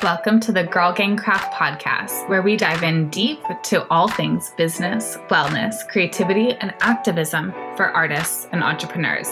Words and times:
Welcome 0.00 0.38
to 0.40 0.52
the 0.52 0.62
Girl 0.62 0.92
Gang 0.92 1.16
Craft 1.16 1.52
podcast, 1.54 2.28
where 2.28 2.40
we 2.40 2.56
dive 2.56 2.84
in 2.84 3.10
deep 3.10 3.42
to 3.64 3.84
all 3.88 4.06
things 4.06 4.50
business, 4.56 5.16
wellness, 5.28 5.88
creativity, 5.88 6.52
and 6.52 6.72
activism 6.82 7.50
for 7.76 7.86
artists 7.86 8.46
and 8.52 8.62
entrepreneurs. 8.62 9.28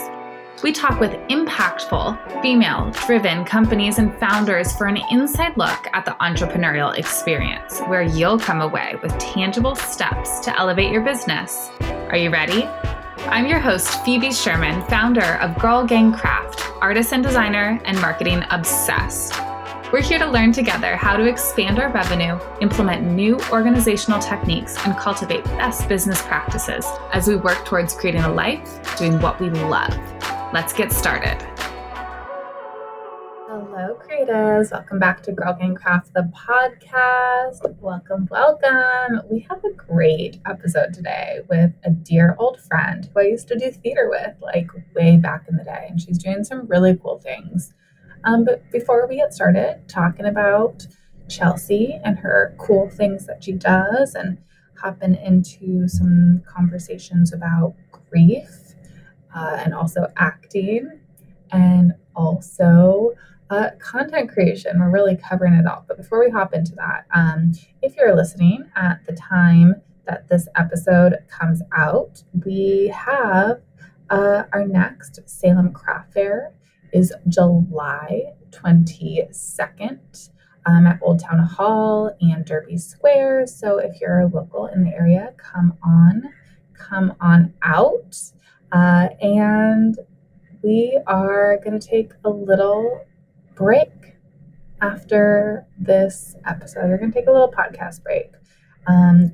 We 0.64 0.72
talk 0.72 0.98
with 0.98 1.12
impactful, 1.28 2.42
female 2.42 2.90
driven 3.06 3.44
companies 3.44 3.98
and 3.98 4.12
founders 4.18 4.72
for 4.72 4.88
an 4.88 4.98
inside 5.12 5.56
look 5.56 5.86
at 5.92 6.04
the 6.04 6.16
entrepreneurial 6.20 6.98
experience, 6.98 7.78
where 7.82 8.02
you'll 8.02 8.40
come 8.40 8.60
away 8.60 8.96
with 9.04 9.16
tangible 9.18 9.76
steps 9.76 10.40
to 10.40 10.58
elevate 10.58 10.90
your 10.90 11.02
business. 11.02 11.70
Are 12.10 12.16
you 12.16 12.30
ready? 12.30 12.64
I'm 13.28 13.46
your 13.46 13.60
host, 13.60 14.04
Phoebe 14.04 14.32
Sherman, 14.32 14.84
founder 14.88 15.34
of 15.36 15.56
Girl 15.60 15.86
Gang 15.86 16.12
Craft, 16.12 16.60
artist 16.80 17.12
and 17.12 17.22
designer, 17.22 17.80
and 17.84 18.00
marketing 18.00 18.42
obsessed. 18.50 19.45
We're 19.96 20.02
here 20.02 20.18
to 20.18 20.26
learn 20.26 20.52
together 20.52 20.94
how 20.94 21.16
to 21.16 21.24
expand 21.24 21.78
our 21.78 21.90
revenue, 21.90 22.38
implement 22.60 23.10
new 23.12 23.40
organizational 23.50 24.20
techniques, 24.20 24.76
and 24.84 24.94
cultivate 24.94 25.42
best 25.44 25.88
business 25.88 26.20
practices 26.20 26.84
as 27.14 27.26
we 27.26 27.36
work 27.36 27.64
towards 27.64 27.94
creating 27.94 28.20
a 28.20 28.30
life 28.30 28.94
doing 28.98 29.18
what 29.22 29.40
we 29.40 29.48
love. 29.48 29.96
Let's 30.52 30.74
get 30.74 30.92
started. 30.92 31.40
Hello, 33.48 33.98
creatives. 34.06 34.70
Welcome 34.70 34.98
back 34.98 35.22
to 35.22 35.32
Girl 35.32 35.54
Gang 35.54 35.74
Craft, 35.74 36.12
the 36.12 36.30
podcast. 36.36 37.66
Welcome, 37.80 38.28
welcome. 38.30 39.22
We 39.30 39.46
have 39.48 39.64
a 39.64 39.70
great 39.72 40.40
episode 40.44 40.92
today 40.92 41.38
with 41.48 41.72
a 41.84 41.90
dear 41.90 42.36
old 42.38 42.60
friend 42.60 43.08
who 43.14 43.20
I 43.20 43.24
used 43.28 43.48
to 43.48 43.58
do 43.58 43.70
theater 43.70 44.10
with 44.10 44.34
like 44.42 44.68
way 44.94 45.16
back 45.16 45.46
in 45.48 45.56
the 45.56 45.64
day, 45.64 45.86
and 45.88 45.98
she's 45.98 46.18
doing 46.18 46.44
some 46.44 46.66
really 46.66 46.98
cool 47.02 47.18
things 47.18 47.72
um, 48.26 48.44
but 48.44 48.68
before 48.70 49.06
we 49.08 49.16
get 49.16 49.32
started 49.32 49.80
talking 49.88 50.26
about 50.26 50.86
Chelsea 51.28 51.98
and 52.04 52.18
her 52.18 52.54
cool 52.58 52.90
things 52.90 53.24
that 53.26 53.42
she 53.42 53.52
does 53.52 54.14
and 54.14 54.38
hopping 54.78 55.14
into 55.14 55.88
some 55.88 56.42
conversations 56.46 57.32
about 57.32 57.74
grief 58.10 58.74
uh, 59.34 59.56
and 59.64 59.72
also 59.72 60.12
acting 60.16 61.00
and 61.52 61.92
also 62.14 63.12
uh, 63.50 63.70
content 63.78 64.30
creation. 64.30 64.80
We're 64.80 64.90
really 64.90 65.16
covering 65.16 65.54
it 65.54 65.66
all. 65.66 65.84
But 65.86 65.96
before 65.96 66.18
we 66.18 66.30
hop 66.30 66.52
into 66.52 66.74
that, 66.74 67.06
um, 67.14 67.52
if 67.80 67.96
you're 67.96 68.14
listening 68.14 68.64
at 68.74 69.06
the 69.06 69.12
time 69.12 69.76
that 70.06 70.28
this 70.28 70.48
episode 70.56 71.16
comes 71.28 71.62
out, 71.76 72.22
we 72.44 72.92
have 72.94 73.60
uh, 74.10 74.44
our 74.52 74.66
next 74.66 75.20
Salem 75.26 75.72
Craft 75.72 76.12
Fair 76.12 76.52
is 76.92 77.12
July 77.28 78.34
22nd 78.50 80.30
um, 80.66 80.86
at 80.86 80.98
Old 81.02 81.20
Town 81.20 81.38
Hall 81.38 82.16
and 82.20 82.44
Derby 82.44 82.78
Square. 82.78 83.46
So 83.46 83.78
if 83.78 84.00
you're 84.00 84.20
a 84.20 84.26
local 84.26 84.66
in 84.66 84.84
the 84.84 84.90
area, 84.90 85.32
come 85.36 85.76
on, 85.82 86.32
come 86.74 87.14
on 87.20 87.54
out. 87.62 88.16
Uh, 88.72 89.08
and 89.20 89.96
we 90.62 90.98
are 91.06 91.58
going 91.62 91.78
to 91.78 91.86
take 91.86 92.12
a 92.24 92.30
little 92.30 93.04
break 93.54 94.16
after 94.80 95.66
this 95.78 96.36
episode. 96.44 96.88
We're 96.88 96.98
going 96.98 97.12
to 97.12 97.18
take 97.18 97.28
a 97.28 97.32
little 97.32 97.52
podcast 97.52 98.02
break 98.02 98.32
um, 98.86 99.32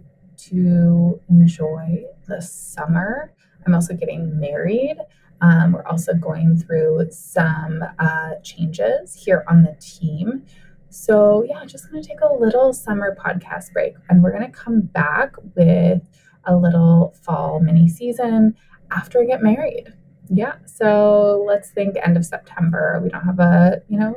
to 0.48 1.20
enjoy 1.28 2.05
the 2.28 2.41
summer. 2.41 3.33
I'm 3.67 3.75
also 3.75 3.95
getting 3.95 4.39
married. 4.39 4.97
Um, 5.42 5.72
we're 5.72 5.84
also 5.86 6.14
going 6.14 6.56
through 6.56 7.08
some 7.10 7.84
uh, 7.98 8.36
changes 8.42 9.14
here 9.14 9.44
on 9.48 9.64
the 9.64 9.76
team. 9.80 10.44
So, 10.88 11.44
yeah, 11.48 11.64
just 11.64 11.90
going 11.90 12.02
to 12.02 12.08
take 12.08 12.20
a 12.20 12.32
little 12.32 12.72
summer 12.72 13.16
podcast 13.18 13.72
break 13.72 13.94
and 14.08 14.22
we're 14.22 14.30
going 14.30 14.50
to 14.50 14.56
come 14.56 14.82
back 14.82 15.34
with 15.56 16.02
a 16.44 16.56
little 16.56 17.14
fall 17.22 17.60
mini 17.60 17.88
season 17.88 18.54
after 18.90 19.20
I 19.20 19.24
get 19.24 19.42
married. 19.42 19.92
Yeah, 20.28 20.55
so 20.64 21.44
let's 21.46 21.70
think 21.70 21.96
end 22.02 22.17
of 22.17 22.24
September. 22.24 23.00
We 23.02 23.11
don't 23.11 23.24
have 23.24 23.40
a, 23.40 23.83
you 23.88 23.98
know, 23.98 24.14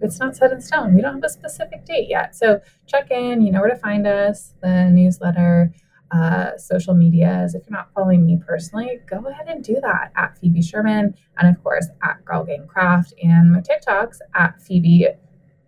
it's 0.00 0.20
not 0.20 0.36
set 0.36 0.52
in 0.52 0.60
stone. 0.60 0.94
We 0.94 1.00
don't 1.00 1.14
have 1.14 1.24
a 1.24 1.28
specific 1.28 1.84
date 1.84 2.08
yet. 2.08 2.34
So 2.36 2.60
check 2.86 3.10
in, 3.10 3.42
you 3.42 3.52
know 3.52 3.60
where 3.60 3.70
to 3.70 3.76
find 3.76 4.06
us, 4.06 4.54
the 4.62 4.90
newsletter 4.90 5.72
uh, 6.12 6.56
social 6.58 6.94
medias. 6.94 7.54
If 7.54 7.62
you're 7.66 7.76
not 7.76 7.90
following 7.94 8.26
me 8.26 8.38
personally, 8.46 9.00
go 9.06 9.26
ahead 9.26 9.48
and 9.48 9.64
do 9.64 9.80
that 9.80 10.12
at 10.14 10.38
Phoebe 10.38 10.62
Sherman, 10.62 11.14
and 11.38 11.48
of 11.48 11.62
course 11.62 11.88
at 12.02 12.24
Girl 12.24 12.44
Gang 12.44 12.66
Craft, 12.66 13.14
and 13.22 13.52
my 13.52 13.60
TikToks 13.60 14.18
at 14.34 14.60
Phoebe 14.60 15.08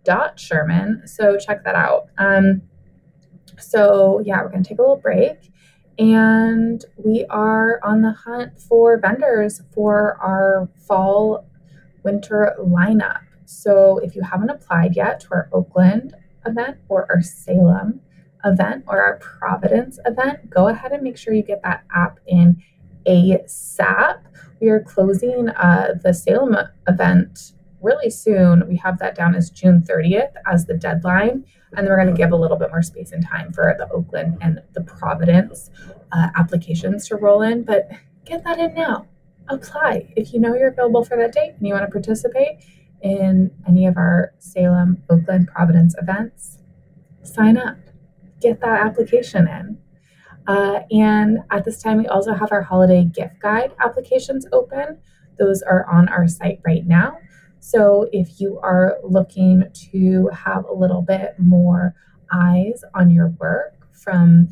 dot 0.03 0.39
Sherman. 0.39 1.01
So 1.07 1.37
check 1.37 1.63
that 1.63 1.75
out. 1.75 2.09
Um, 2.17 2.61
so 3.57 4.21
yeah, 4.23 4.41
we're 4.41 4.49
gonna 4.49 4.63
take 4.63 4.77
a 4.77 4.81
little 4.81 4.97
break, 4.97 5.51
and 5.97 6.83
we 7.03 7.25
are 7.29 7.79
on 7.83 8.01
the 8.01 8.11
hunt 8.11 8.59
for 8.61 8.99
vendors 8.99 9.61
for 9.73 10.17
our 10.21 10.69
fall 10.87 11.47
winter 12.03 12.55
lineup. 12.59 13.21
So 13.45 13.97
if 13.99 14.15
you 14.15 14.21
haven't 14.21 14.49
applied 14.49 14.95
yet 14.95 15.19
to 15.21 15.27
our 15.31 15.49
Oakland 15.51 16.13
event 16.45 16.77
or 16.87 17.07
our 17.09 17.21
Salem 17.21 18.01
event 18.45 18.85
or 18.87 19.01
our 19.01 19.17
Providence 19.17 19.99
event, 20.05 20.49
go 20.49 20.67
ahead 20.67 20.91
and 20.91 21.03
make 21.03 21.17
sure 21.17 21.33
you 21.33 21.43
get 21.43 21.61
that 21.63 21.83
app 21.93 22.19
in 22.27 22.61
ASAP. 23.05 24.21
We 24.61 24.69
are 24.69 24.81
closing 24.81 25.49
uh, 25.49 25.95
the 26.01 26.13
Salem 26.13 26.55
event 26.87 27.53
really 27.81 28.09
soon. 28.09 28.67
We 28.67 28.77
have 28.77 28.99
that 28.99 29.15
down 29.15 29.35
as 29.35 29.49
June 29.49 29.81
30th 29.81 30.33
as 30.45 30.65
the 30.65 30.75
deadline. 30.75 31.45
And 31.75 31.85
then 31.85 31.87
we're 31.87 32.01
going 32.01 32.13
to 32.13 32.17
give 32.17 32.31
a 32.31 32.35
little 32.35 32.57
bit 32.57 32.69
more 32.69 32.81
space 32.81 33.11
and 33.11 33.25
time 33.25 33.51
for 33.51 33.75
the 33.77 33.89
Oakland 33.91 34.37
and 34.41 34.61
the 34.73 34.81
Providence 34.81 35.69
uh, 36.11 36.29
applications 36.35 37.07
to 37.09 37.15
roll 37.15 37.41
in. 37.41 37.63
But 37.63 37.89
get 38.25 38.43
that 38.45 38.59
in 38.59 38.73
now. 38.73 39.07
Apply. 39.49 40.11
If 40.15 40.33
you 40.33 40.39
know 40.39 40.55
you're 40.55 40.69
available 40.69 41.03
for 41.03 41.17
that 41.17 41.33
date 41.33 41.53
and 41.57 41.67
you 41.67 41.73
want 41.73 41.85
to 41.85 41.91
participate 41.91 42.63
in 43.01 43.51
any 43.67 43.85
of 43.85 43.97
our 43.97 44.33
Salem, 44.39 45.03
Oakland, 45.09 45.47
Providence 45.47 45.95
events, 46.01 46.59
sign 47.23 47.57
up 47.57 47.77
get 48.41 48.61
that 48.61 48.85
application 48.85 49.47
in. 49.47 49.77
Uh, 50.47 50.81
and 50.91 51.39
at 51.51 51.65
this 51.65 51.81
time, 51.81 51.97
we 51.97 52.07
also 52.07 52.33
have 52.33 52.51
our 52.51 52.61
holiday 52.61 53.03
gift 53.03 53.39
guide 53.39 53.73
applications 53.83 54.45
open. 54.51 54.99
Those 55.37 55.61
are 55.61 55.85
on 55.89 56.07
our 56.09 56.27
site 56.27 56.59
right 56.65 56.85
now. 56.85 57.17
So 57.59 58.07
if 58.11 58.39
you 58.39 58.59
are 58.59 58.97
looking 59.03 59.63
to 59.91 60.27
have 60.27 60.65
a 60.65 60.73
little 60.73 61.01
bit 61.01 61.33
more 61.39 61.95
eyes 62.31 62.83
on 62.93 63.09
your 63.09 63.29
work 63.39 63.73
from 63.91 64.49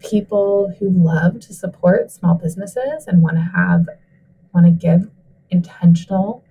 people 0.00 0.74
who 0.78 0.90
love 0.90 1.40
to 1.40 1.54
support 1.54 2.10
small 2.10 2.34
businesses 2.34 3.06
and 3.06 3.22
want 3.22 3.36
to 3.36 3.42
have 3.42 3.88
want 4.52 4.66
to 4.66 4.70
give 4.70 5.10
intentional 5.50 6.44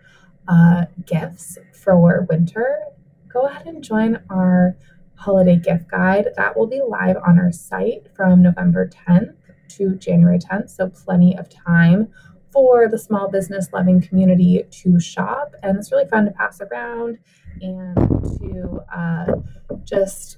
uh, 0.47 0.85
gifts 1.05 1.57
for 1.71 2.25
winter, 2.29 2.79
go 3.31 3.41
ahead 3.41 3.67
and 3.67 3.83
join 3.83 4.21
our 4.29 4.75
holiday 5.15 5.57
gift 5.57 5.89
guide. 5.89 6.27
That 6.35 6.57
will 6.57 6.67
be 6.67 6.81
live 6.81 7.17
on 7.25 7.39
our 7.39 7.51
site 7.51 8.07
from 8.15 8.41
November 8.41 8.89
10th 9.07 9.35
to 9.69 9.95
January 9.95 10.39
10th. 10.39 10.69
So, 10.69 10.89
plenty 10.89 11.37
of 11.37 11.49
time 11.49 12.09
for 12.51 12.87
the 12.87 12.97
small 12.97 13.29
business 13.29 13.69
loving 13.73 14.01
community 14.01 14.63
to 14.69 14.99
shop. 14.99 15.53
And 15.61 15.77
it's 15.77 15.91
really 15.91 16.07
fun 16.07 16.25
to 16.25 16.31
pass 16.31 16.61
around 16.61 17.17
and 17.61 17.95
to 18.39 18.79
uh, 18.95 19.25
just 19.83 20.37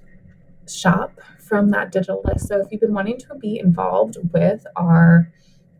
shop 0.67 1.19
from 1.39 1.69
that 1.71 1.91
digital 1.91 2.21
list. 2.25 2.47
So, 2.47 2.59
if 2.59 2.71
you've 2.71 2.81
been 2.81 2.93
wanting 2.93 3.17
to 3.19 3.35
be 3.35 3.59
involved 3.59 4.17
with 4.33 4.65
our 4.75 5.31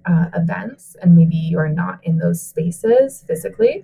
uh, 0.06 0.26
events 0.34 0.96
and 1.02 1.16
maybe 1.16 1.36
you're 1.36 1.70
not 1.70 2.00
in 2.04 2.18
those 2.18 2.42
spaces 2.42 3.24
physically, 3.28 3.84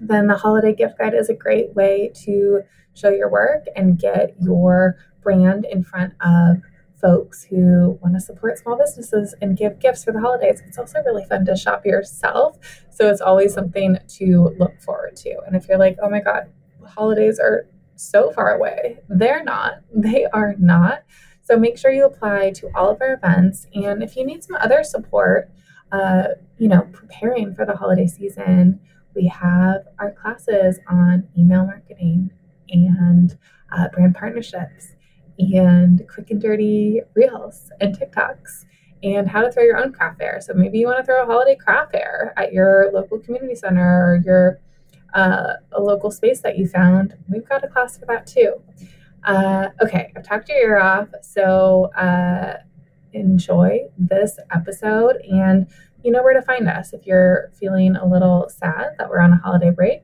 then 0.00 0.26
the 0.26 0.36
holiday 0.36 0.74
gift 0.74 0.98
guide 0.98 1.14
is 1.14 1.28
a 1.28 1.34
great 1.34 1.74
way 1.74 2.10
to 2.24 2.62
show 2.94 3.10
your 3.10 3.30
work 3.30 3.64
and 3.76 3.98
get 3.98 4.34
your 4.40 4.96
brand 5.22 5.66
in 5.70 5.82
front 5.82 6.14
of 6.20 6.62
folks 7.00 7.44
who 7.44 7.98
want 8.02 8.14
to 8.14 8.20
support 8.20 8.58
small 8.58 8.76
businesses 8.76 9.34
and 9.40 9.56
give 9.56 9.78
gifts 9.80 10.04
for 10.04 10.12
the 10.12 10.20
holidays. 10.20 10.62
It's 10.66 10.78
also 10.78 11.02
really 11.04 11.24
fun 11.24 11.44
to 11.46 11.56
shop 11.56 11.86
yourself. 11.86 12.58
So 12.90 13.08
it's 13.08 13.20
always 13.20 13.54
something 13.54 13.98
to 14.18 14.54
look 14.58 14.80
forward 14.80 15.16
to. 15.16 15.38
And 15.46 15.56
if 15.56 15.66
you're 15.68 15.78
like, 15.78 15.96
oh 16.02 16.10
my 16.10 16.20
God, 16.20 16.50
holidays 16.86 17.38
are 17.38 17.66
so 17.96 18.30
far 18.32 18.54
away, 18.54 18.98
they're 19.08 19.44
not. 19.44 19.80
They 19.94 20.26
are 20.26 20.54
not. 20.58 21.02
So 21.42 21.56
make 21.58 21.76
sure 21.76 21.90
you 21.90 22.04
apply 22.04 22.52
to 22.52 22.70
all 22.76 22.90
of 22.90 23.00
our 23.00 23.14
events. 23.14 23.66
And 23.74 24.02
if 24.02 24.16
you 24.16 24.24
need 24.24 24.44
some 24.44 24.56
other 24.56 24.84
support, 24.84 25.50
uh, 25.90 26.28
you 26.58 26.68
know, 26.68 26.82
preparing 26.92 27.54
for 27.54 27.66
the 27.66 27.76
holiday 27.76 28.06
season, 28.06 28.80
we 29.14 29.26
have 29.28 29.82
our 29.98 30.12
classes 30.12 30.78
on 30.88 31.28
email 31.38 31.64
marketing 31.66 32.30
and 32.70 33.36
uh, 33.72 33.88
brand 33.88 34.14
partnerships 34.14 34.94
and 35.38 36.06
quick 36.12 36.30
and 36.30 36.40
dirty 36.40 37.00
reels 37.14 37.70
and 37.80 37.98
TikToks 37.98 38.66
and 39.02 39.28
how 39.28 39.40
to 39.40 39.50
throw 39.50 39.62
your 39.62 39.78
own 39.78 39.92
craft 39.92 40.18
fair. 40.18 40.40
So 40.40 40.52
maybe 40.54 40.78
you 40.78 40.86
want 40.86 40.98
to 40.98 41.04
throw 41.04 41.22
a 41.22 41.26
holiday 41.26 41.56
craft 41.56 41.92
fair 41.92 42.34
at 42.36 42.52
your 42.52 42.90
local 42.92 43.18
community 43.18 43.54
center 43.54 43.80
or 43.82 44.22
your 44.24 44.60
uh, 45.14 45.54
a 45.72 45.80
local 45.80 46.10
space 46.10 46.40
that 46.40 46.56
you 46.58 46.66
found, 46.66 47.16
we've 47.28 47.48
got 47.48 47.64
a 47.64 47.68
class 47.68 47.98
for 47.98 48.06
that 48.06 48.26
too. 48.26 48.54
Uh, 49.24 49.68
okay, 49.82 50.12
I've 50.16 50.24
talked 50.24 50.48
your 50.48 50.58
ear 50.58 50.78
off. 50.78 51.08
So 51.22 51.90
uh, 51.96 52.58
enjoy 53.12 53.80
this 53.98 54.38
episode 54.52 55.16
and 55.28 55.66
you 56.02 56.10
know 56.10 56.22
where 56.22 56.34
to 56.34 56.42
find 56.42 56.68
us. 56.68 56.92
If 56.92 57.06
you're 57.06 57.50
feeling 57.58 57.96
a 57.96 58.06
little 58.06 58.48
sad 58.48 58.96
that 58.98 59.08
we're 59.08 59.20
on 59.20 59.32
a 59.32 59.38
holiday 59.38 59.70
break, 59.70 60.02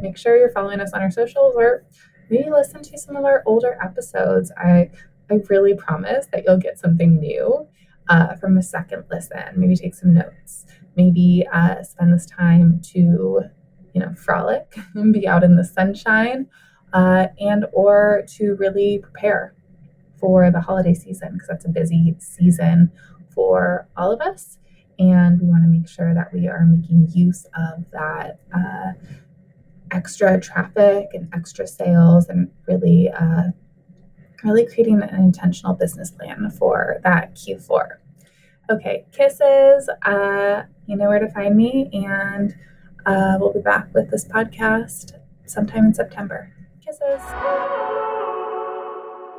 make 0.00 0.16
sure 0.16 0.36
you're 0.36 0.50
following 0.50 0.80
us 0.80 0.92
on 0.92 1.00
our 1.00 1.10
socials 1.10 1.54
or 1.56 1.84
maybe 2.30 2.50
listen 2.50 2.82
to 2.82 2.98
some 2.98 3.16
of 3.16 3.24
our 3.24 3.42
older 3.46 3.78
episodes. 3.82 4.52
I 4.56 4.90
I 5.30 5.40
really 5.50 5.74
promise 5.74 6.26
that 6.32 6.44
you'll 6.46 6.58
get 6.58 6.78
something 6.78 7.18
new 7.18 7.66
uh, 8.08 8.34
from 8.36 8.56
a 8.56 8.62
second 8.62 9.04
listen. 9.10 9.42
Maybe 9.56 9.76
take 9.76 9.94
some 9.94 10.14
notes. 10.14 10.66
Maybe 10.96 11.46
uh, 11.52 11.82
spend 11.82 12.12
this 12.12 12.26
time 12.26 12.80
to, 12.92 12.98
you 12.98 14.00
know, 14.00 14.14
frolic 14.14 14.78
and 14.94 15.12
be 15.12 15.28
out 15.28 15.44
in 15.44 15.56
the 15.56 15.64
sunshine, 15.64 16.46
uh, 16.92 17.26
and 17.38 17.66
or 17.72 18.24
to 18.36 18.56
really 18.56 18.98
prepare 18.98 19.54
for 20.18 20.50
the 20.50 20.60
holiday 20.60 20.94
season 20.94 21.34
because 21.34 21.48
that's 21.48 21.64
a 21.64 21.68
busy 21.68 22.16
season 22.18 22.90
for 23.30 23.86
all 23.96 24.10
of 24.10 24.20
us, 24.20 24.58
and 24.98 25.40
we 25.40 25.46
want 25.46 25.62
to 25.62 25.68
make 25.68 25.88
sure 25.88 26.14
that 26.14 26.32
we 26.32 26.48
are 26.48 26.64
making 26.64 27.08
use 27.12 27.46
of 27.56 27.84
that 27.92 28.40
uh, 28.54 28.92
extra 29.90 30.40
traffic 30.40 31.08
and 31.12 31.28
extra 31.32 31.66
sales 31.66 32.28
and 32.28 32.50
really 32.66 33.08
uh, 33.10 33.44
really 34.44 34.66
creating 34.66 35.02
an 35.02 35.14
intentional 35.22 35.74
business 35.74 36.10
plan 36.10 36.50
for 36.50 37.00
that 37.04 37.34
Q4. 37.34 37.96
Okay, 38.70 39.06
kisses. 39.12 39.88
Uh, 40.04 40.62
you 40.86 40.96
know 40.96 41.08
where 41.08 41.18
to 41.18 41.28
find 41.30 41.56
me, 41.56 41.88
and 41.92 42.54
uh, 43.06 43.36
we'll 43.40 43.52
be 43.52 43.60
back 43.60 43.88
with 43.94 44.10
this 44.10 44.26
podcast 44.26 45.12
sometime 45.46 45.86
in 45.86 45.94
September. 45.94 46.52
Kisses. 46.84 47.20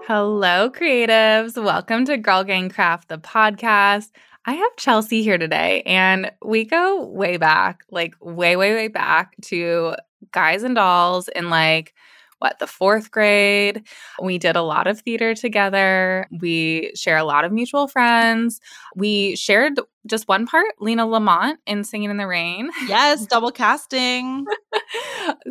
Hello, 0.08 0.72
creatives. 0.72 1.64
Welcome 1.64 2.06
to 2.06 2.18
Girl 2.18 2.44
Gang 2.44 2.70
Craft, 2.70 3.10
the 3.10 3.20
podcast. 3.20 4.10
I 4.45 4.53
have 4.53 4.75
Chelsea 4.77 5.21
here 5.21 5.38
today, 5.38 5.83
and 5.86 6.31
we 6.44 6.65
go 6.65 7.06
way 7.06 7.38
back, 7.38 7.83
like 7.91 8.15
way, 8.21 8.56
way, 8.56 8.74
way 8.74 8.88
back 8.88 9.36
to 9.44 9.95
Guys 10.31 10.63
and 10.63 10.75
Dolls 10.75 11.27
in 11.30 11.50
like 11.50 11.94
what, 12.39 12.57
the 12.59 12.68
fourth 12.68 13.12
grade. 13.12 13.83
We 14.21 14.38
did 14.38 14.56
a 14.56 14.62
lot 14.62 14.88
of 14.88 15.01
theater 15.01 15.36
together. 15.36 16.25
We 16.39 16.91
share 16.95 17.18
a 17.18 17.24
lot 17.24 17.44
of 17.45 17.51
mutual 17.51 17.88
friends. 17.88 18.62
We 18.95 19.36
shared 19.36 19.80
just 20.07 20.27
one 20.27 20.47
part, 20.47 20.74
Lina 20.80 21.06
Lamont 21.06 21.59
in 21.68 21.83
Singing 21.83 22.09
in 22.09 22.18
the 22.18 22.27
Rain. 22.27 22.71
Yes, 22.88 23.25
double 23.27 23.51
casting. 23.51 24.45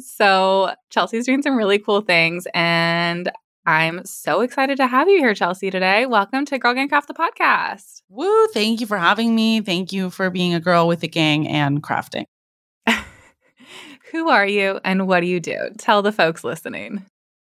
so 0.00 0.74
Chelsea's 0.90 1.26
doing 1.26 1.42
some 1.42 1.56
really 1.56 1.78
cool 1.78 2.00
things. 2.00 2.46
And 2.54 3.30
I'm 3.66 4.04
so 4.04 4.40
excited 4.40 4.76
to 4.78 4.86
have 4.86 5.08
you 5.08 5.18
here, 5.18 5.34
Chelsea, 5.34 5.70
today. 5.70 6.06
Welcome 6.06 6.44
to 6.46 6.58
Girl 6.58 6.74
Gang 6.74 6.88
Craft 6.88 7.08
the 7.08 7.14
podcast. 7.14 8.02
Woo, 8.08 8.46
thank 8.48 8.80
you 8.80 8.86
for 8.86 8.98
having 8.98 9.34
me. 9.34 9.60
Thank 9.60 9.92
you 9.92 10.10
for 10.10 10.30
being 10.30 10.54
a 10.54 10.60
girl 10.60 10.88
with 10.88 11.02
a 11.02 11.08
gang 11.08 11.46
and 11.46 11.82
crafting. 11.82 12.24
Who 14.12 14.28
are 14.30 14.46
you 14.46 14.80
and 14.84 15.06
what 15.06 15.20
do 15.20 15.26
you 15.26 15.40
do? 15.40 15.56
Tell 15.76 16.02
the 16.02 16.12
folks 16.12 16.44
listening. 16.44 17.04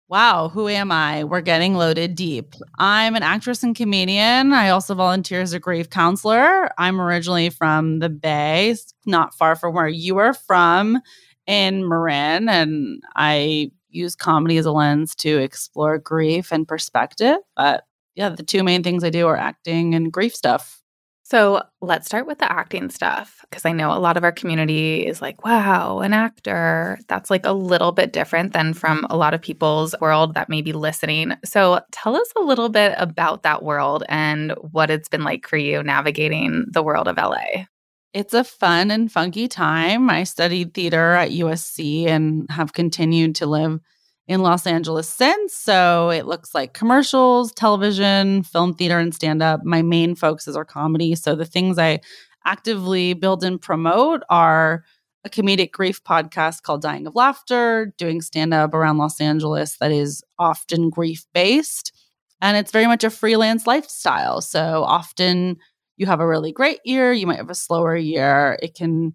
Wow, 0.08 0.50
who 0.50 0.69
am 0.69 0.93
I? 0.93 1.25
We're 1.25 1.41
getting 1.41 1.75
loaded 1.75 2.14
deep. 2.14 2.55
I'm 2.79 3.17
an 3.17 3.25
actress 3.25 3.64
and 3.64 3.75
comedian. 3.75 4.53
I 4.53 4.69
also 4.69 4.94
volunteer 4.94 5.41
as 5.41 5.53
a 5.53 5.58
grief 5.58 5.91
counselor. 5.91 6.70
I'm 6.79 7.00
originally 7.00 7.50
from 7.50 7.99
the 7.99 8.08
Bay, 8.08 8.76
not 9.05 9.35
far 9.35 9.56
from 9.56 9.75
where 9.75 9.88
you 9.88 10.19
are 10.19 10.32
from 10.32 11.00
in 11.49 11.88
Marin, 11.88 12.49
and 12.49 13.03
I 13.17 13.73
use 13.96 14.14
comedy 14.14 14.58
as 14.58 14.66
a 14.66 14.72
lens 14.72 15.14
to 15.16 15.38
explore 15.38 15.98
grief 15.98 16.52
and 16.52 16.69
perspective. 16.69 17.37
But 17.56 17.84
yeah, 18.14 18.31
the 18.31 18.43
two 18.43 18.62
main 18.62 18.82
things 18.82 19.04
I 19.04 19.10
do 19.10 19.26
are 19.26 19.37
acting 19.37 19.94
and 19.94 20.12
grief 20.12 20.34
stuff. 20.34 20.82
So 21.28 21.60
let's 21.81 22.06
start 22.06 22.28
with 22.28 22.38
the 22.38 22.50
acting 22.50 22.88
stuff 22.88 23.44
because 23.50 23.64
I 23.64 23.72
know 23.72 23.90
a 23.93 23.98
lot 23.98 24.16
of 24.16 24.22
our 24.22 24.31
community 24.31 25.04
is 25.04 25.20
like, 25.20 25.44
wow, 25.44 25.98
an 25.98 26.12
actor. 26.12 27.00
That's 27.08 27.31
like 27.31 27.44
a 27.44 27.52
little 27.52 27.90
bit 27.90 28.12
different 28.12 28.52
than 28.52 28.75
from 28.75 29.04
a 29.10 29.16
lot 29.16 29.34
of 29.34 29.43
people's 29.43 29.93
world 30.00 30.34
that 30.34 30.48
may 30.48 30.62
be 30.62 30.72
listening. 30.72 31.32
So 31.44 31.81
tell 31.90 32.14
us 32.14 32.28
a 32.37 32.43
little 32.43 32.69
bit 32.69 32.94
about 32.96 33.43
that 33.43 33.64
world 33.64 34.04
and 34.08 34.52
what 34.70 34.88
it's 34.88 35.08
been 35.08 35.25
like 35.25 35.48
for 35.48 35.56
you 35.56 35.82
navigating 35.82 36.64
the 36.70 36.82
world 36.82 37.08
of 37.08 37.16
LA. 37.16 37.64
It's 38.12 38.35
a 38.35 38.44
fun 38.44 38.91
and 38.91 39.12
funky 39.12 39.47
time. 39.49 40.08
I 40.08 40.25
studied 40.25 40.73
theater 40.75 41.12
at 41.12 41.31
USC 41.31 42.06
and 42.06 42.47
have 42.50 42.73
continued 42.73 43.35
to 43.37 43.47
live 43.47 43.81
in 44.26 44.41
Los 44.41 44.67
Angeles 44.67 45.08
since. 45.08 45.55
So 45.55 46.11
it 46.11 46.26
looks 46.26 46.55
like 46.55 46.73
commercials, 46.73 47.53
television, 47.53 48.43
film, 48.43 48.75
theater, 48.75 48.99
and 48.99 49.14
stand 49.14 49.43
up. 49.43 49.64
My 49.64 49.82
main 49.82 50.14
focuses 50.14 50.56
are 50.56 50.64
comedy. 50.64 51.14
So 51.14 51.35
the 51.35 51.44
things 51.44 51.79
I 51.79 52.00
actively 52.44 53.12
build 53.12 53.44
and 53.44 53.61
promote 53.61 54.23
are 54.31 54.85
a 55.25 55.29
comedic 55.29 55.73
grief 55.73 56.03
podcast 56.05 56.62
called 56.62 56.82
Dying 56.82 57.06
of 57.06 57.14
Laughter, 57.14 57.93
doing 57.99 58.20
stand 58.20 58.55
up 58.55 58.73
around 58.75 58.99
Los 58.99 59.20
Angeles 59.20 59.76
that 59.79 59.91
is 59.91 60.23
often 60.38 60.88
grief 60.88 61.25
based. 61.35 61.93
And 62.41 62.56
it's 62.56 62.70
very 62.70 62.87
much 62.87 63.03
a 63.03 63.11
freelance 63.11 63.67
lifestyle. 63.67 64.41
So 64.41 64.85
often 64.85 65.56
you 65.96 66.06
have 66.06 66.20
a 66.20 66.26
really 66.26 66.52
great 66.52 66.81
year, 66.84 67.12
you 67.12 67.26
might 67.26 67.38
have 67.38 67.50
a 67.50 67.54
slower 67.54 67.96
year. 67.96 68.58
It 68.62 68.75
can 68.75 69.14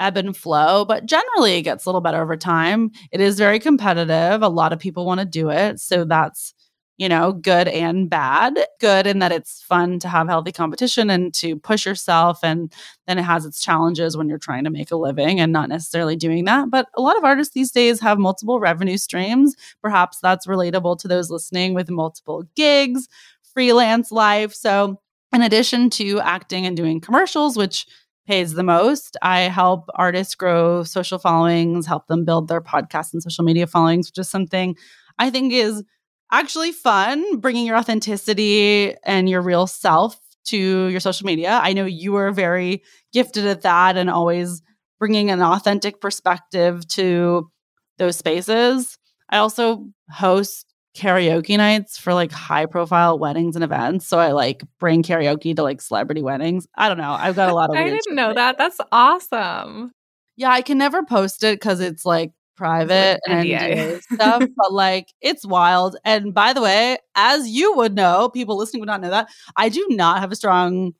ebb 0.00 0.16
and 0.16 0.36
flow, 0.36 0.84
but 0.84 1.06
generally 1.06 1.54
it 1.54 1.62
gets 1.62 1.84
a 1.84 1.88
little 1.88 2.00
better 2.00 2.20
over 2.22 2.36
time. 2.36 2.90
It 3.12 3.20
is 3.20 3.38
very 3.38 3.58
competitive. 3.58 4.42
A 4.42 4.48
lot 4.48 4.72
of 4.72 4.78
people 4.78 5.06
want 5.06 5.20
to 5.20 5.26
do 5.26 5.50
it. 5.50 5.80
So 5.80 6.04
that's, 6.04 6.54
you 6.98 7.08
know, 7.08 7.32
good 7.32 7.68
and 7.68 8.10
bad. 8.10 8.58
Good 8.80 9.06
in 9.06 9.20
that 9.20 9.32
it's 9.32 9.62
fun 9.62 9.98
to 10.00 10.08
have 10.08 10.28
healthy 10.28 10.52
competition 10.52 11.08
and 11.10 11.32
to 11.34 11.56
push 11.56 11.86
yourself. 11.86 12.40
And 12.42 12.72
then 13.06 13.18
it 13.18 13.22
has 13.22 13.44
its 13.44 13.60
challenges 13.62 14.16
when 14.16 14.28
you're 14.28 14.38
trying 14.38 14.64
to 14.64 14.70
make 14.70 14.90
a 14.90 14.96
living 14.96 15.40
and 15.40 15.52
not 15.52 15.68
necessarily 15.68 16.16
doing 16.16 16.44
that. 16.46 16.70
But 16.70 16.88
a 16.96 17.02
lot 17.02 17.16
of 17.16 17.24
artists 17.24 17.54
these 17.54 17.70
days 17.70 18.00
have 18.00 18.18
multiple 18.18 18.60
revenue 18.60 18.96
streams. 18.96 19.54
Perhaps 19.82 20.18
that's 20.20 20.46
relatable 20.46 20.98
to 21.00 21.08
those 21.08 21.30
listening 21.30 21.74
with 21.74 21.90
multiple 21.90 22.44
gigs, 22.56 23.08
freelance 23.54 24.10
life. 24.10 24.52
So, 24.52 25.00
in 25.32 25.42
addition 25.42 25.90
to 25.90 26.20
acting 26.20 26.66
and 26.66 26.76
doing 26.76 27.00
commercials, 27.00 27.56
which 27.56 27.86
pays 28.26 28.52
the 28.54 28.62
most. 28.62 29.16
I 29.22 29.40
help 29.40 29.88
artists 29.94 30.34
grow 30.34 30.84
social 30.84 31.18
followings, 31.18 31.86
help 31.86 32.06
them 32.06 32.24
build 32.24 32.48
their 32.48 32.60
podcast 32.60 33.12
and 33.12 33.22
social 33.22 33.44
media 33.44 33.66
followings, 33.66 34.08
which 34.08 34.18
is 34.18 34.28
something 34.28 34.76
I 35.18 35.30
think 35.30 35.52
is 35.52 35.82
actually 36.30 36.72
fun, 36.72 37.38
bringing 37.38 37.66
your 37.66 37.76
authenticity 37.76 38.94
and 39.04 39.28
your 39.28 39.42
real 39.42 39.66
self 39.66 40.18
to 40.44 40.86
your 40.86 41.00
social 41.00 41.26
media. 41.26 41.60
I 41.62 41.72
know 41.72 41.84
you 41.84 42.16
are 42.16 42.32
very 42.32 42.82
gifted 43.12 43.46
at 43.46 43.62
that 43.62 43.96
and 43.96 44.08
always 44.08 44.62
bringing 44.98 45.30
an 45.30 45.42
authentic 45.42 46.00
perspective 46.00 46.86
to 46.88 47.50
those 47.98 48.16
spaces. 48.16 48.98
I 49.28 49.38
also 49.38 49.86
host 50.10 50.71
karaoke 50.94 51.56
nights 51.56 51.98
for 51.98 52.12
like 52.12 52.32
high 52.32 52.66
profile 52.66 53.18
weddings 53.18 53.54
and 53.54 53.64
events. 53.64 54.06
So 54.06 54.18
I 54.18 54.32
like 54.32 54.62
bring 54.78 55.02
karaoke 55.02 55.56
to 55.56 55.62
like 55.62 55.80
celebrity 55.80 56.22
weddings. 56.22 56.66
I 56.76 56.88
don't 56.88 56.98
know. 56.98 57.12
I've 57.12 57.36
got 57.36 57.48
a 57.48 57.54
lot 57.54 57.70
of 57.70 57.76
I 57.76 57.84
didn't 57.84 58.14
know 58.14 58.34
that. 58.34 58.58
That's 58.58 58.80
awesome. 58.90 59.92
Yeah, 60.36 60.50
I 60.50 60.62
can 60.62 60.78
never 60.78 61.02
post 61.02 61.42
it 61.44 61.54
because 61.58 61.80
it's 61.80 62.04
like 62.04 62.32
private 62.56 63.20
and 63.26 64.02
stuff, 64.12 64.44
but 64.56 64.72
like 64.72 65.08
it's 65.20 65.46
wild. 65.46 65.96
And 66.04 66.34
by 66.34 66.52
the 66.52 66.62
way, 66.62 66.98
as 67.14 67.48
you 67.48 67.74
would 67.76 67.94
know, 67.94 68.28
people 68.28 68.56
listening 68.56 68.80
would 68.80 68.86
not 68.86 69.00
know 69.00 69.10
that 69.10 69.28
I 69.56 69.68
do 69.68 69.86
not 69.90 70.20
have 70.20 70.32
a 70.32 70.36
strong 70.36 70.92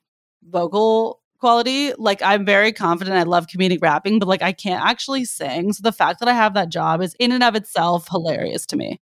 vocal 0.43 1.21
quality. 1.39 1.93
Like 1.97 2.21
I'm 2.21 2.45
very 2.45 2.71
confident. 2.71 3.17
I 3.17 3.23
love 3.23 3.47
comedic 3.47 3.79
rapping, 3.81 4.19
but 4.19 4.27
like 4.27 4.41
I 4.41 4.53
can't 4.53 4.83
actually 4.83 5.25
sing. 5.25 5.73
So 5.73 5.81
the 5.83 5.91
fact 5.91 6.19
that 6.19 6.29
I 6.29 6.33
have 6.33 6.53
that 6.53 6.69
job 6.69 7.01
is 7.01 7.15
in 7.19 7.31
and 7.31 7.43
of 7.43 7.55
itself 7.55 8.07
hilarious 8.09 8.65
to 8.67 8.77
me. 8.77 8.99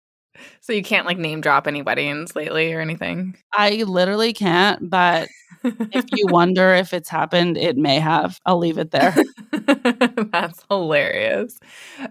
So 0.61 0.73
you 0.73 0.83
can't 0.83 1.07
like 1.07 1.19
name 1.19 1.41
drop 1.41 1.67
any 1.67 1.83
weddings 1.83 2.35
lately 2.37 2.73
or 2.73 2.81
anything? 2.81 3.37
I 3.53 3.83
literally 3.85 4.33
can't, 4.33 4.89
but 4.89 5.29
if 5.65 6.05
you 6.13 6.27
wonder 6.31 6.75
if 6.75 6.93
it's 6.93 7.09
happened, 7.09 7.57
it 7.57 7.77
may 7.77 7.99
have. 7.99 8.39
I'll 8.47 8.59
leave 8.59 8.79
it 8.79 8.91
there. 8.91 9.15
That's 10.33 10.65
hilarious. 10.69 11.59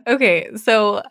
Okay, 0.07 0.49
so 0.55 1.01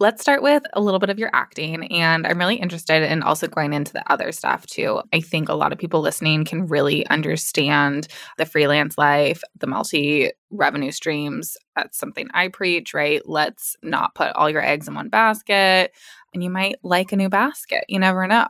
let's 0.00 0.22
start 0.22 0.42
with 0.42 0.62
a 0.74 0.80
little 0.80 1.00
bit 1.00 1.10
of 1.10 1.18
your 1.18 1.30
acting. 1.32 1.90
And 1.92 2.26
I'm 2.26 2.38
really 2.38 2.56
interested 2.56 3.02
in 3.02 3.22
also 3.22 3.46
going 3.46 3.72
into 3.72 3.92
the 3.92 4.12
other 4.12 4.32
stuff 4.32 4.66
too. 4.66 5.02
I 5.12 5.20
think 5.20 5.48
a 5.48 5.54
lot 5.54 5.72
of 5.72 5.78
people 5.78 6.00
listening 6.00 6.44
can 6.44 6.66
really 6.66 7.06
understand 7.08 8.08
the 8.36 8.46
freelance 8.46 8.96
life, 8.96 9.42
the 9.58 9.66
multi 9.66 10.30
revenue 10.50 10.92
streams. 10.92 11.56
That's 11.76 11.98
something 11.98 12.28
I 12.32 12.48
preach, 12.48 12.94
right? 12.94 13.22
Let's 13.26 13.76
not 13.82 14.14
put 14.14 14.32
all 14.34 14.48
your 14.48 14.64
eggs 14.64 14.88
in 14.88 14.94
one 14.94 15.08
basket 15.08 15.92
and 16.34 16.42
you 16.42 16.50
might 16.50 16.76
like 16.82 17.12
a 17.12 17.16
new 17.16 17.28
basket. 17.28 17.84
You 17.88 17.98
never 17.98 18.26
know. 18.26 18.48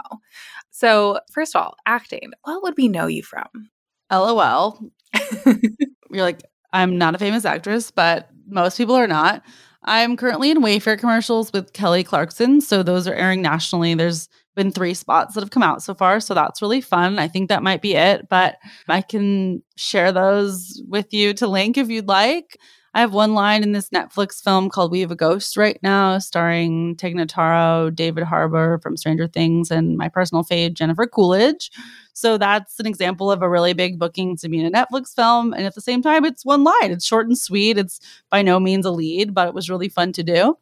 So, 0.71 1.21
first 1.33 1.55
of 1.55 1.63
all, 1.63 1.77
acting, 1.87 2.33
what 2.43 2.63
would 2.63 2.75
we 2.77 2.89
know 2.89 3.07
you 3.07 3.23
from? 3.23 3.71
LOL. 4.11 4.81
You're 5.47 6.23
like, 6.23 6.43
I'm 6.73 6.99
not 6.99 7.15
a 7.15 7.19
famous 7.19 7.45
actress, 7.45 7.91
but 7.91 8.29
most 8.47 8.77
people 8.77 8.95
are 8.95 9.07
not. 9.07 9.43
I'm 9.85 10.17
currently 10.17 10.51
in 10.51 10.63
Wayfair 10.63 10.99
commercials 10.99 11.53
with 11.53 11.73
Kelly 11.73 12.05
Clarkson. 12.05 12.61
So 12.61 12.83
those 12.83 13.07
are 13.07 13.15
airing 13.15 13.43
nationally. 13.43 13.95
There's 13.95 14.29
been 14.55 14.73
three 14.73 14.95
spots 14.95 15.35
that 15.35 15.41
have 15.41 15.51
come 15.51 15.63
out 15.63 15.83
so 15.83 15.95
far. 15.95 16.21
So 16.21 16.35
that's 16.35 16.61
really 16.61 16.81
fun. 16.81 17.19
I 17.19 17.29
think 17.29 17.49
that 17.49 17.63
might 17.63 17.81
be 17.81 17.95
it, 17.95 18.29
but 18.29 18.57
I 18.89 19.01
can 19.03 19.63
share 19.77 20.13
those 20.13 20.83
with 20.89 21.15
you 21.15 21.33
to 21.35 21.47
link 21.47 21.79
if 21.79 21.89
you'd 21.89 22.09
like. 22.09 22.59
I 22.95 23.00
have 23.00 23.12
one 23.12 23.35
line 23.35 23.62
in 23.62 23.73
this 23.73 23.90
Netflix 23.90 24.42
film 24.42 24.71
called 24.71 24.90
We 24.90 25.00
Have 25.00 25.11
a 25.11 25.16
Ghost 25.16 25.57
right 25.57 25.78
now, 25.83 26.18
starring 26.18 26.97
Tig 26.97 27.14
Notaro, 27.14 27.95
David 27.95 28.25
Harbour 28.25 28.78
from 28.83 28.97
Stranger 28.97 29.26
Things, 29.26 29.71
and 29.71 29.97
my 29.97 30.09
personal 30.09 30.42
fave, 30.42 30.75
Jennifer 30.75 31.07
Coolidge. 31.07 31.71
So 32.14 32.38
that's 32.38 32.80
an 32.80 32.87
example 32.87 33.30
of 33.30 33.42
a 33.42 33.49
really 33.49 33.75
big 33.75 33.99
booking 33.99 34.37
to 34.38 34.49
be 34.49 34.59
in 34.59 34.66
a 34.66 34.71
Netflix 34.71 35.14
film. 35.14 35.52
And 35.52 35.64
at 35.64 35.75
the 35.75 35.80
same 35.80 36.02
time, 36.02 36.25
it's 36.25 36.45
one 36.45 36.64
line. 36.64 36.90
It's 36.90 37.07
short 37.07 37.26
and 37.26 37.38
sweet. 37.38 37.78
It's 37.78 38.00
by 38.30 38.42
no 38.42 38.59
means 38.59 38.87
a 38.87 38.90
lead, 38.90 39.35
but 39.35 39.49
it 39.49 39.54
was 39.54 39.71
really 39.71 39.88
fun 39.88 40.12
to 40.14 40.23
do. 40.23 40.57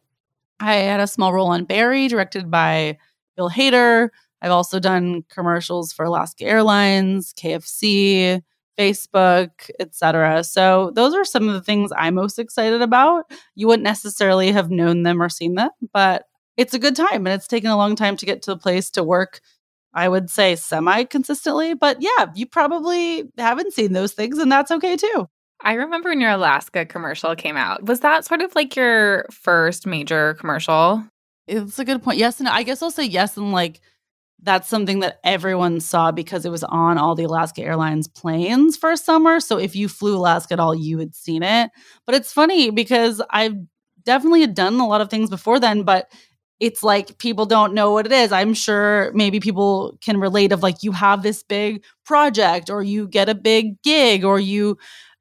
I 0.59 0.75
had 0.75 0.99
a 0.99 1.07
small 1.07 1.33
role 1.33 1.47
on 1.47 1.65
Barry, 1.65 2.07
directed 2.07 2.51
by 2.51 2.97
Bill 3.35 3.49
Hader. 3.49 4.09
I've 4.41 4.51
also 4.51 4.79
done 4.79 5.23
commercials 5.29 5.93
for 5.93 6.05
Alaska 6.05 6.45
Airlines, 6.45 7.33
KFC, 7.33 8.41
Facebook, 8.77 9.69
etc. 9.79 10.43
So 10.43 10.91
those 10.95 11.13
are 11.13 11.25
some 11.25 11.47
of 11.47 11.53
the 11.53 11.61
things 11.61 11.91
I'm 11.95 12.15
most 12.15 12.39
excited 12.39 12.81
about. 12.81 13.25
You 13.55 13.67
wouldn't 13.67 13.83
necessarily 13.83 14.51
have 14.51 14.69
known 14.69 15.03
them 15.03 15.21
or 15.21 15.29
seen 15.29 15.55
them, 15.55 15.69
but 15.93 16.25
it's 16.55 16.73
a 16.73 16.79
good 16.79 16.95
time 16.95 17.25
and 17.25 17.29
it's 17.29 17.47
taken 17.47 17.69
a 17.69 17.77
long 17.77 17.95
time 17.95 18.17
to 18.17 18.25
get 18.25 18.41
to 18.43 18.51
the 18.51 18.57
place 18.57 18.89
to 18.91 19.03
work 19.03 19.41
I 19.97 20.07
would 20.09 20.29
say 20.29 20.55
semi 20.55 21.05
consistently, 21.05 21.73
but 21.73 21.97
yeah, 22.01 22.27
you 22.35 22.45
probably 22.45 23.23
haven't 23.35 23.73
seen 23.73 23.93
those 23.93 24.13
things 24.13 24.37
and 24.37 24.51
that's 24.51 24.69
okay 24.69 24.95
too. 24.95 25.27
I 25.61 25.73
remember 25.73 26.09
when 26.09 26.21
your 26.21 26.29
Alaska 26.29 26.85
commercial 26.85 27.35
came 27.35 27.57
out. 27.57 27.83
Was 27.83 28.01
that 28.01 28.23
sort 28.23 28.41
of 28.41 28.53
like 28.53 28.75
your 28.75 29.25
first 29.31 29.87
major 29.87 30.35
commercial? 30.35 31.03
It's 31.47 31.79
a 31.79 31.85
good 31.85 32.03
point. 32.03 32.19
Yes, 32.19 32.39
and 32.39 32.47
I 32.47 32.61
guess 32.61 32.83
I'll 32.83 32.91
say 32.91 33.05
yes 33.05 33.37
and 33.37 33.51
like 33.51 33.81
that's 34.43 34.69
something 34.69 34.99
that 34.99 35.19
everyone 35.23 35.79
saw 35.79 36.11
because 36.11 36.45
it 36.45 36.51
was 36.51 36.63
on 36.63 36.97
all 36.97 37.15
the 37.15 37.23
Alaska 37.23 37.61
Airlines 37.61 38.07
planes 38.07 38.77
for 38.77 38.91
a 38.91 38.97
summer. 38.97 39.39
So 39.39 39.57
if 39.57 39.75
you 39.75 39.89
flew 39.89 40.15
Alaska 40.15 40.53
at 40.53 40.59
all, 40.59 40.75
you 40.75 40.99
had 40.99 41.15
seen 41.15 41.43
it. 41.43 41.71
But 42.05 42.15
it's 42.15 42.31
funny 42.31 42.69
because 42.69 43.21
I've 43.31 43.55
definitely 44.03 44.41
had 44.41 44.53
done 44.53 44.79
a 44.79 44.87
lot 44.87 45.01
of 45.01 45.09
things 45.09 45.29
before 45.29 45.59
then, 45.59 45.83
but 45.83 46.11
it's 46.59 46.83
like 46.83 47.17
people 47.17 47.45
don't 47.45 47.73
know 47.73 47.91
what 47.91 48.05
it 48.05 48.11
is. 48.11 48.31
I'm 48.31 48.53
sure 48.53 49.11
maybe 49.13 49.39
people 49.39 49.97
can 50.01 50.19
relate 50.19 50.51
of 50.51 50.63
like 50.63 50.81
you 50.81 50.91
have 50.91 51.23
this 51.23 51.43
big 51.43 51.83
project 52.05 52.69
or 52.69 52.81
you 52.83 53.07
get 53.07 53.29
a 53.29 53.35
big 53.35 53.81
gig 53.83 54.23
or 54.23 54.39
you 54.39 54.77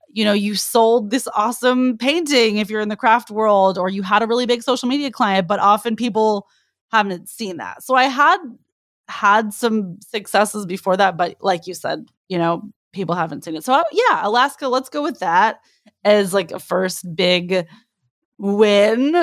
you 0.09 0.25
know 0.25 0.33
you 0.33 0.55
sold 0.55 1.11
this 1.11 1.29
awesome 1.35 1.99
painting 1.99 2.57
if 2.57 2.71
you're 2.71 2.81
in 2.81 2.89
the 2.89 2.97
craft 2.97 3.31
world 3.31 3.77
or 3.77 3.91
you 3.91 4.03
had 4.03 4.23
a 4.23 4.27
really 4.27 4.47
big 4.47 4.63
social 4.63 4.89
media 4.89 5.11
client 5.11 5.47
but 5.47 5.61
often 5.61 5.95
people 5.95 6.47
haven't 6.91 7.29
seen 7.29 7.59
that. 7.59 7.83
So 7.83 7.97
I 7.97 8.05
had 8.05 8.39
had 9.09 9.53
some 9.53 9.99
successes 10.01 10.67
before 10.67 10.97
that, 10.97 11.17
but 11.17 11.37
like 11.41 11.67
you 11.67 11.75
said, 11.75 12.09
you 12.29 12.39
know, 12.39 12.63
people 12.93 13.15
haven't 13.15 13.45
seen 13.45 13.55
it. 13.55 13.65
So 13.65 13.83
yeah, 13.93 14.27
Alaska, 14.27 14.69
let's 14.69 14.89
go 14.89 15.03
with 15.03 15.21
that 15.21 15.61
as 16.05 16.35
like 16.35 16.51
a 16.51 16.59
first 16.59 17.15
big 17.15 17.67
win. 18.39 19.15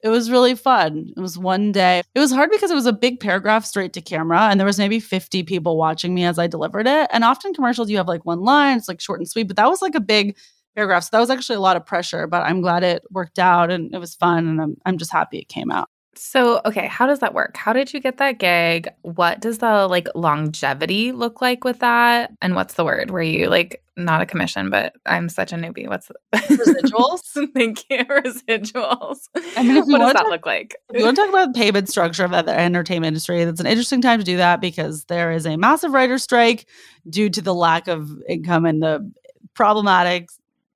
It 0.00 0.08
was 0.08 0.30
really 0.30 0.54
fun. 0.54 1.12
It 1.16 1.20
was 1.20 1.36
one 1.36 1.72
day. 1.72 2.02
It 2.14 2.20
was 2.20 2.30
hard 2.30 2.50
because 2.50 2.70
it 2.70 2.76
was 2.76 2.86
a 2.86 2.92
big 2.92 3.18
paragraph 3.18 3.64
straight 3.64 3.92
to 3.94 4.00
camera 4.00 4.42
and 4.42 4.58
there 4.58 4.66
was 4.66 4.78
maybe 4.78 5.00
50 5.00 5.42
people 5.42 5.76
watching 5.76 6.14
me 6.14 6.24
as 6.24 6.38
I 6.38 6.46
delivered 6.46 6.86
it. 6.86 7.10
And 7.12 7.24
often 7.24 7.52
commercials 7.52 7.90
you 7.90 7.96
have 7.96 8.08
like 8.08 8.24
one 8.24 8.42
line, 8.42 8.78
it's 8.78 8.88
like 8.88 9.00
short 9.00 9.18
and 9.18 9.28
sweet, 9.28 9.48
but 9.48 9.56
that 9.56 9.68
was 9.68 9.82
like 9.82 9.96
a 9.96 10.00
big 10.00 10.36
paragraph. 10.76 11.02
So 11.04 11.08
that 11.12 11.20
was 11.20 11.30
actually 11.30 11.56
a 11.56 11.60
lot 11.60 11.76
of 11.76 11.84
pressure, 11.84 12.28
but 12.28 12.42
I'm 12.42 12.60
glad 12.60 12.84
it 12.84 13.02
worked 13.10 13.40
out 13.40 13.72
and 13.72 13.92
it 13.92 13.98
was 13.98 14.14
fun 14.14 14.46
and 14.46 14.60
I'm 14.62 14.76
I'm 14.86 14.98
just 14.98 15.12
happy 15.12 15.38
it 15.38 15.48
came 15.48 15.72
out. 15.72 15.88
So, 16.18 16.60
okay, 16.66 16.88
how 16.88 17.06
does 17.06 17.20
that 17.20 17.32
work? 17.32 17.56
How 17.56 17.72
did 17.72 17.94
you 17.94 18.00
get 18.00 18.18
that 18.18 18.38
gig? 18.38 18.88
What 19.02 19.40
does 19.40 19.58
the 19.58 19.86
like 19.86 20.08
longevity 20.16 21.12
look 21.12 21.40
like 21.40 21.62
with 21.62 21.78
that? 21.78 22.32
And 22.42 22.56
what's 22.56 22.74
the 22.74 22.84
word? 22.84 23.10
Were 23.10 23.22
you 23.22 23.48
like 23.48 23.82
not 23.96 24.20
a 24.20 24.26
commission, 24.26 24.70
but 24.70 24.94
I'm 25.06 25.28
such 25.28 25.52
a 25.52 25.56
newbie. 25.56 25.88
What's 25.88 26.08
the- 26.08 26.14
residuals? 26.32 27.52
Thank 27.52 27.84
you, 27.90 28.04
residuals. 28.04 29.28
I 29.56 29.62
mean, 29.62 29.76
what 29.76 29.98
does 29.98 30.12
that 30.12 30.16
talk, 30.18 30.28
look 30.28 30.46
like? 30.46 30.76
If 30.90 30.98
you 30.98 31.04
want 31.04 31.16
to 31.16 31.22
talk 31.22 31.30
about 31.30 31.52
the 31.52 31.58
payment 31.58 31.88
structure 31.88 32.24
of 32.24 32.30
the 32.30 32.58
entertainment 32.58 33.08
industry, 33.08 33.44
that's 33.44 33.60
an 33.60 33.66
interesting 33.66 34.00
time 34.00 34.18
to 34.18 34.24
do 34.24 34.38
that 34.38 34.60
because 34.60 35.04
there 35.04 35.32
is 35.32 35.46
a 35.46 35.56
massive 35.56 35.92
writer 35.92 36.18
strike 36.18 36.66
due 37.08 37.28
to 37.30 37.42
the 37.42 37.54
lack 37.54 37.88
of 37.88 38.10
income 38.28 38.64
and 38.64 38.82
the 38.82 39.10
problematic 39.54 40.28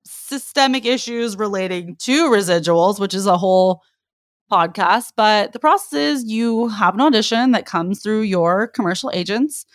systemic 0.05 0.85
issues 0.85 1.37
relating 1.37 1.95
to 1.97 2.29
residuals, 2.29 2.99
which 2.99 3.13
is 3.13 3.25
a 3.25 3.37
whole 3.37 3.81
podcast. 4.53 5.13
But 5.15 5.51
the 5.51 5.59
process 5.59 5.93
is 5.93 6.25
you 6.25 6.67
have 6.69 6.93
an 6.93 7.01
audition 7.01 7.51
that 7.51 7.65
comes 7.65 8.01
through 8.01 8.21
your 8.21 8.67
commercial 8.67 9.09
agents. 9.13 9.65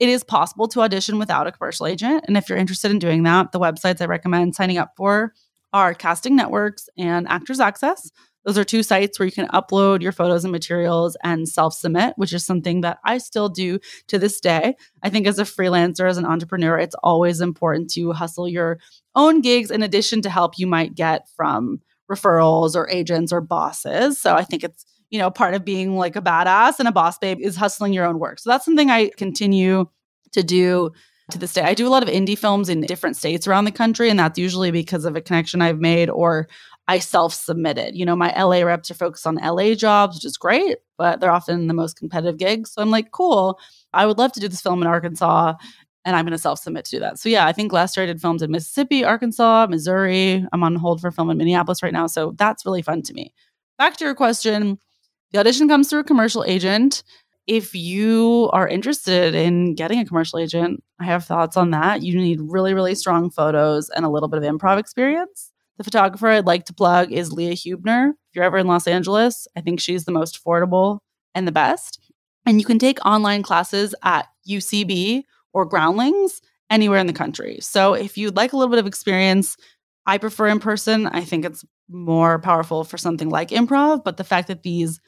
It 0.00 0.08
is 0.08 0.24
possible 0.24 0.66
to 0.68 0.80
audition 0.80 1.18
without 1.18 1.46
a 1.46 1.52
commercial 1.52 1.86
agent. 1.86 2.24
And 2.26 2.36
if 2.36 2.48
you're 2.48 2.58
interested 2.58 2.90
in 2.90 2.98
doing 2.98 3.24
that, 3.24 3.52
the 3.52 3.60
websites 3.60 4.00
I 4.00 4.06
recommend 4.06 4.54
signing 4.54 4.78
up 4.78 4.92
for 4.96 5.34
are 5.74 5.94
Casting 5.94 6.34
Networks 6.34 6.88
and 6.96 7.28
Actors 7.28 7.60
Access. 7.60 8.10
Those 8.44 8.58
are 8.58 8.64
two 8.64 8.82
sites 8.82 9.18
where 9.18 9.26
you 9.26 9.32
can 9.32 9.46
upload 9.48 10.02
your 10.02 10.10
photos 10.10 10.44
and 10.44 10.50
materials 10.50 11.16
and 11.22 11.48
self 11.48 11.74
submit, 11.74 12.14
which 12.16 12.32
is 12.32 12.44
something 12.44 12.80
that 12.80 12.98
I 13.04 13.18
still 13.18 13.48
do 13.48 13.78
to 14.08 14.18
this 14.18 14.40
day. 14.40 14.74
I 15.02 15.10
think 15.10 15.26
as 15.26 15.38
a 15.38 15.44
freelancer, 15.44 16.08
as 16.08 16.16
an 16.18 16.24
entrepreneur, 16.26 16.78
it's 16.78 16.96
always 17.04 17.40
important 17.40 17.90
to 17.92 18.12
hustle 18.12 18.48
your 18.48 18.80
own 19.14 19.42
gigs 19.42 19.70
in 19.70 19.82
addition 19.82 20.22
to 20.22 20.30
help 20.30 20.58
you 20.58 20.66
might 20.66 20.94
get 20.94 21.28
from 21.36 21.80
referrals 22.12 22.76
or 22.76 22.88
agents 22.90 23.32
or 23.32 23.40
bosses. 23.40 24.20
So 24.20 24.34
I 24.34 24.44
think 24.44 24.64
it's, 24.64 24.84
you 25.10 25.18
know, 25.18 25.30
part 25.30 25.54
of 25.54 25.64
being 25.64 25.96
like 25.96 26.16
a 26.16 26.22
badass 26.22 26.78
and 26.78 26.88
a 26.88 26.92
boss 26.92 27.18
babe 27.18 27.38
is 27.40 27.56
hustling 27.56 27.92
your 27.92 28.06
own 28.06 28.18
work. 28.18 28.38
So 28.38 28.50
that's 28.50 28.64
something 28.64 28.90
I 28.90 29.10
continue 29.16 29.86
to 30.32 30.42
do 30.42 30.90
to 31.30 31.38
this 31.38 31.52
day. 31.52 31.62
I 31.62 31.74
do 31.74 31.86
a 31.86 31.90
lot 31.90 32.02
of 32.02 32.08
indie 32.08 32.38
films 32.38 32.68
in 32.68 32.82
different 32.82 33.16
states 33.16 33.46
around 33.46 33.64
the 33.64 33.72
country, 33.72 34.10
and 34.10 34.18
that's 34.18 34.38
usually 34.38 34.70
because 34.70 35.04
of 35.04 35.16
a 35.16 35.20
connection 35.20 35.62
I've 35.62 35.80
made 35.80 36.10
or 36.10 36.48
I 36.88 36.98
self 36.98 37.32
submitted. 37.32 37.94
You 37.94 38.04
know, 38.04 38.16
my 38.16 38.32
LA 38.36 38.62
reps 38.62 38.90
are 38.90 38.94
focused 38.94 39.26
on 39.26 39.36
LA 39.36 39.74
jobs, 39.74 40.16
which 40.16 40.24
is 40.24 40.36
great, 40.36 40.78
but 40.98 41.20
they're 41.20 41.30
often 41.30 41.68
the 41.68 41.74
most 41.74 41.96
competitive 41.96 42.38
gigs. 42.38 42.72
So 42.72 42.82
I'm 42.82 42.90
like, 42.90 43.12
cool, 43.12 43.58
I 43.92 44.06
would 44.06 44.18
love 44.18 44.32
to 44.32 44.40
do 44.40 44.48
this 44.48 44.60
film 44.60 44.82
in 44.82 44.88
Arkansas 44.88 45.54
and 46.04 46.16
I'm 46.16 46.24
going 46.24 46.32
to 46.32 46.38
self 46.38 46.58
submit 46.58 46.84
to 46.86 46.90
do 46.92 47.00
that. 47.00 47.18
So 47.18 47.28
yeah, 47.28 47.46
I 47.46 47.52
think 47.52 47.72
last 47.72 47.96
year 47.96 48.04
I 48.04 48.06
did 48.06 48.20
films 48.20 48.42
in 48.42 48.50
Mississippi, 48.50 49.04
Arkansas, 49.04 49.66
Missouri. 49.68 50.44
I'm 50.52 50.62
on 50.62 50.76
hold 50.76 51.00
for 51.00 51.10
film 51.10 51.30
in 51.30 51.38
Minneapolis 51.38 51.82
right 51.82 51.92
now, 51.92 52.06
so 52.06 52.34
that's 52.36 52.66
really 52.66 52.82
fun 52.82 53.02
to 53.02 53.14
me. 53.14 53.32
Back 53.78 53.96
to 53.98 54.04
your 54.04 54.14
question, 54.14 54.78
the 55.32 55.38
audition 55.38 55.68
comes 55.68 55.88
through 55.88 56.00
a 56.00 56.04
commercial 56.04 56.44
agent. 56.44 57.02
If 57.46 57.74
you 57.74 58.48
are 58.52 58.68
interested 58.68 59.34
in 59.34 59.74
getting 59.74 59.98
a 59.98 60.04
commercial 60.04 60.38
agent, 60.38 60.82
I 61.00 61.04
have 61.04 61.24
thoughts 61.24 61.56
on 61.56 61.70
that. 61.70 62.02
You 62.02 62.16
need 62.16 62.40
really, 62.40 62.74
really 62.74 62.94
strong 62.94 63.30
photos 63.30 63.88
and 63.90 64.04
a 64.04 64.08
little 64.08 64.28
bit 64.28 64.42
of 64.42 64.44
improv 64.44 64.78
experience. 64.78 65.50
The 65.78 65.84
photographer 65.84 66.28
I'd 66.28 66.46
like 66.46 66.66
to 66.66 66.74
plug 66.74 67.10
is 67.10 67.32
Leah 67.32 67.54
Hubner. 67.54 68.10
If 68.10 68.36
you're 68.36 68.44
ever 68.44 68.58
in 68.58 68.68
Los 68.68 68.86
Angeles, 68.86 69.48
I 69.56 69.60
think 69.62 69.80
she's 69.80 70.04
the 70.04 70.12
most 70.12 70.42
affordable 70.42 71.00
and 71.34 71.48
the 71.48 71.52
best. 71.52 71.98
And 72.46 72.60
you 72.60 72.66
can 72.66 72.78
take 72.78 73.04
online 73.04 73.42
classes 73.42 73.94
at 74.02 74.28
UCB 74.48 75.24
or 75.52 75.64
groundlings 75.64 76.40
anywhere 76.70 76.98
in 76.98 77.06
the 77.06 77.12
country. 77.12 77.58
So 77.60 77.94
if 77.94 78.16
you'd 78.16 78.36
like 78.36 78.52
a 78.52 78.56
little 78.56 78.70
bit 78.70 78.78
of 78.78 78.86
experience, 78.86 79.56
I 80.06 80.18
prefer 80.18 80.48
in 80.48 80.58
person. 80.58 81.06
I 81.06 81.22
think 81.22 81.44
it's 81.44 81.64
more 81.88 82.38
powerful 82.38 82.84
for 82.84 82.98
something 82.98 83.28
like 83.28 83.50
improv, 83.50 84.02
but 84.04 84.16
the 84.16 84.24
fact 84.24 84.48
that 84.48 84.62
these 84.62 85.00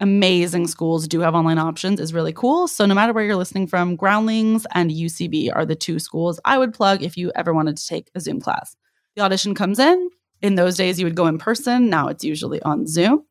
amazing 0.00 0.66
schools 0.66 1.08
do 1.08 1.20
have 1.20 1.34
online 1.34 1.58
options 1.58 2.00
is 2.00 2.12
really 2.12 2.32
cool. 2.32 2.68
So 2.68 2.86
no 2.86 2.94
matter 2.94 3.12
where 3.12 3.24
you're 3.24 3.36
listening 3.36 3.66
from, 3.66 3.96
Groundlings 3.96 4.66
and 4.74 4.90
UCB 4.90 5.54
are 5.54 5.64
the 5.64 5.74
two 5.74 5.98
schools 5.98 6.38
I 6.44 6.58
would 6.58 6.74
plug 6.74 7.02
if 7.02 7.16
you 7.16 7.32
ever 7.34 7.54
wanted 7.54 7.76
to 7.78 7.86
take 7.86 8.10
a 8.14 8.20
Zoom 8.20 8.40
class. 8.40 8.76
The 9.16 9.22
audition 9.22 9.54
comes 9.54 9.78
in. 9.78 10.10
In 10.42 10.54
those 10.54 10.76
days 10.76 10.98
you 10.98 11.06
would 11.06 11.14
go 11.14 11.26
in 11.26 11.38
person, 11.38 11.88
now 11.88 12.08
it's 12.08 12.22
usually 12.22 12.60
on 12.62 12.86
Zoom 12.86 13.24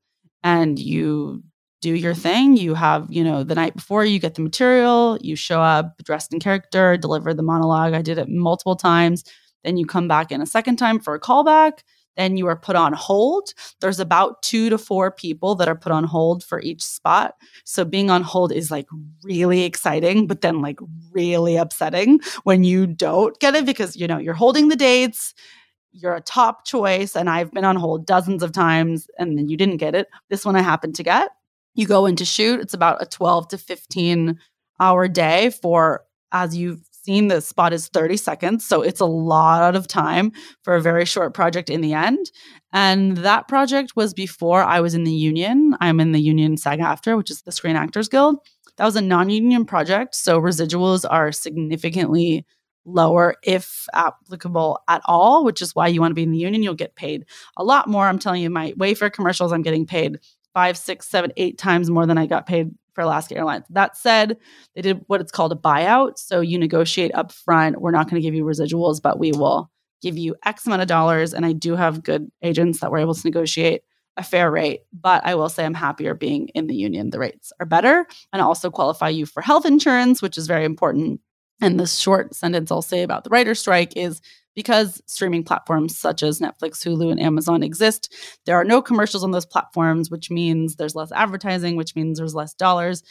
and 0.44 0.80
you 0.80 1.44
do 1.82 1.94
your 1.94 2.14
thing. 2.16 2.58
You 2.58 2.74
have, 2.74 3.08
you 3.10 3.24
know, 3.24 3.44
the 3.44 3.56
night 3.56 3.76
before 3.76 4.06
you 4.06 4.20
get 4.20 4.36
the 4.36 4.42
material, 4.42 5.18
you 5.22 5.36
show 5.36 5.62
up 5.62 5.98
dressed 6.04 6.34
in 6.34 6.40
character, 6.40 6.98
deliver 6.98 7.34
the 7.34 7.44
monologue. 7.44 7.94
I 7.94 8.02
did 8.02 8.18
it 8.18 8.30
multiple 8.30 8.76
times. 8.76 9.24
Then 9.64 9.78
you 9.78 9.86
come 9.86 10.08
back 10.08 10.32
in 10.32 10.42
a 10.42 10.46
second 10.46 10.78
time 10.78 11.00
for 11.00 11.16
a 11.16 11.20
callback. 11.20 11.80
Then 12.18 12.38
you 12.38 12.48
are 12.48 12.56
put 12.56 12.78
on 12.78 12.94
hold. 12.94 13.50
There's 13.82 14.00
about 14.00 14.42
two 14.42 14.70
to 14.70 14.78
four 14.78 15.12
people 15.12 15.54
that 15.56 15.68
are 15.68 15.76
put 15.76 15.92
on 15.92 16.06
hold 16.06 16.44
for 16.44 16.62
each 16.62 16.82
spot. 16.82 17.36
So 17.66 17.84
being 17.84 18.10
on 18.10 18.24
hold 18.24 18.54
is 18.54 18.72
like 18.72 18.88
really 19.24 19.64
exciting, 19.64 20.26
but 20.26 20.42
then 20.42 20.62
like 20.62 20.80
really 21.12 21.58
upsetting 21.58 22.22
when 22.44 22.64
you 22.64 22.88
don't 22.88 23.38
get 23.40 23.56
it 23.56 23.66
because, 23.66 23.98
you 23.98 24.08
know, 24.08 24.18
you're 24.18 24.34
holding 24.34 24.70
the 24.70 24.76
dates 24.76 25.34
you're 25.98 26.16
a 26.16 26.22
top 26.22 26.66
choice 26.66 27.16
and 27.16 27.30
I've 27.30 27.54
been 27.54 27.64
on 27.64 27.78
hold 27.78 28.06
dozens 28.06 28.44
of 28.44 28.52
times 28.52 29.08
and 29.18 29.38
then 29.38 29.48
you 29.48 29.56
didn't 29.56 29.78
get 29.78 29.96
it. 29.96 30.08
This 30.30 30.44
one 30.44 30.58
I 30.58 30.62
happened 30.62 30.96
to 30.96 31.04
get 31.04 31.30
you 31.76 31.86
go 31.86 32.06
into 32.06 32.26
shoot. 32.26 32.60
It's 32.60 32.74
about 32.74 33.02
a 33.02 33.06
12 33.06 33.50
to 33.50 33.58
15 33.58 34.40
hour 34.80 35.08
day 35.08 35.52
for, 35.52 36.06
as 36.32 36.56
you've 36.56 36.82
seen, 36.92 37.28
the 37.28 37.40
spot 37.40 37.72
is 37.72 37.88
30 37.88 38.18
seconds. 38.18 38.66
So 38.66 38.82
it's 38.82 39.00
a 39.00 39.06
lot 39.06 39.76
of 39.76 39.88
time 39.88 40.32
for 40.64 40.76
a 40.76 40.82
very 40.82 41.06
short 41.06 41.34
project 41.34 41.70
in 41.70 41.82
the 41.82 41.94
end. 41.94 42.32
And 42.74 43.18
that 43.18 43.48
project 43.48 43.96
was 43.96 44.14
before 44.14 44.64
I 44.64 44.82
was 44.82 44.96
in 44.96 45.04
the 45.04 45.14
union. 45.14 45.76
I'm 45.80 46.00
in 46.00 46.12
the 46.12 46.20
union 46.20 46.58
SAG 46.58 46.80
AFTRA, 46.80 47.16
which 47.16 47.32
is 47.32 47.44
the 47.44 47.52
Screen 47.52 47.76
Actors 47.76 48.10
Guild. 48.10 48.38
That 48.78 48.86
was 48.86 48.96
a 48.96 49.02
non 49.02 49.30
union 49.30 49.66
project. 49.66 50.16
So 50.16 50.42
residuals 50.42 51.06
are 51.10 51.32
significantly 51.32 52.46
lower 52.86 53.36
if 53.44 53.88
applicable 53.94 54.80
at 54.88 55.02
all, 55.06 55.44
which 55.44 55.62
is 55.62 55.76
why 55.76 55.88
you 55.88 56.02
want 56.02 56.12
to 56.12 56.16
be 56.16 56.24
in 56.24 56.32
the 56.32 56.38
union. 56.38 56.64
You'll 56.64 56.76
get 56.76 56.96
paid 56.96 57.26
a 57.58 57.64
lot 57.64 57.88
more. 57.88 58.08
I'm 58.08 58.20
telling 58.20 58.42
you, 58.42 58.50
my 58.50 58.74
Wayfair 58.74 59.12
commercials, 59.12 59.52
I'm 59.52 59.64
getting 59.64 59.86
paid 59.86 60.20
five, 60.56 60.78
six, 60.78 61.08
seven, 61.08 61.32
eight 61.38 61.60
times 61.60 61.92
more 61.92 62.08
than 62.08 62.18
I 62.18 62.26
got 62.26 62.48
paid 62.48 62.72
for 62.94 63.02
Alaska 63.02 63.36
Airlines. 63.36 63.66
That 63.70 63.96
said, 63.96 64.38
they 64.74 64.82
did 64.82 65.04
what 65.08 65.22
it's 65.22 65.32
called 65.32 65.52
a 65.52 65.56
buyout. 65.56 66.18
So 66.18 66.40
you 66.40 66.58
negotiate 66.58 67.14
up 67.14 67.32
front. 67.32 67.82
We're 67.82 67.92
not 67.92 68.10
going 68.10 68.20
to 68.20 68.26
give 68.26 68.34
you 68.34 68.46
residuals, 68.46 69.02
but 69.02 69.20
we 69.20 69.34
will 69.34 69.70
give 70.02 70.18
you 70.18 70.36
X 70.46 70.66
amount 70.66 70.82
of 70.82 70.88
dollars. 70.88 71.34
And 71.34 71.46
I 71.46 71.52
do 71.52 71.76
have 71.76 72.04
good 72.04 72.32
agents 72.42 72.80
that 72.80 72.90
were 72.90 72.98
able 72.98 73.14
to 73.14 73.28
negotiate 73.28 73.82
a 74.18 74.24
fair 74.24 74.50
rate. 74.50 74.84
But 74.94 75.26
I 75.26 75.36
will 75.36 75.50
say 75.50 75.66
I'm 75.66 75.74
happier 75.74 76.14
being 76.14 76.48
in 76.50 76.68
the 76.68 76.76
union. 76.76 77.10
The 77.10 77.20
rates 77.20 77.52
are 77.60 77.66
better 77.66 78.08
and 78.32 78.42
also 78.42 78.72
qualify 78.72 79.10
you 79.10 79.26
for 79.26 79.42
health 79.42 79.66
insurance, 79.66 80.22
which 80.22 80.38
is 80.38 80.48
very 80.48 80.64
important. 80.64 81.20
And 81.60 81.78
the 81.78 81.86
short 81.86 82.34
sentence 82.34 82.72
I'll 82.72 82.82
say 82.82 83.04
about 83.04 83.26
the 83.26 83.30
writer 83.30 83.56
strike 83.56 83.98
is 83.98 84.22
because 84.56 85.02
streaming 85.06 85.44
platforms 85.44 85.98
such 85.98 86.24
as 86.24 86.40
Netflix, 86.40 86.84
Hulu, 86.84 87.12
and 87.12 87.22
Amazon 87.22 87.62
exist, 87.62 88.14
there 88.46 88.56
are 88.56 88.64
no 88.64 88.82
commercials 88.82 89.24
on 89.24 89.32
those 89.32 89.46
platforms, 89.46 90.10
which 90.10 90.32
means 90.32 90.76
there's 90.76 90.96
less 90.96 91.12
advertising, 91.12 91.76
which 91.76 91.96
means 91.96 92.18
there's 92.18 92.36
less 92.36 92.54
dollars 92.54 93.04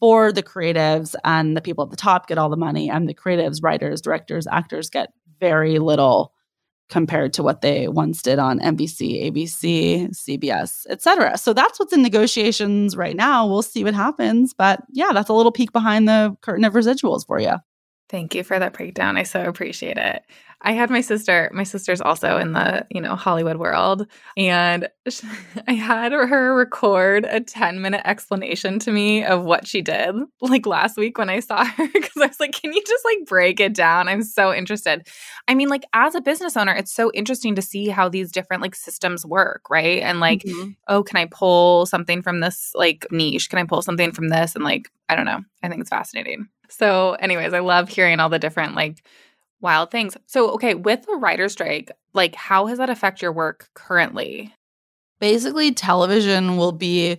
for 0.00 0.30
the 0.30 0.44
creatives, 0.44 1.16
and 1.24 1.56
the 1.56 1.60
people 1.60 1.82
at 1.82 1.90
the 1.90 1.96
top 1.96 2.28
get 2.28 2.38
all 2.38 2.48
the 2.48 2.56
money, 2.56 2.88
and 2.88 3.08
the 3.08 3.14
creatives, 3.14 3.62
writers, 3.62 4.00
directors, 4.00 4.46
actors 4.46 4.88
get 4.88 5.12
very 5.40 5.80
little 5.80 6.32
compared 6.88 7.32
to 7.34 7.42
what 7.42 7.60
they 7.60 7.88
once 7.88 8.22
did 8.22 8.38
on 8.38 8.60
NBC, 8.60 9.30
ABC, 9.30 10.08
CBS, 10.10 10.86
etc. 10.88 11.36
So 11.36 11.52
that's 11.52 11.78
what's 11.78 11.92
in 11.92 12.02
negotiations 12.02 12.96
right 12.96 13.16
now. 13.16 13.46
We'll 13.46 13.62
see 13.62 13.84
what 13.84 13.94
happens, 13.94 14.54
but 14.54 14.82
yeah, 14.90 15.10
that's 15.12 15.28
a 15.28 15.34
little 15.34 15.52
peek 15.52 15.72
behind 15.72 16.08
the 16.08 16.36
curtain 16.40 16.64
of 16.64 16.72
residuals 16.72 17.26
for 17.26 17.40
you. 17.40 17.56
Thank 18.08 18.34
you 18.34 18.42
for 18.42 18.58
that 18.58 18.72
breakdown. 18.72 19.18
I 19.18 19.24
so 19.24 19.44
appreciate 19.44 19.98
it. 19.98 20.22
I 20.60 20.72
had 20.72 20.90
my 20.90 21.00
sister, 21.00 21.50
my 21.54 21.62
sister's 21.62 22.00
also 22.00 22.36
in 22.36 22.52
the, 22.52 22.84
you 22.90 23.00
know, 23.00 23.14
Hollywood 23.14 23.58
world, 23.58 24.06
and 24.36 24.88
I 25.68 25.74
had 25.74 26.10
her 26.12 26.54
record 26.54 27.24
a 27.24 27.40
10-minute 27.40 28.02
explanation 28.04 28.80
to 28.80 28.90
me 28.90 29.24
of 29.24 29.44
what 29.44 29.68
she 29.68 29.82
did 29.82 30.16
like 30.40 30.66
last 30.66 30.96
week 30.96 31.16
when 31.16 31.30
I 31.30 31.40
saw 31.40 31.64
her 31.76 31.88
cuz 31.88 32.16
I 32.16 32.26
was 32.26 32.40
like, 32.40 32.52
"Can 32.52 32.72
you 32.72 32.82
just 32.84 33.04
like 33.04 33.26
break 33.26 33.60
it 33.60 33.72
down? 33.72 34.08
I'm 34.08 34.22
so 34.22 34.52
interested." 34.52 35.06
I 35.46 35.54
mean, 35.54 35.68
like 35.68 35.84
as 35.92 36.16
a 36.16 36.20
business 36.20 36.56
owner, 36.56 36.74
it's 36.74 36.92
so 36.92 37.12
interesting 37.12 37.54
to 37.54 37.62
see 37.62 37.88
how 37.88 38.08
these 38.08 38.32
different 38.32 38.62
like 38.62 38.74
systems 38.74 39.24
work, 39.24 39.70
right? 39.70 40.02
And 40.02 40.18
like, 40.18 40.42
mm-hmm. 40.42 40.70
"Oh, 40.88 41.04
can 41.04 41.18
I 41.18 41.26
pull 41.26 41.86
something 41.86 42.20
from 42.20 42.40
this 42.40 42.72
like 42.74 43.06
niche? 43.12 43.48
Can 43.48 43.60
I 43.60 43.64
pull 43.64 43.82
something 43.82 44.10
from 44.10 44.28
this?" 44.28 44.56
And 44.56 44.64
like, 44.64 44.90
I 45.08 45.14
don't 45.14 45.26
know. 45.26 45.40
I 45.62 45.68
think 45.68 45.80
it's 45.80 45.90
fascinating. 45.90 46.48
So, 46.68 47.12
anyways, 47.14 47.54
I 47.54 47.60
love 47.60 47.88
hearing 47.88 48.20
all 48.20 48.28
the 48.28 48.38
different 48.38 48.74
like 48.74 49.02
wild 49.60 49.90
things. 49.90 50.16
So, 50.26 50.50
okay, 50.52 50.74
with 50.74 51.04
the 51.06 51.16
writer 51.16 51.48
strike, 51.48 51.90
like 52.14 52.34
how 52.34 52.66
has 52.66 52.78
that 52.78 52.90
affect 52.90 53.22
your 53.22 53.32
work 53.32 53.68
currently? 53.74 54.54
Basically, 55.20 55.72
television 55.72 56.56
will 56.56 56.72
be 56.72 57.18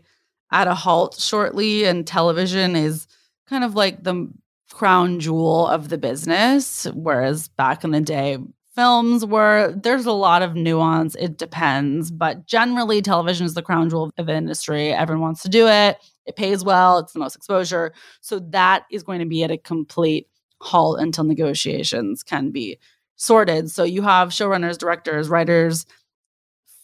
at 0.51 0.67
a 0.67 0.75
halt 0.75 1.15
shortly 1.19 1.85
and 1.85 2.07
television 2.07 2.75
is 2.75 3.07
kind 3.47 3.63
of 3.63 3.75
like 3.75 4.03
the 4.03 4.31
crown 4.71 5.19
jewel 5.19 5.67
of 5.67 5.89
the 5.89 5.97
business 5.97 6.85
whereas 6.93 7.47
back 7.49 7.83
in 7.83 7.91
the 7.91 7.99
day 7.99 8.37
films 8.75 9.25
were 9.25 9.73
there's 9.75 10.05
a 10.05 10.11
lot 10.11 10.41
of 10.41 10.55
nuance 10.55 11.15
it 11.15 11.37
depends 11.37 12.11
but 12.11 12.45
generally 12.45 13.01
television 13.01 13.45
is 13.45 13.55
the 13.55 13.63
crown 13.63 13.89
jewel 13.89 14.11
of 14.17 14.25
the 14.27 14.33
industry 14.33 14.91
everyone 14.93 15.23
wants 15.23 15.41
to 15.41 15.49
do 15.49 15.67
it 15.67 15.97
it 16.29 16.35
pays 16.35 16.63
well, 16.63 16.99
it's 16.99 17.11
the 17.11 17.19
most 17.19 17.35
exposure. 17.35 17.91
So 18.21 18.37
that 18.51 18.83
is 18.91 19.01
going 19.01 19.19
to 19.19 19.25
be 19.25 19.43
at 19.43 19.49
a 19.49 19.57
complete 19.57 20.27
halt 20.61 20.99
until 20.99 21.23
negotiations 21.23 22.23
can 22.23 22.51
be 22.51 22.77
sorted. 23.15 23.69
So 23.69 23.83
you 23.83 24.01
have 24.01 24.29
showrunners, 24.29 24.77
directors, 24.77 25.29
writers 25.29 25.85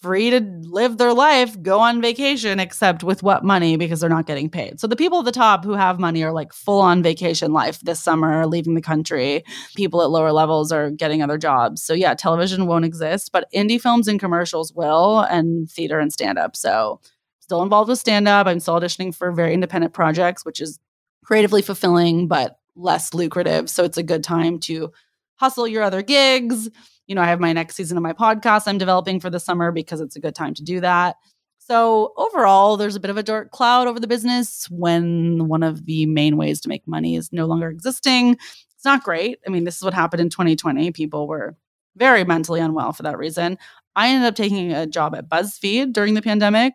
free 0.06 0.30
to 0.30 0.40
live 0.40 1.00
their 1.00 1.14
life, 1.14 1.60
go 1.64 1.80
on 1.80 2.00
vacation, 2.00 2.60
except 2.60 3.04
with 3.04 3.24
what 3.24 3.44
money 3.44 3.76
because 3.76 4.00
they're 4.00 4.08
not 4.08 4.28
getting 4.28 4.48
paid. 4.48 4.80
So 4.80 4.86
the 4.86 4.96
people 4.96 5.18
at 5.18 5.26
the 5.26 5.32
top 5.32 5.66
who 5.66 5.74
have 5.74 6.00
money 6.00 6.24
are 6.24 6.32
like 6.32 6.54
full 6.54 6.80
on 6.80 7.02
vacation 7.02 7.54
life 7.54 7.80
this 7.82 8.00
summer, 8.00 8.46
leaving 8.46 8.76
the 8.76 8.82
country. 8.82 9.44
People 9.76 10.04
at 10.04 10.12
lower 10.12 10.32
levels 10.32 10.72
are 10.72 10.92
getting 10.92 11.24
other 11.24 11.40
jobs. 11.40 11.82
So 11.82 11.96
yeah, 11.96 12.14
television 12.14 12.68
won't 12.68 12.86
exist, 12.86 13.32
but 13.32 13.52
indie 13.52 13.82
films 13.82 14.08
and 14.08 14.20
commercials 14.20 14.72
will, 14.74 15.22
and 15.22 15.68
theater 15.72 16.00
and 16.00 16.14
stand 16.14 16.38
up. 16.38 16.56
So 16.56 17.00
still 17.40 17.64
involved 17.64 17.90
with 17.90 17.98
stand 17.98 18.28
up. 18.28 18.46
I'm 18.46 18.60
still 18.60 18.80
auditioning 18.80 19.16
for 19.16 19.32
very 19.32 19.56
independent 19.56 19.94
projects, 19.94 20.46
which 20.46 20.62
is 20.62 20.80
creatively 21.24 21.64
fulfilling 21.64 22.28
but 22.28 22.60
less 22.76 23.14
lucrative. 23.14 23.70
So 23.70 23.84
it's 23.84 23.98
a 23.98 24.04
good 24.04 24.24
time 24.24 24.60
to 24.62 24.92
hustle 25.36 25.68
your 25.68 25.84
other 25.84 26.02
gigs. 26.02 26.70
You 27.08 27.16
know, 27.16 27.22
I 27.22 27.28
have 27.28 27.40
my 27.40 27.54
next 27.54 27.76
season 27.76 27.98
of 27.98 28.04
my 28.04 28.14
podcast 28.14 28.68
I'm 28.68 28.78
developing 28.78 29.20
for 29.20 29.30
the 29.30 29.40
summer 29.40 29.72
because 29.72 30.02
it's 30.02 30.16
a 30.16 30.20
good 30.20 30.36
time 30.36 30.54
to 30.56 30.64
do 30.64 30.80
that. 30.82 31.16
So 31.60 32.14
overall, 32.16 32.78
there's 32.78 32.96
a 32.96 33.00
bit 33.00 33.10
of 33.10 33.18
a 33.18 33.24
dark 33.24 33.52
cloud 33.52 33.88
over 33.88 34.00
the 34.00 34.08
business 34.08 34.68
when 34.70 35.48
one 35.48 35.64
of 35.64 35.86
the 35.86 36.06
main 36.06 36.38
ways 36.38 36.62
to 36.62 36.70
make 36.70 36.88
money 36.88 37.16
is 37.16 37.34
no 37.34 37.46
longer 37.46 37.70
existing. 37.70 38.34
It's 38.76 38.86
not 38.86 39.04
great. 39.04 39.40
I 39.48 39.50
mean, 39.50 39.64
this 39.64 39.78
is 39.78 39.84
what 39.84 39.94
happened 39.94 40.22
in 40.22 40.30
2020. 40.30 40.92
People 40.92 41.28
were 41.28 41.56
very 41.96 42.24
mentally 42.24 42.60
unwell 42.60 42.94
for 42.94 43.04
that 43.04 43.18
reason. 43.18 43.58
I 43.96 44.10
ended 44.10 44.28
up 44.28 44.36
taking 44.36 44.74
a 44.74 44.86
job 44.86 45.16
at 45.16 45.30
BuzzFeed 45.30 45.94
during 45.94 46.14
the 46.14 46.22
pandemic, 46.22 46.74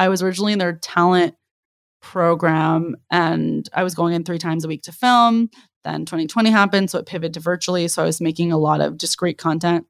I 0.00 0.08
was 0.08 0.22
originally 0.22 0.54
in 0.54 0.58
their 0.58 0.72
talent 0.72 1.34
program 2.00 2.96
and 3.10 3.68
I 3.72 3.82
was 3.82 3.94
going 3.94 4.14
in 4.14 4.24
three 4.24 4.38
times 4.38 4.64
a 4.64 4.68
week 4.68 4.82
to 4.82 4.92
film. 4.92 5.50
Then 5.84 6.04
2020 6.04 6.50
happened, 6.50 6.90
so 6.90 6.98
it 6.98 7.06
pivoted 7.06 7.34
to 7.34 7.40
virtually. 7.40 7.88
So 7.88 8.02
I 8.02 8.06
was 8.06 8.20
making 8.20 8.52
a 8.52 8.58
lot 8.58 8.80
of 8.80 8.98
discrete 8.98 9.38
content 9.38 9.86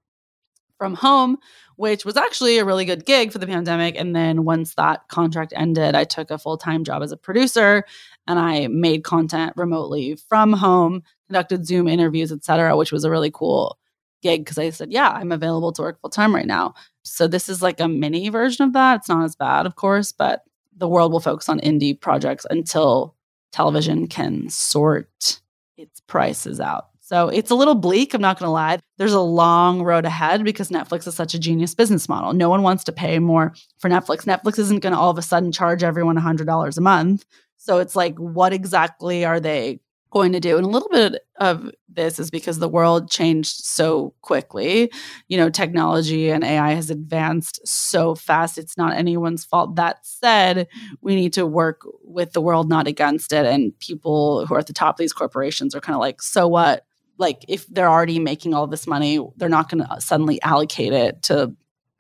from 0.78 0.94
home, 0.94 1.36
which 1.76 2.04
was 2.04 2.16
actually 2.16 2.58
a 2.58 2.64
really 2.64 2.84
good 2.84 3.04
gig 3.04 3.32
for 3.32 3.38
the 3.38 3.46
pandemic. 3.46 3.96
And 3.96 4.16
then 4.16 4.44
once 4.44 4.74
that 4.74 5.08
contract 5.08 5.52
ended, 5.54 5.94
I 5.94 6.04
took 6.04 6.30
a 6.30 6.38
full 6.38 6.56
time 6.56 6.84
job 6.84 7.02
as 7.02 7.12
a 7.12 7.16
producer 7.16 7.84
and 8.26 8.38
I 8.38 8.68
made 8.68 9.04
content 9.04 9.52
remotely 9.56 10.16
from 10.28 10.52
home, 10.52 11.02
conducted 11.28 11.66
Zoom 11.66 11.86
interviews, 11.88 12.32
etc., 12.32 12.76
which 12.76 12.92
was 12.92 13.04
a 13.04 13.10
really 13.10 13.30
cool 13.30 13.78
gig 14.22 14.44
because 14.44 14.58
I 14.58 14.70
said, 14.70 14.92
yeah, 14.92 15.10
I'm 15.10 15.32
available 15.32 15.72
to 15.72 15.82
work 15.82 16.00
full 16.00 16.10
time 16.10 16.34
right 16.34 16.46
now. 16.46 16.74
So 17.02 17.26
this 17.26 17.48
is 17.48 17.62
like 17.62 17.80
a 17.80 17.88
mini 17.88 18.28
version 18.28 18.64
of 18.64 18.72
that. 18.72 19.00
It's 19.00 19.08
not 19.08 19.24
as 19.24 19.36
bad, 19.36 19.66
of 19.66 19.76
course, 19.76 20.12
but 20.12 20.42
the 20.80 20.88
world 20.88 21.12
will 21.12 21.20
focus 21.20 21.48
on 21.48 21.60
indie 21.60 21.98
projects 21.98 22.44
until 22.50 23.14
television 23.52 24.08
can 24.08 24.48
sort 24.48 25.40
its 25.76 26.00
prices 26.00 26.58
out. 26.60 26.86
So 27.00 27.28
it's 27.28 27.50
a 27.50 27.56
little 27.56 27.74
bleak, 27.74 28.14
I'm 28.14 28.20
not 28.20 28.38
going 28.38 28.46
to 28.46 28.52
lie. 28.52 28.78
There's 28.96 29.12
a 29.12 29.20
long 29.20 29.82
road 29.82 30.04
ahead 30.04 30.44
because 30.44 30.70
Netflix 30.70 31.08
is 31.08 31.16
such 31.16 31.34
a 31.34 31.40
genius 31.40 31.74
business 31.74 32.08
model. 32.08 32.32
No 32.32 32.48
one 32.48 32.62
wants 32.62 32.84
to 32.84 32.92
pay 32.92 33.18
more 33.18 33.52
for 33.78 33.90
Netflix. 33.90 34.24
Netflix 34.24 34.60
isn't 34.60 34.80
going 34.80 34.92
to 34.92 34.98
all 34.98 35.10
of 35.10 35.18
a 35.18 35.22
sudden 35.22 35.50
charge 35.50 35.82
everyone 35.82 36.16
$100 36.16 36.76
a 36.76 36.80
month. 36.80 37.24
So 37.56 37.78
it's 37.78 37.96
like, 37.96 38.16
what 38.16 38.52
exactly 38.52 39.24
are 39.24 39.40
they 39.40 39.80
going 40.10 40.32
to 40.32 40.40
do. 40.40 40.56
And 40.56 40.66
a 40.66 40.68
little 40.68 40.88
bit 40.88 41.22
of 41.38 41.70
this 41.88 42.18
is 42.18 42.30
because 42.30 42.58
the 42.58 42.68
world 42.68 43.10
changed 43.10 43.64
so 43.64 44.14
quickly. 44.22 44.90
You 45.28 45.38
know, 45.38 45.50
technology 45.50 46.30
and 46.30 46.44
AI 46.44 46.72
has 46.74 46.90
advanced 46.90 47.60
so 47.66 48.14
fast. 48.14 48.58
It's 48.58 48.76
not 48.76 48.96
anyone's 48.96 49.44
fault. 49.44 49.76
That 49.76 49.98
said, 50.02 50.66
we 51.00 51.14
need 51.14 51.32
to 51.34 51.46
work 51.46 51.82
with 52.04 52.32
the 52.32 52.40
world, 52.40 52.68
not 52.68 52.86
against 52.86 53.32
it. 53.32 53.46
And 53.46 53.78
people 53.78 54.46
who 54.46 54.54
are 54.54 54.58
at 54.58 54.66
the 54.66 54.72
top 54.72 54.96
of 54.96 54.98
these 54.98 55.12
corporations 55.12 55.74
are 55.74 55.80
kind 55.80 55.94
of 55.94 56.00
like, 56.00 56.22
so 56.22 56.48
what? 56.48 56.84
Like, 57.16 57.44
if 57.48 57.66
they're 57.66 57.90
already 57.90 58.18
making 58.18 58.54
all 58.54 58.66
this 58.66 58.86
money, 58.86 59.24
they're 59.36 59.48
not 59.48 59.68
going 59.68 59.84
to 59.84 60.00
suddenly 60.00 60.40
allocate 60.42 60.92
it 60.92 61.22
to 61.24 61.54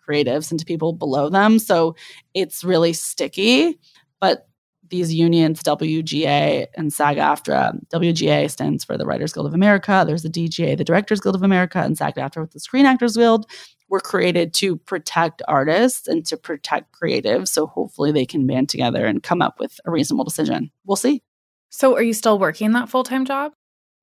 creatives 0.08 0.50
and 0.50 0.58
to 0.58 0.66
people 0.66 0.92
below 0.92 1.28
them. 1.28 1.58
So 1.58 1.94
it's 2.34 2.64
really 2.64 2.92
sticky. 2.92 3.78
But 4.18 4.48
these 4.90 5.14
unions, 5.14 5.62
WGA 5.62 6.66
and 6.76 6.92
SAG 6.92 7.16
AFTRA. 7.16 7.78
WGA 7.88 8.50
stands 8.50 8.84
for 8.84 8.98
the 8.98 9.06
Writers 9.06 9.32
Guild 9.32 9.46
of 9.46 9.54
America. 9.54 10.04
There's 10.06 10.22
the 10.22 10.28
DGA, 10.28 10.76
the 10.76 10.84
Directors 10.84 11.20
Guild 11.20 11.34
of 11.34 11.42
America, 11.42 11.78
and 11.78 11.96
SAG 11.96 12.16
AFTRA 12.16 12.42
with 12.42 12.52
the 12.52 12.60
Screen 12.60 12.86
Actors 12.86 13.16
Guild 13.16 13.50
were 13.88 14.00
created 14.00 14.54
to 14.54 14.76
protect 14.76 15.42
artists 15.48 16.06
and 16.06 16.24
to 16.26 16.36
protect 16.36 16.94
creatives. 16.94 17.48
So 17.48 17.66
hopefully 17.66 18.12
they 18.12 18.24
can 18.24 18.46
band 18.46 18.68
together 18.68 19.04
and 19.04 19.22
come 19.22 19.42
up 19.42 19.58
with 19.58 19.78
a 19.84 19.90
reasonable 19.90 20.24
decision. 20.24 20.70
We'll 20.86 20.96
see. 20.96 21.22
So 21.70 21.96
are 21.96 22.02
you 22.02 22.14
still 22.14 22.38
working 22.38 22.72
that 22.72 22.88
full 22.88 23.04
time 23.04 23.24
job? 23.24 23.52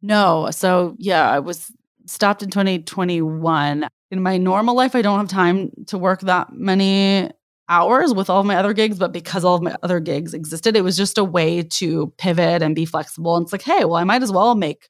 No. 0.01 0.49
So 0.51 0.95
yeah, 0.99 1.29
I 1.29 1.39
was 1.39 1.71
stopped 2.05 2.43
in 2.43 2.49
2021. 2.49 3.87
In 4.09 4.21
my 4.21 4.37
normal 4.37 4.75
life, 4.75 4.95
I 4.95 5.01
don't 5.01 5.19
have 5.19 5.27
time 5.27 5.71
to 5.87 5.97
work 5.97 6.21
that 6.21 6.53
many 6.53 7.29
hours 7.69 8.13
with 8.13 8.29
all 8.29 8.43
my 8.43 8.55
other 8.55 8.73
gigs, 8.73 8.97
but 8.97 9.11
because 9.11 9.43
all 9.43 9.55
of 9.55 9.61
my 9.61 9.75
other 9.83 9.99
gigs 9.99 10.33
existed, 10.33 10.75
it 10.75 10.83
was 10.83 10.97
just 10.97 11.17
a 11.17 11.23
way 11.23 11.63
to 11.63 12.13
pivot 12.17 12.61
and 12.61 12.75
be 12.75 12.85
flexible. 12.85 13.35
And 13.35 13.43
it's 13.43 13.51
like, 13.51 13.61
hey, 13.61 13.85
well, 13.85 13.95
I 13.95 14.03
might 14.03 14.23
as 14.23 14.31
well 14.31 14.55
make 14.55 14.89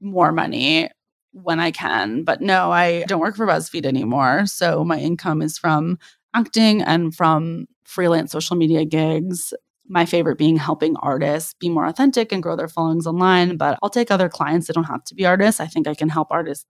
more 0.00 0.32
money 0.32 0.88
when 1.32 1.60
I 1.60 1.70
can. 1.70 2.24
But 2.24 2.40
no, 2.40 2.70
I 2.70 3.04
don't 3.04 3.20
work 3.20 3.36
for 3.36 3.46
BuzzFeed 3.46 3.86
anymore. 3.86 4.46
So 4.46 4.84
my 4.84 4.98
income 4.98 5.42
is 5.42 5.58
from 5.58 5.98
acting 6.34 6.82
and 6.82 7.14
from 7.14 7.66
freelance 7.84 8.32
social 8.32 8.56
media 8.56 8.84
gigs. 8.84 9.52
My 9.88 10.06
favorite 10.06 10.38
being 10.38 10.56
helping 10.56 10.96
artists 10.96 11.54
be 11.58 11.68
more 11.68 11.86
authentic 11.86 12.32
and 12.32 12.42
grow 12.42 12.56
their 12.56 12.68
followings 12.68 13.06
online. 13.06 13.56
But 13.56 13.78
I'll 13.82 13.90
take 13.90 14.10
other 14.10 14.28
clients 14.28 14.66
that 14.66 14.74
don't 14.74 14.84
have 14.84 15.04
to 15.04 15.14
be 15.14 15.26
artists. 15.26 15.60
I 15.60 15.66
think 15.66 15.88
I 15.88 15.94
can 15.94 16.08
help 16.08 16.28
artists 16.30 16.66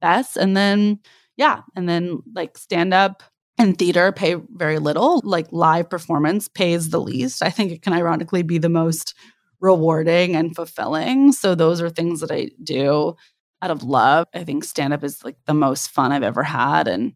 best. 0.00 0.36
And 0.36 0.56
then, 0.56 1.00
yeah, 1.36 1.62
and 1.74 1.88
then 1.88 2.20
like 2.34 2.58
stand 2.58 2.92
up 2.92 3.22
and 3.58 3.78
theater 3.78 4.12
pay 4.12 4.34
very 4.54 4.78
little. 4.78 5.20
Like 5.24 5.46
live 5.50 5.88
performance 5.88 6.48
pays 6.48 6.90
the 6.90 7.00
least. 7.00 7.42
I 7.42 7.50
think 7.50 7.72
it 7.72 7.82
can 7.82 7.92
ironically 7.92 8.42
be 8.42 8.58
the 8.58 8.68
most 8.68 9.14
rewarding 9.60 10.36
and 10.36 10.54
fulfilling. 10.54 11.32
So 11.32 11.54
those 11.54 11.80
are 11.80 11.88
things 11.88 12.20
that 12.20 12.30
I 12.30 12.50
do 12.62 13.14
out 13.62 13.70
of 13.70 13.82
love. 13.82 14.26
I 14.34 14.44
think 14.44 14.64
stand 14.64 14.92
up 14.92 15.02
is 15.02 15.24
like 15.24 15.36
the 15.46 15.54
most 15.54 15.90
fun 15.90 16.12
I've 16.12 16.22
ever 16.22 16.42
had 16.42 16.88
and 16.88 17.14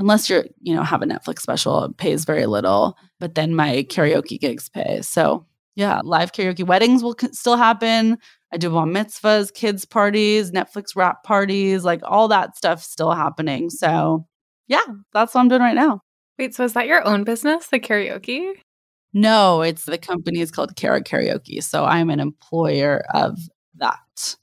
unless 0.00 0.30
you're, 0.30 0.46
you 0.62 0.74
know, 0.74 0.82
have 0.82 1.02
a 1.02 1.06
Netflix 1.06 1.40
special, 1.40 1.84
it 1.84 1.96
pays 1.98 2.24
very 2.24 2.46
little, 2.46 2.96
but 3.20 3.34
then 3.34 3.54
my 3.54 3.84
karaoke 3.88 4.40
gigs 4.40 4.68
pay. 4.68 5.02
So, 5.02 5.46
yeah, 5.76 6.00
live 6.02 6.32
karaoke 6.32 6.66
weddings 6.66 7.02
will 7.02 7.14
still 7.32 7.56
happen. 7.56 8.16
I 8.52 8.56
do 8.56 8.70
bar 8.70 8.86
mitzvahs, 8.86 9.52
kids 9.52 9.84
parties, 9.84 10.50
Netflix 10.50 10.96
wrap 10.96 11.22
parties, 11.22 11.84
like 11.84 12.00
all 12.02 12.28
that 12.28 12.56
stuff 12.56 12.82
still 12.82 13.12
happening. 13.12 13.68
So, 13.68 14.26
yeah, 14.70 14.80
that's 15.12 15.34
what 15.34 15.40
I'm 15.40 15.48
doing 15.48 15.62
right 15.62 15.74
now. 15.74 16.00
Wait, 16.38 16.54
so 16.54 16.64
is 16.64 16.74
that 16.74 16.86
your 16.86 17.06
own 17.06 17.24
business, 17.24 17.66
the 17.66 17.80
karaoke? 17.80 18.52
No, 19.12 19.62
it's 19.62 19.84
the 19.84 19.98
company 19.98 20.40
is 20.40 20.52
called 20.52 20.76
Kara 20.76 21.02
Karaoke. 21.02 21.62
So 21.62 21.84
I'm 21.84 22.08
an 22.08 22.20
employer 22.20 23.02
of 23.12 23.36
that 23.74 24.36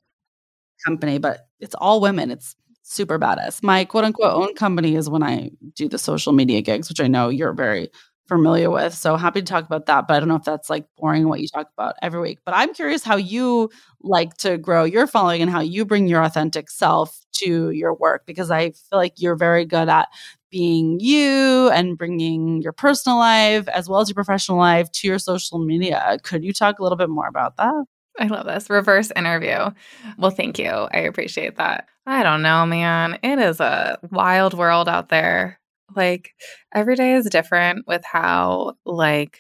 company, 0.85 1.17
but 1.17 1.47
it's 1.61 1.75
all 1.75 2.01
women. 2.01 2.29
It's 2.29 2.57
super 2.83 3.17
badass. 3.17 3.63
My 3.63 3.85
quote 3.85 4.03
unquote 4.03 4.33
own 4.33 4.53
company 4.55 4.95
is 4.95 5.09
when 5.09 5.23
I 5.23 5.51
do 5.75 5.87
the 5.87 5.97
social 5.97 6.33
media 6.33 6.61
gigs, 6.61 6.89
which 6.89 6.99
I 6.99 7.07
know 7.07 7.29
you're 7.29 7.53
very 7.53 7.89
familiar 8.27 8.69
with. 8.69 8.93
So 8.93 9.15
happy 9.15 9.41
to 9.41 9.45
talk 9.45 9.65
about 9.65 9.85
that. 9.87 10.07
But 10.07 10.15
I 10.15 10.19
don't 10.19 10.29
know 10.29 10.35
if 10.35 10.43
that's 10.43 10.69
like 10.69 10.85
boring 10.97 11.27
what 11.27 11.39
you 11.39 11.47
talk 11.47 11.69
about 11.77 11.95
every 12.01 12.19
week. 12.19 12.39
But 12.45 12.55
I'm 12.55 12.73
curious 12.73 13.03
how 13.03 13.15
you 13.15 13.69
like 14.01 14.35
to 14.37 14.57
grow 14.57 14.83
your 14.83 15.07
following 15.07 15.41
and 15.41 15.51
how 15.51 15.61
you 15.61 15.85
bring 15.85 16.07
your 16.07 16.23
authentic 16.23 16.69
self 16.69 17.19
to 17.39 17.69
your 17.71 17.93
work 17.93 18.23
because 18.25 18.51
I 18.51 18.71
feel 18.71 18.99
like 18.99 19.13
you're 19.17 19.35
very 19.35 19.65
good 19.65 19.89
at 19.89 20.07
being 20.49 20.99
you 20.99 21.69
and 21.69 21.97
bringing 21.97 22.61
your 22.61 22.71
personal 22.71 23.17
life 23.17 23.67
as 23.67 23.89
well 23.89 23.99
as 23.99 24.09
your 24.09 24.15
professional 24.15 24.57
life 24.57 24.91
to 24.91 25.07
your 25.07 25.19
social 25.19 25.59
media. 25.59 26.17
Could 26.23 26.43
you 26.43 26.53
talk 26.53 26.79
a 26.79 26.83
little 26.83 26.97
bit 26.97 27.09
more 27.09 27.27
about 27.27 27.57
that? 27.57 27.85
I 28.19 28.27
love 28.27 28.45
this 28.45 28.69
reverse 28.69 29.11
interview. 29.15 29.71
Well, 30.17 30.31
thank 30.31 30.57
you. 30.57 30.69
I 30.69 30.99
appreciate 30.99 31.57
that. 31.57 31.87
I 32.05 32.23
don't 32.23 32.41
know, 32.41 32.65
man. 32.65 33.19
It 33.21 33.39
is 33.39 33.59
a 33.59 33.99
wild 34.11 34.53
world 34.53 34.89
out 34.89 35.09
there. 35.09 35.59
Like 35.95 36.34
every 36.73 36.95
day 36.95 37.13
is 37.13 37.30
different 37.30 37.88
with 37.88 38.04
how 38.06 38.76
like 38.86 39.39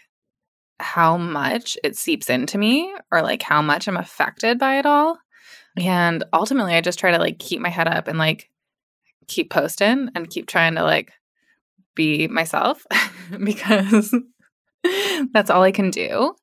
how 0.79 1.17
much 1.17 1.77
it 1.83 1.97
seeps 1.97 2.29
into 2.29 2.57
me 2.57 2.93
or 3.11 3.21
like 3.21 3.41
how 3.41 3.61
much 3.61 3.87
I'm 3.87 3.97
affected 3.97 4.59
by 4.59 4.79
it 4.79 4.85
all. 4.85 5.17
And 5.77 6.23
ultimately 6.33 6.73
I 6.73 6.81
just 6.81 6.99
try 6.99 7.11
to 7.11 7.19
like 7.19 7.39
keep 7.39 7.59
my 7.61 7.69
head 7.69 7.87
up 7.87 8.07
and 8.07 8.17
like 8.17 8.49
keep 9.27 9.49
posting 9.49 10.09
and 10.15 10.29
keep 10.29 10.47
trying 10.47 10.75
to 10.75 10.83
like 10.83 11.11
be 11.95 12.27
myself 12.27 12.85
because 13.43 14.13
that's 15.33 15.49
all 15.49 15.63
I 15.63 15.71
can 15.71 15.89
do. 15.89 16.35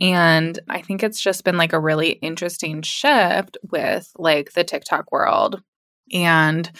And 0.00 0.58
I 0.68 0.82
think 0.82 1.02
it's 1.02 1.20
just 1.20 1.44
been 1.44 1.56
like 1.56 1.72
a 1.72 1.80
really 1.80 2.10
interesting 2.10 2.82
shift 2.82 3.56
with 3.70 4.10
like 4.18 4.52
the 4.52 4.64
TikTok 4.64 5.12
world. 5.12 5.62
And 6.12 6.70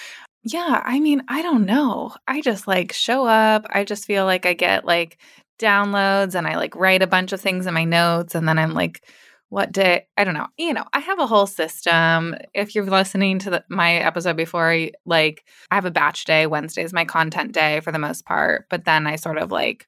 yeah, 0.45 0.83
I 0.85 1.01
mean, 1.01 1.23
I 1.27 1.41
don't 1.41 1.65
know. 1.65 2.15
I 2.29 2.43
just 2.43 2.67
like 2.67 2.93
show 2.93 3.27
up. 3.27 3.67
I 3.71 3.85
just 3.85 4.05
feel 4.05 4.27
like 4.27 4.45
I 4.45 4.53
get 4.53 4.85
like 4.85 5.19
downloads 5.59 6.35
and 6.35 6.47
I 6.47 6.57
like 6.57 6.77
write 6.77 7.03
a 7.03 7.07
bunch 7.07 7.33
of 7.33 7.41
things 7.41 7.67
in 7.67 7.73
my 7.73 7.85
notes 7.85 8.35
and 8.35 8.47
then 8.47 8.59
I'm 8.59 8.75
like 8.75 9.03
what 9.51 9.71
day? 9.71 10.07
I 10.17 10.25
don't 10.25 10.35
know. 10.35 10.49
You 10.59 10.75
know 10.75 10.85
i 10.93 10.99
have 10.99 11.21
a 11.21 11.27
whole 11.27 11.47
system. 11.47 12.35
If 12.55 12.75
you're 12.75 12.85
listening 12.85 13.39
to 13.41 13.51
the, 13.51 13.65
my 13.71 13.97
episode 13.97 14.37
before 14.37 14.89
like 15.07 15.45
i 15.71 15.77
have 15.77 15.85
a 15.85 15.91
batch 15.91 16.25
day. 16.25 16.47
Wednesday 16.47 16.83
is 16.83 16.93
my 16.93 17.05
content 17.05 17.53
day 17.53 17.81
for 17.81 17.93
the 17.93 17.99
most 17.99 18.27
part 18.27 18.67
but 18.69 18.85
then 18.85 19.07
i 19.07 19.17
sort 19.17 19.39
of 19.39 19.51
like 19.51 19.87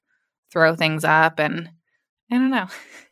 throw 0.51 0.75
things 0.75 1.03
up 1.03 1.39
and 1.39 1.69
i 2.31 2.35
don't 2.35 2.49
know. 2.49 2.67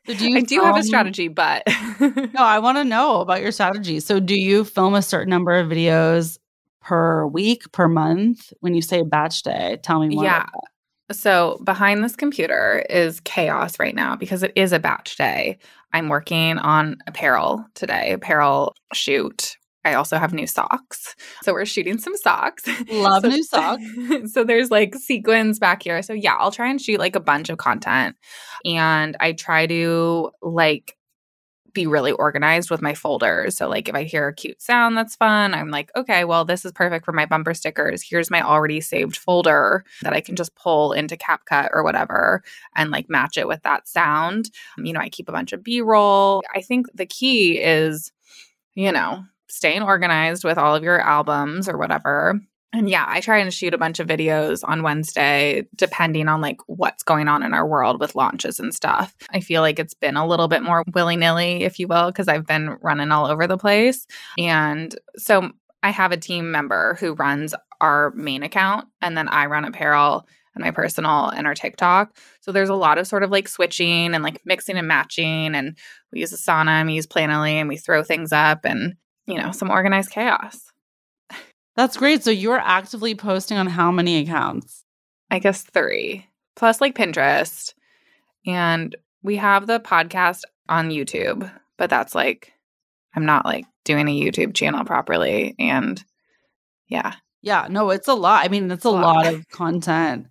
So 0.08 0.14
do 0.16 0.30
you 0.30 0.38
i 0.38 0.42
do 0.42 0.62
have 0.62 0.78
a 0.78 0.84
strategy 0.84 1.28
but 1.28 1.64
no 2.00 2.30
i 2.38 2.58
want 2.58 2.78
to 2.78 2.86
know 2.86 3.22
about 3.22 3.42
your 3.42 3.52
strategy. 3.52 4.00
So 4.00 4.20
do 4.20 4.40
you 4.40 4.64
film 4.64 4.96
a 4.96 5.02
certain 5.02 5.30
number 5.30 5.52
of 5.52 5.68
videos 5.68 6.40
per 6.86 7.28
week 7.28 7.70
per 7.72 7.88
month 7.88 8.54
when 8.62 8.74
you 8.74 8.82
say 8.82 9.02
batch 9.02 9.44
day 9.44 9.78
tell 9.84 10.00
me 10.00 10.16
more 10.16 10.24
yeah 10.24 10.46
so, 11.12 11.60
behind 11.64 12.04
this 12.04 12.16
computer 12.16 12.84
is 12.90 13.20
chaos 13.20 13.78
right 13.80 13.94
now 13.94 14.16
because 14.16 14.42
it 14.42 14.52
is 14.56 14.74
a 14.74 14.80
batch 14.80 15.18
day. 15.18 15.60
I'm 15.94 16.10
working 16.10 16.58
on 16.58 16.98
apparel 17.06 17.66
today, 17.76 18.12
apparel 18.12 18.76
shoot. 18.94 19.58
I 19.84 19.94
also 19.94 20.18
have 20.18 20.34
new 20.34 20.48
socks. 20.48 21.16
So, 21.44 21.54
we're 21.54 21.66
shooting 21.66 22.00
some 22.00 22.18
socks. 22.18 22.64
Love 22.92 23.22
so, 23.22 23.30
new 23.30 23.44
socks. 23.44 23.84
so, 24.34 24.44
there's 24.44 24.72
like 24.72 24.96
sequins 24.96 25.60
back 25.60 25.84
here. 25.84 26.02
So, 26.02 26.14
yeah, 26.14 26.34
I'll 26.40 26.52
try 26.52 26.72
and 26.72 26.82
shoot 26.82 27.00
like 27.00 27.16
a 27.16 27.20
bunch 27.20 27.50
of 27.50 27.60
content. 27.60 28.16
And 28.66 29.16
I 29.20 29.34
try 29.34 29.68
to 29.68 30.32
like 30.42 30.98
be 31.76 31.86
really 31.86 32.12
organized 32.14 32.72
with 32.72 32.82
my 32.82 32.96
folders. 32.96 33.56
So, 33.56 33.70
like, 33.70 33.88
if 33.88 33.94
I 33.94 34.04
hear 34.04 34.28
a 34.28 34.34
cute 34.34 34.62
sound 34.62 34.98
that's 34.98 35.16
fun, 35.16 35.54
I'm 35.54 35.70
like, 35.70 35.92
okay, 35.96 36.26
well, 36.26 36.44
this 36.44 36.66
is 36.66 36.72
perfect 36.72 37.06
for 37.06 37.12
my 37.12 37.28
bumper 37.28 37.54
stickers. 37.54 38.02
Here's 38.02 38.32
my 38.32 38.42
already 38.42 38.82
saved 38.82 39.16
folder 39.16 39.86
that 40.02 40.14
I 40.14 40.22
can 40.22 40.36
just 40.36 40.56
pull 40.56 40.94
into 40.94 41.16
CapCut 41.16 41.70
or 41.72 41.84
whatever 41.84 42.42
and 42.76 42.90
like 42.90 43.10
match 43.10 43.38
it 43.38 43.48
with 43.48 43.62
that 43.62 43.88
sound. 43.88 44.50
Um, 44.78 44.86
you 44.86 44.94
know, 44.94 45.00
I 45.00 45.10
keep 45.10 45.30
a 45.30 45.34
bunch 45.34 45.54
of 45.54 45.64
B 45.64 45.82
roll. 45.82 46.42
I 46.56 46.62
think 46.62 46.88
the 46.96 47.06
key 47.06 47.62
is, 47.62 48.12
you 48.74 48.92
know, 48.92 49.24
staying 49.48 49.84
organized 49.84 50.44
with 50.44 50.58
all 50.58 50.76
of 50.76 50.84
your 50.84 51.00
albums 51.00 51.70
or 51.70 51.78
whatever 51.78 52.42
and 52.74 52.90
yeah, 52.90 53.06
I 53.08 53.22
try 53.22 53.38
and 53.38 53.54
shoot 53.54 53.74
a 53.74 53.78
bunch 53.78 54.00
of 54.00 54.08
videos 54.08 54.62
on 54.64 54.84
Wednesday, 54.84 55.66
depending 55.76 56.28
on 56.28 56.42
like 56.42 56.58
what's 56.68 57.04
going 57.04 57.28
on 57.28 57.44
in 57.44 57.54
our 57.54 57.66
world 57.66 58.00
with 58.00 58.16
launches 58.16 58.60
and 58.60 58.74
stuff. 58.74 59.16
I 59.32 59.40
feel 59.40 59.62
like 59.62 59.80
it's 59.80 59.94
been 59.94 60.18
a 60.18 60.28
little 60.28 60.48
bit 60.48 60.62
more 60.62 60.84
willy 60.94 61.16
nilly, 61.16 61.64
if 61.64 61.80
you 61.80 61.88
will, 61.88 62.08
because 62.08 62.28
I've 62.28 62.46
been 62.46 62.78
running 62.82 63.12
all 63.12 63.28
over 63.28 63.48
the 63.48 63.58
place. 63.58 64.06
And 64.38 64.94
so 65.18 65.52
I 65.84 65.92
have 65.92 66.12
a 66.12 66.18
team 66.18 66.52
member 66.52 66.98
who 67.00 67.14
runs 67.14 67.54
our 67.80 68.12
main 68.12 68.44
account, 68.44 68.88
and 69.02 69.18
then 69.18 69.28
I 69.30 69.46
run 69.46 69.66
apparel 69.66 70.28
and 70.56 70.64
my 70.64 70.72
personal 70.72 71.30
and 71.30 71.46
our 71.46 71.54
TikTok. 71.54 72.18
So 72.42 72.52
there's 72.52 72.70
a 72.70 72.76
lot 72.76 72.98
of 72.98 73.08
sort 73.08 73.24
of 73.24 73.30
like 73.30 73.48
switching 73.48 74.14
and 74.14 74.24
like 74.24 74.42
mixing 74.46 74.78
and 74.78 74.88
matching. 74.88 75.54
And 75.54 75.78
we 76.12 76.22
use 76.22 76.34
Asana 76.34 76.70
and 76.70 76.88
we 76.88 76.96
use 76.96 77.08
Planoly 77.08 77.54
and 77.54 77.70
we 77.70 77.78
throw 77.78 78.04
things 78.04 78.32
up 78.32 78.64
and, 78.64 78.96
you 79.28 79.38
know, 79.38 79.52
some 79.52 79.70
organized 79.70 80.12
chaos. 80.12 80.65
That's 81.76 81.98
great. 81.98 82.24
So 82.24 82.32
you're 82.32 82.60
actively 82.60 83.16
posting 83.16 83.58
on 83.58 83.68
how 83.68 83.92
many 83.92 84.18
accounts? 84.20 84.84
I 85.30 85.40
guess 85.40 85.64
three, 85.64 86.28
plus 86.56 86.80
like 86.80 86.96
Pinterest. 86.96 87.74
And 88.46 88.96
we 89.24 89.38
have 89.38 89.68
the 89.68 89.80
podcast 89.80 90.42
on 90.70 90.90
YouTube, 90.90 91.52
but 91.78 91.90
that's 91.90 92.16
like, 92.16 92.54
I'm 93.16 93.26
not 93.26 93.46
like 93.46 93.66
doing 93.84 94.08
a 94.08 94.20
YouTube 94.20 94.54
channel 94.54 94.86
properly. 94.86 95.56
And 95.60 96.04
yeah. 96.88 97.16
Yeah. 97.42 97.68
No, 97.70 97.90
it's 97.90 98.08
a 98.08 98.14
lot. 98.14 98.46
I 98.46 98.50
mean, 98.50 98.70
it's 98.72 98.86
a, 98.86 98.90
a 98.90 98.92
lot. 98.92 99.26
lot. 99.26 99.34
of 99.34 99.50
content 99.50 100.28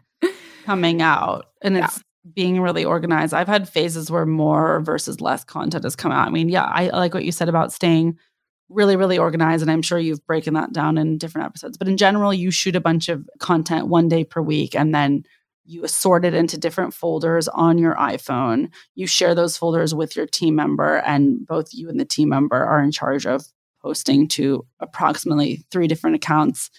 coming 0.65 1.03
out 1.03 1.47
and 1.63 1.77
it's 1.77 2.03
being 2.35 2.61
really 2.61 2.85
organized. 2.85 3.35
I've 3.35 3.49
had 3.49 3.69
phases 3.69 4.11
where 4.11 4.27
more 4.27 4.81
versus 4.81 5.21
less 5.21 5.45
content 5.45 5.85
has 5.85 5.97
come 5.97 6.13
out. 6.13 6.27
I 6.27 6.31
mean, 6.31 6.49
yeah, 6.49 6.65
I 6.65 6.89
like 6.89 7.13
what 7.13 7.25
you 7.25 7.33
said 7.33 7.49
about 7.49 7.73
staying 7.73 8.19
really, 8.69 8.97
really 8.97 9.19
organized. 9.19 9.63
And 9.63 9.71
I'm 9.71 9.83
sure 9.83 9.99
you've 9.99 10.27
broken 10.27 10.55
that 10.55 10.73
down 10.73 10.99
in 10.99 11.19
different 11.19 11.47
episodes. 11.47 11.77
But 11.77 11.89
in 11.89 11.97
general, 11.97 12.33
you 12.33 12.51
shoot 12.51 12.77
a 12.77 12.81
bunch 12.81 13.09
of 13.09 13.29
content 13.39 13.89
one 13.89 14.09
day 14.09 14.25
per 14.25 14.41
week 14.41 14.75
and 14.75 14.95
then 14.95 15.25
you 15.67 15.85
assort 15.85 16.25
it 16.25 16.35
into 16.35 16.59
different 16.59 16.93
folders 16.93 17.49
on 17.49 17.79
your 17.79 17.95
iPhone. 17.95 18.71
You 18.95 19.07
share 19.07 19.35
those 19.35 19.57
folders 19.57 19.95
with 19.95 20.15
your 20.15 20.27
team 20.27 20.55
member, 20.55 20.99
and 20.99 21.47
both 21.47 21.73
you 21.73 21.89
and 21.89 21.99
the 21.99 22.05
team 22.05 22.29
member 22.29 22.63
are 22.63 22.83
in 22.83 22.93
charge 22.93 23.27
of 23.27 23.47
posting 23.81 24.29
to 24.29 24.67
approximately 24.81 25.65
three 25.71 25.89
different 25.89 26.17
accounts 26.17 26.71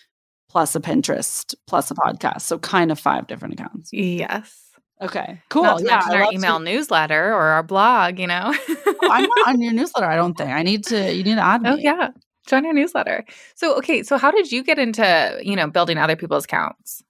plus 0.50 0.76
a 0.76 0.80
Pinterest 0.80 1.54
plus 1.68 1.92
a 1.92 1.96
podcast. 1.96 2.42
So 2.42 2.60
kind 2.60 2.92
of 2.92 3.00
five 3.00 3.28
different 3.28 3.56
accounts. 3.56 3.90
Yes. 3.92 4.65
Okay, 5.02 5.42
cool. 5.50 5.64
Not 5.64 5.84
yeah, 5.84 6.02
our 6.10 6.32
email 6.32 6.58
to... 6.58 6.64
newsletter 6.64 7.34
or 7.34 7.42
our 7.42 7.64
blog. 7.64 8.18
You 8.18 8.28
know, 8.28 8.54
oh, 8.68 8.96
I'm 9.04 9.24
not 9.24 9.48
on 9.48 9.62
your 9.62 9.74
newsletter. 9.80 10.08
I 10.08 10.16
don't 10.16 10.36
think 10.36 10.52
I 10.52 10.64
need 10.64 10.86
to. 10.86 11.14
You 11.14 11.24
need 11.24 11.36
to 11.36 11.42
add 11.42 11.62
oh, 11.66 11.76
me. 11.76 11.82
Oh 11.82 11.84
yeah, 11.84 12.10
join 12.48 12.66
our 12.66 12.74
newsletter. 12.74 13.26
So 13.56 13.78
okay, 13.78 14.04
so 14.04 14.18
how 14.18 14.32
did 14.32 14.52
you 14.52 14.64
get 14.64 14.80
into 14.80 15.40
you 15.44 15.56
know 15.56 15.70
building 15.70 15.98
other 15.98 16.16
people's 16.16 16.46
accounts? 16.46 17.04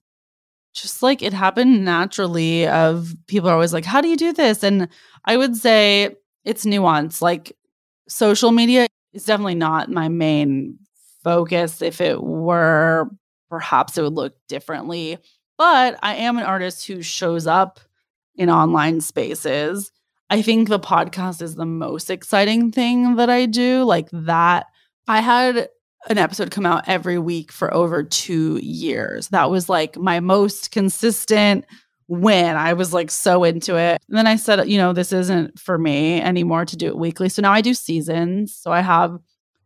Just 0.73 1.03
like 1.03 1.21
it 1.21 1.31
happened 1.31 1.85
naturally. 1.85 2.67
Of 2.67 3.15
people 3.27 3.49
are 3.49 3.53
always 3.53 3.73
like, 3.73 3.85
"How 3.85 4.01
do 4.01 4.07
you 4.07 4.17
do 4.17 4.33
this?" 4.33 4.63
And 4.63 4.89
I 5.25 5.37
would 5.37 5.55
say 5.55 6.15
it's 6.43 6.65
nuance. 6.65 7.21
Like 7.21 7.55
social 8.07 8.51
media 8.51 8.87
is 9.13 9.25
definitely 9.25 9.55
not 9.55 9.91
my 9.91 10.09
main 10.09 10.79
focus. 11.23 11.83
If 11.83 12.01
it 12.01 12.23
were, 12.23 13.09
perhaps 13.49 13.97
it 13.97 14.01
would 14.01 14.13
look 14.13 14.35
differently. 14.47 15.19
But 15.57 15.97
I 16.01 16.15
am 16.15 16.37
an 16.37 16.43
artist 16.43 16.87
who 16.87 17.01
shows 17.01 17.47
up 17.47 17.79
in 18.35 18.49
online 18.49 19.01
spaces. 19.01 19.91
I 20.29 20.41
think 20.41 20.67
the 20.67 20.79
podcast 20.79 21.41
is 21.41 21.55
the 21.55 21.65
most 21.65 22.09
exciting 22.09 22.71
thing 22.71 23.15
that 23.15 23.29
I 23.29 23.45
do. 23.45 23.83
Like 23.83 24.09
that, 24.11 24.67
I 25.07 25.21
had 25.21 25.69
an 26.09 26.17
episode 26.17 26.51
come 26.51 26.65
out 26.65 26.87
every 26.87 27.17
week 27.17 27.51
for 27.51 27.73
over 27.73 28.03
two 28.03 28.59
years. 28.61 29.29
That 29.29 29.49
was 29.49 29.69
like 29.69 29.97
my 29.97 30.19
most 30.19 30.71
consistent 30.71 31.65
win. 32.07 32.55
I 32.55 32.73
was 32.73 32.93
like 32.93 33.09
so 33.09 33.43
into 33.43 33.77
it. 33.77 34.01
And 34.07 34.17
then 34.17 34.27
I 34.27 34.35
said, 34.35 34.67
you 34.69 34.77
know, 34.77 34.93
this 34.93 35.11
isn't 35.11 35.59
for 35.59 35.77
me 35.77 36.21
anymore 36.21 36.65
to 36.65 36.77
do 36.77 36.87
it 36.87 36.97
weekly. 36.97 37.29
So 37.29 37.41
now 37.41 37.51
I 37.51 37.61
do 37.61 37.73
seasons. 37.73 38.55
So 38.55 38.71
I 38.71 38.81
have 38.81 39.17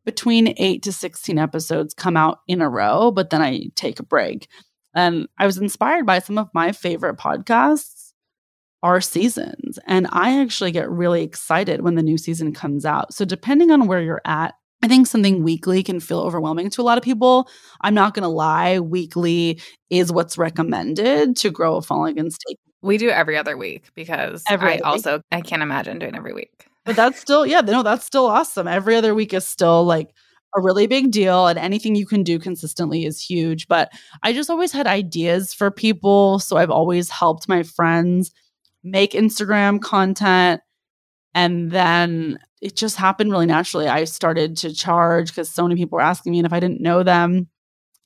between 0.05 0.53
eight 0.57 0.81
to 0.83 0.93
16 0.93 1.37
episodes 1.37 1.93
come 1.93 2.15
out 2.15 2.39
in 2.47 2.61
a 2.61 2.69
row, 2.69 3.11
but 3.11 3.29
then 3.29 3.41
I 3.41 3.65
take 3.75 3.99
a 3.99 4.03
break. 4.03 4.47
And 4.95 5.27
I 5.37 5.45
was 5.45 5.57
inspired 5.57 6.05
by 6.05 6.19
some 6.19 6.37
of 6.37 6.49
my 6.53 6.71
favorite 6.71 7.17
podcasts 7.17 8.11
are 8.81 9.01
seasons. 9.01 9.77
And 9.87 10.07
I 10.11 10.41
actually 10.41 10.71
get 10.71 10.89
really 10.89 11.23
excited 11.23 11.81
when 11.81 11.95
the 11.95 12.03
new 12.03 12.17
season 12.17 12.53
comes 12.53 12.85
out. 12.85 13.13
So 13.13 13.25
depending 13.25 13.71
on 13.71 13.87
where 13.87 14.01
you're 14.01 14.21
at 14.25 14.55
I 14.81 14.87
think 14.87 15.07
something 15.07 15.43
weekly 15.43 15.83
can 15.83 15.99
feel 15.99 16.19
overwhelming 16.19 16.69
to 16.69 16.81
a 16.81 16.83
lot 16.83 16.97
of 16.97 17.03
people. 17.03 17.49
I'm 17.81 17.93
not 17.93 18.13
going 18.13 18.23
to 18.23 18.29
lie, 18.29 18.79
weekly 18.79 19.61
is 19.89 20.11
what's 20.11 20.37
recommended 20.37 21.35
to 21.37 21.51
grow 21.51 21.75
a 21.75 21.81
following 21.81 22.17
and 22.17 22.31
stay. 22.31 22.55
We 22.81 22.97
do 22.97 23.09
every 23.09 23.35
other 23.37 23.57
week 23.57 23.89
because 23.93 24.41
every 24.49 24.75
I 24.75 24.77
also 24.79 25.21
I 25.33 25.41
can't 25.41 25.61
imagine 25.61 25.99
doing 25.99 26.15
every 26.15 26.33
week. 26.33 26.65
But 26.85 26.95
that's 26.95 27.19
still 27.19 27.45
yeah, 27.45 27.59
no, 27.59 27.83
that's 27.83 28.05
still 28.05 28.25
awesome. 28.25 28.69
Every 28.69 28.95
other 28.95 29.13
week 29.13 29.33
is 29.33 29.45
still 29.45 29.83
like 29.83 30.11
a 30.55 30.61
really 30.61 30.87
big 30.87 31.11
deal 31.11 31.47
and 31.47 31.59
anything 31.59 31.95
you 31.95 32.05
can 32.05 32.23
do 32.23 32.39
consistently 32.39 33.05
is 33.05 33.21
huge, 33.21 33.67
but 33.67 33.91
I 34.23 34.33
just 34.33 34.49
always 34.49 34.71
had 34.71 34.87
ideas 34.87 35.53
for 35.53 35.69
people, 35.69 36.39
so 36.39 36.57
I've 36.57 36.71
always 36.71 37.09
helped 37.09 37.47
my 37.47 37.63
friends 37.63 38.31
make 38.83 39.11
Instagram 39.11 39.81
content 39.81 40.61
and 41.35 41.71
then 41.71 42.39
it 42.61 42.75
just 42.75 42.97
happened 42.97 43.31
really 43.31 43.45
naturally. 43.45 43.87
I 43.87 44.03
started 44.05 44.57
to 44.57 44.73
charge 44.73 45.29
because 45.29 45.49
so 45.49 45.63
many 45.63 45.75
people 45.75 45.97
were 45.97 46.01
asking 46.03 46.31
me, 46.31 46.39
and 46.39 46.45
if 46.45 46.53
I 46.53 46.59
didn't 46.59 46.81
know 46.81 47.03
them, 47.03 47.47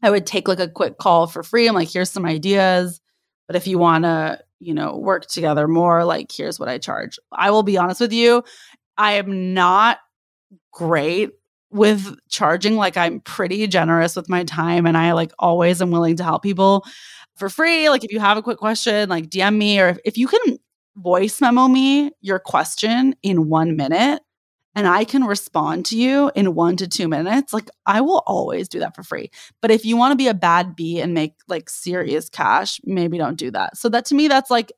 I 0.02 0.10
would 0.10 0.26
take 0.26 0.48
like 0.48 0.60
a 0.60 0.68
quick 0.68 0.98
call 0.98 1.28
for 1.28 1.44
free. 1.44 1.68
I'm 1.68 1.76
like, 1.76 1.92
here's 1.92 2.12
some 2.12 2.26
ideas. 2.26 3.00
But 3.48 3.56
if 3.56 3.68
you 3.68 3.78
want 3.78 4.04
to, 4.04 4.40
you 4.60 4.74
know, 4.74 4.98
work 4.98 5.26
together 5.26 5.68
more, 5.68 6.06
like, 6.06 6.32
here's 6.32 6.60
what 6.60 6.70
I 6.70 6.78
charge. 6.78 7.18
I 7.32 7.52
will 7.52 7.64
be 7.64 7.78
honest 7.78 8.02
with 8.02 8.14
you, 8.14 8.44
I 8.98 9.14
am 9.14 9.54
not 9.54 10.00
great 10.72 11.32
with 11.74 12.16
charging. 12.30 12.76
Like, 12.76 12.98
I'm 12.98 13.20
pretty 13.22 13.68
generous 13.68 14.16
with 14.16 14.30
my 14.30 14.44
time, 14.44 14.86
and 14.86 14.98
I 14.98 15.14
like 15.14 15.32
always 15.40 15.82
am 15.82 15.92
willing 15.92 16.16
to 16.18 16.24
help 16.24 16.44
people 16.44 16.86
for 17.36 17.50
free. 17.50 17.90
Like, 17.90 18.04
if 18.04 18.12
you 18.12 18.20
have 18.20 18.38
a 18.38 18.44
quick 18.44 18.58
question, 18.58 19.10
like 19.10 19.30
DM 19.30 19.58
me, 19.58 19.80
or 19.80 19.90
if, 19.90 20.00
if 20.06 20.18
you 20.18 20.28
can 20.28 20.60
voice 20.96 21.42
memo 21.42 21.68
me 21.68 22.12
your 22.22 22.40
question 22.40 23.16
in 23.24 23.50
one 23.50 23.76
minute 23.76 24.22
and 24.76 24.88
I 24.88 25.04
can 25.04 25.24
respond 25.24 25.86
to 25.88 25.98
you 25.98 26.32
in 26.36 26.56
one 26.56 26.78
to 26.78 26.88
two 26.88 27.08
minutes, 27.08 27.54
like 27.54 27.70
I 27.86 28.02
will 28.02 28.24
always 28.26 28.68
do 28.68 28.80
that 28.80 28.96
for 28.96 29.04
free. 29.04 29.32
But 29.62 29.72
if 29.72 29.86
you 29.86 29.98
want 29.98 30.12
to 30.12 30.16
be 30.16 30.28
a 30.28 30.34
bad 30.34 30.76
bee 30.76 31.00
and 31.00 31.14
make 31.14 31.36
like 31.48 31.70
serious 31.70 32.30
cash, 32.30 32.80
maybe 32.84 33.18
don't 33.18 33.38
do 33.38 33.52
that. 33.52 33.78
So 33.78 33.90
that 33.90 34.06
to 34.06 34.16
me, 34.16 34.28
that's 34.28 34.50
like 34.50 34.72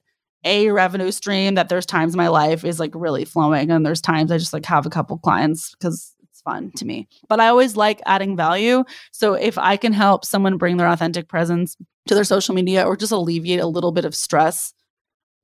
a 0.44 0.70
revenue 0.70 1.12
stream 1.12 1.56
that 1.56 1.70
there's 1.70 1.86
times 1.86 2.16
my 2.16 2.28
life 2.28 2.64
is 2.64 2.80
like 2.80 2.92
really 2.94 3.26
flowing. 3.26 3.72
And 3.72 3.86
there's 3.86 4.02
times 4.02 4.32
I 4.32 4.38
just 4.38 4.54
like 4.54 4.66
have 4.66 4.86
a 4.86 4.92
couple 4.92 5.18
clients 5.18 5.72
because 5.72 6.14
it's 6.15 6.15
fun 6.46 6.72
to 6.78 6.86
me. 6.86 7.10
But 7.28 7.42
I 7.42 7.50
always 7.50 7.76
like 7.76 8.02
adding 8.06 8.38
value. 8.38 8.86
So 9.12 9.34
if 9.34 9.58
I 9.58 9.76
can 9.76 9.92
help 9.92 10.24
someone 10.24 10.58
bring 10.58 10.78
their 10.78 10.88
authentic 10.88 11.28
presence 11.28 11.76
to 12.08 12.16
their 12.16 12.24
social 12.24 12.56
media 12.56 12.86
or 12.86 12.96
just 12.96 13.12
alleviate 13.12 13.60
a 13.60 13.68
little 13.68 13.92
bit 13.92 14.06
of 14.06 14.16
stress 14.16 14.74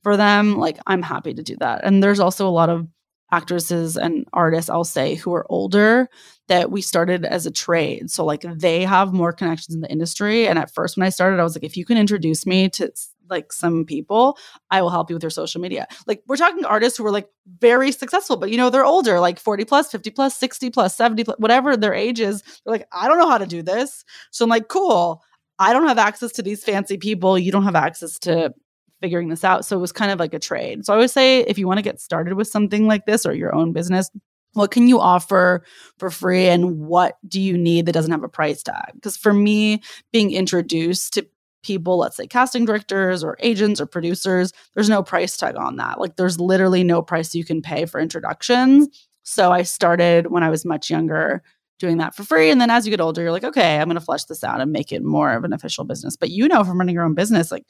for 0.03 0.15
them, 0.15 0.57
like 0.57 0.79
I'm 0.87 1.01
happy 1.01 1.33
to 1.33 1.43
do 1.43 1.57
that. 1.59 1.83
And 1.83 2.01
there's 2.01 2.19
also 2.19 2.47
a 2.47 2.49
lot 2.49 2.69
of 2.69 2.87
actresses 3.31 3.97
and 3.97 4.25
artists, 4.33 4.69
I'll 4.69 4.83
say, 4.83 5.15
who 5.15 5.33
are 5.33 5.45
older 5.49 6.09
that 6.47 6.69
we 6.69 6.81
started 6.81 7.25
as 7.25 7.45
a 7.45 7.51
trade. 7.51 8.11
So 8.11 8.25
like 8.25 8.41
they 8.41 8.83
have 8.83 9.13
more 9.13 9.31
connections 9.31 9.73
in 9.73 9.81
the 9.81 9.91
industry. 9.91 10.47
And 10.47 10.59
at 10.59 10.73
first 10.73 10.97
when 10.97 11.05
I 11.05 11.09
started, 11.09 11.39
I 11.39 11.43
was 11.43 11.55
like, 11.55 11.63
if 11.63 11.77
you 11.77 11.85
can 11.85 11.97
introduce 11.97 12.45
me 12.45 12.69
to 12.69 12.91
like 13.31 13.51
some 13.51 13.85
people, 13.85 14.37
I 14.69 14.81
will 14.81 14.89
help 14.89 15.09
you 15.09 15.15
with 15.15 15.23
your 15.23 15.29
social 15.29 15.61
media. 15.61 15.87
Like 16.05 16.21
we're 16.27 16.35
talking 16.35 16.65
artists 16.65 16.97
who 16.97 17.05
are 17.05 17.11
like 17.11 17.29
very 17.59 17.91
successful, 17.91 18.37
but 18.37 18.51
you 18.51 18.57
know, 18.57 18.69
they're 18.69 18.85
older, 18.85 19.19
like 19.19 19.39
40 19.39 19.65
plus, 19.65 19.89
50 19.91 20.11
plus, 20.11 20.37
60 20.37 20.69
plus, 20.69 20.95
70 20.95 21.23
plus, 21.23 21.37
whatever 21.39 21.75
their 21.75 21.93
age 21.93 22.19
is. 22.19 22.43
They're 22.43 22.73
like, 22.73 22.87
I 22.91 23.07
don't 23.07 23.17
know 23.17 23.29
how 23.29 23.37
to 23.37 23.47
do 23.47 23.63
this. 23.63 24.03
So 24.29 24.45
I'm 24.45 24.49
like, 24.49 24.67
cool. 24.67 25.23
I 25.57 25.73
don't 25.73 25.87
have 25.87 25.97
access 25.97 26.31
to 26.33 26.43
these 26.43 26.63
fancy 26.63 26.97
people. 26.97 27.39
You 27.39 27.51
don't 27.51 27.63
have 27.63 27.75
access 27.75 28.19
to 28.19 28.53
figuring 29.01 29.29
this 29.29 29.43
out. 29.43 29.65
So 29.65 29.77
it 29.77 29.81
was 29.81 29.91
kind 29.91 30.11
of 30.11 30.19
like 30.19 30.33
a 30.33 30.39
trade. 30.39 30.85
So 30.85 30.93
I 30.93 30.95
always 30.95 31.11
say 31.11 31.39
if 31.41 31.57
you 31.57 31.67
want 31.67 31.79
to 31.79 31.83
get 31.83 31.99
started 31.99 32.33
with 32.33 32.47
something 32.47 32.87
like 32.87 33.05
this 33.05 33.25
or 33.25 33.33
your 33.33 33.53
own 33.53 33.73
business, 33.73 34.09
what 34.53 34.71
can 34.71 34.87
you 34.87 34.99
offer 34.99 35.63
for 35.97 36.09
free 36.09 36.47
and 36.47 36.79
what 36.79 37.17
do 37.27 37.39
you 37.39 37.57
need 37.57 37.85
that 37.85 37.93
doesn't 37.93 38.11
have 38.11 38.23
a 38.23 38.29
price 38.29 38.63
tag? 38.63 38.91
Because 38.93 39.17
for 39.17 39.33
me, 39.33 39.81
being 40.11 40.31
introduced 40.31 41.13
to 41.13 41.25
people, 41.63 41.97
let's 41.97 42.17
say 42.17 42.27
casting 42.27 42.65
directors 42.65 43.23
or 43.23 43.37
agents 43.39 43.79
or 43.79 43.85
producers, 43.85 44.51
there's 44.73 44.89
no 44.89 45.03
price 45.03 45.37
tag 45.37 45.55
on 45.55 45.77
that. 45.77 45.99
Like 45.99 46.15
there's 46.15 46.39
literally 46.39 46.83
no 46.83 47.01
price 47.01 47.35
you 47.35 47.45
can 47.45 47.61
pay 47.61 47.85
for 47.85 47.99
introductions. 47.99 48.87
So 49.23 49.51
I 49.51 49.63
started 49.63 50.27
when 50.27 50.43
I 50.43 50.49
was 50.49 50.65
much 50.65 50.89
younger 50.89 51.43
doing 51.79 51.97
that 51.97 52.15
for 52.15 52.23
free. 52.23 52.49
And 52.51 52.61
then 52.61 52.69
as 52.69 52.85
you 52.85 52.91
get 52.91 53.01
older, 53.01 53.21
you're 53.21 53.31
like, 53.31 53.43
okay, 53.43 53.77
I'm 53.77 53.87
going 53.87 53.95
to 53.95 54.05
flesh 54.05 54.25
this 54.25 54.43
out 54.43 54.61
and 54.61 54.71
make 54.71 54.91
it 54.91 55.03
more 55.03 55.33
of 55.33 55.43
an 55.43 55.51
official 55.51 55.83
business. 55.83 56.15
But 56.15 56.29
you 56.29 56.47
know, 56.47 56.63
from 56.63 56.77
running 56.77 56.95
your 56.95 57.03
own 57.03 57.15
business, 57.15 57.51
like 57.51 57.65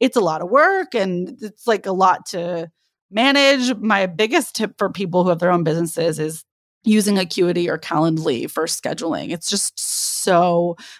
it's 0.00 0.16
a 0.16 0.20
lot 0.20 0.40
of 0.40 0.48
work 0.48 0.94
and 0.94 1.36
it's 1.42 1.66
like 1.66 1.84
a 1.84 1.92
lot 1.92 2.26
to 2.26 2.70
manage. 3.10 3.76
My 3.76 4.06
biggest 4.06 4.54
tip 4.54 4.74
for 4.78 4.90
people 4.90 5.24
who 5.24 5.30
have 5.30 5.40
their 5.40 5.50
own 5.50 5.64
businesses 5.64 6.18
is 6.18 6.44
using 6.84 7.18
Acuity 7.18 7.68
or 7.68 7.78
Calendly 7.78 8.48
for 8.48 8.66
scheduling. 8.66 9.32
It's 9.32 9.50
just 9.50 9.78
so 9.78 10.15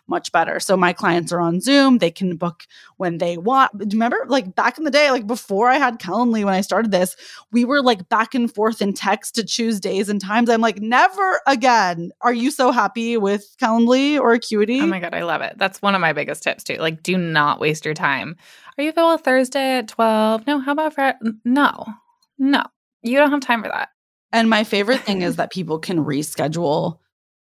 much 0.07 0.33
better. 0.33 0.61
So 0.61 0.77
my 0.77 0.93
clients 0.93 1.33
are 1.33 1.41
on 1.41 1.61
Zoom, 1.61 1.99
they 1.99 2.11
can 2.11 2.37
book 2.37 2.65
when 2.97 3.19
they 3.19 3.37
want. 3.37 3.77
Do 3.77 3.85
you 3.85 3.91
remember 4.01 4.19
like 4.29 4.55
back 4.55 4.79
in 4.79 4.85
the 4.85 4.91
day 4.91 5.11
like 5.11 5.27
before 5.27 5.69
I 5.69 5.77
had 5.77 5.99
Calendly 5.99 6.45
when 6.45 6.55
I 6.55 6.61
started 6.61 6.91
this, 6.91 7.17
we 7.53 7.65
were 7.65 7.83
like 7.83 8.09
back 8.09 8.35
and 8.35 8.53
forth 8.53 8.81
in 8.83 8.93
text 8.93 9.35
to 9.37 9.45
choose 9.45 9.81
days 9.81 10.09
and 10.09 10.21
times. 10.21 10.49
I'm 10.51 10.61
like 10.61 10.81
never 10.81 11.41
again. 11.47 12.11
Are 12.21 12.35
you 12.35 12.51
so 12.51 12.71
happy 12.71 13.17
with 13.17 13.57
Calendly 13.61 14.19
or 14.19 14.33
Acuity? 14.33 14.81
Oh 14.81 14.87
my 14.87 15.01
god, 15.01 15.15
I 15.15 15.25
love 15.25 15.43
it. 15.43 15.55
That's 15.57 15.83
one 15.83 15.95
of 15.95 16.01
my 16.01 16.13
biggest 16.13 16.43
tips 16.43 16.65
too. 16.65 16.77
Like 16.77 17.03
do 17.03 17.17
not 17.17 17.61
waste 17.61 17.85
your 17.85 17.95
time. 17.95 18.37
Are 18.79 18.85
you 18.85 18.91
available 18.91 19.19
Thursday 19.19 19.79
at 19.79 19.89
12? 19.89 20.47
No, 20.47 20.59
how 20.59 20.73
about 20.73 20.95
Friday? 20.95 21.19
No. 21.45 21.87
No. 22.39 22.63
You 23.03 23.19
don't 23.19 23.31
have 23.31 23.41
time 23.41 23.63
for 23.63 23.69
that. 23.69 23.89
And 24.33 24.51
my 24.51 24.65
favorite 24.65 25.01
thing 25.01 25.23
is 25.23 25.37
that 25.37 25.53
people 25.53 25.79
can 25.79 26.05
reschedule 26.05 26.99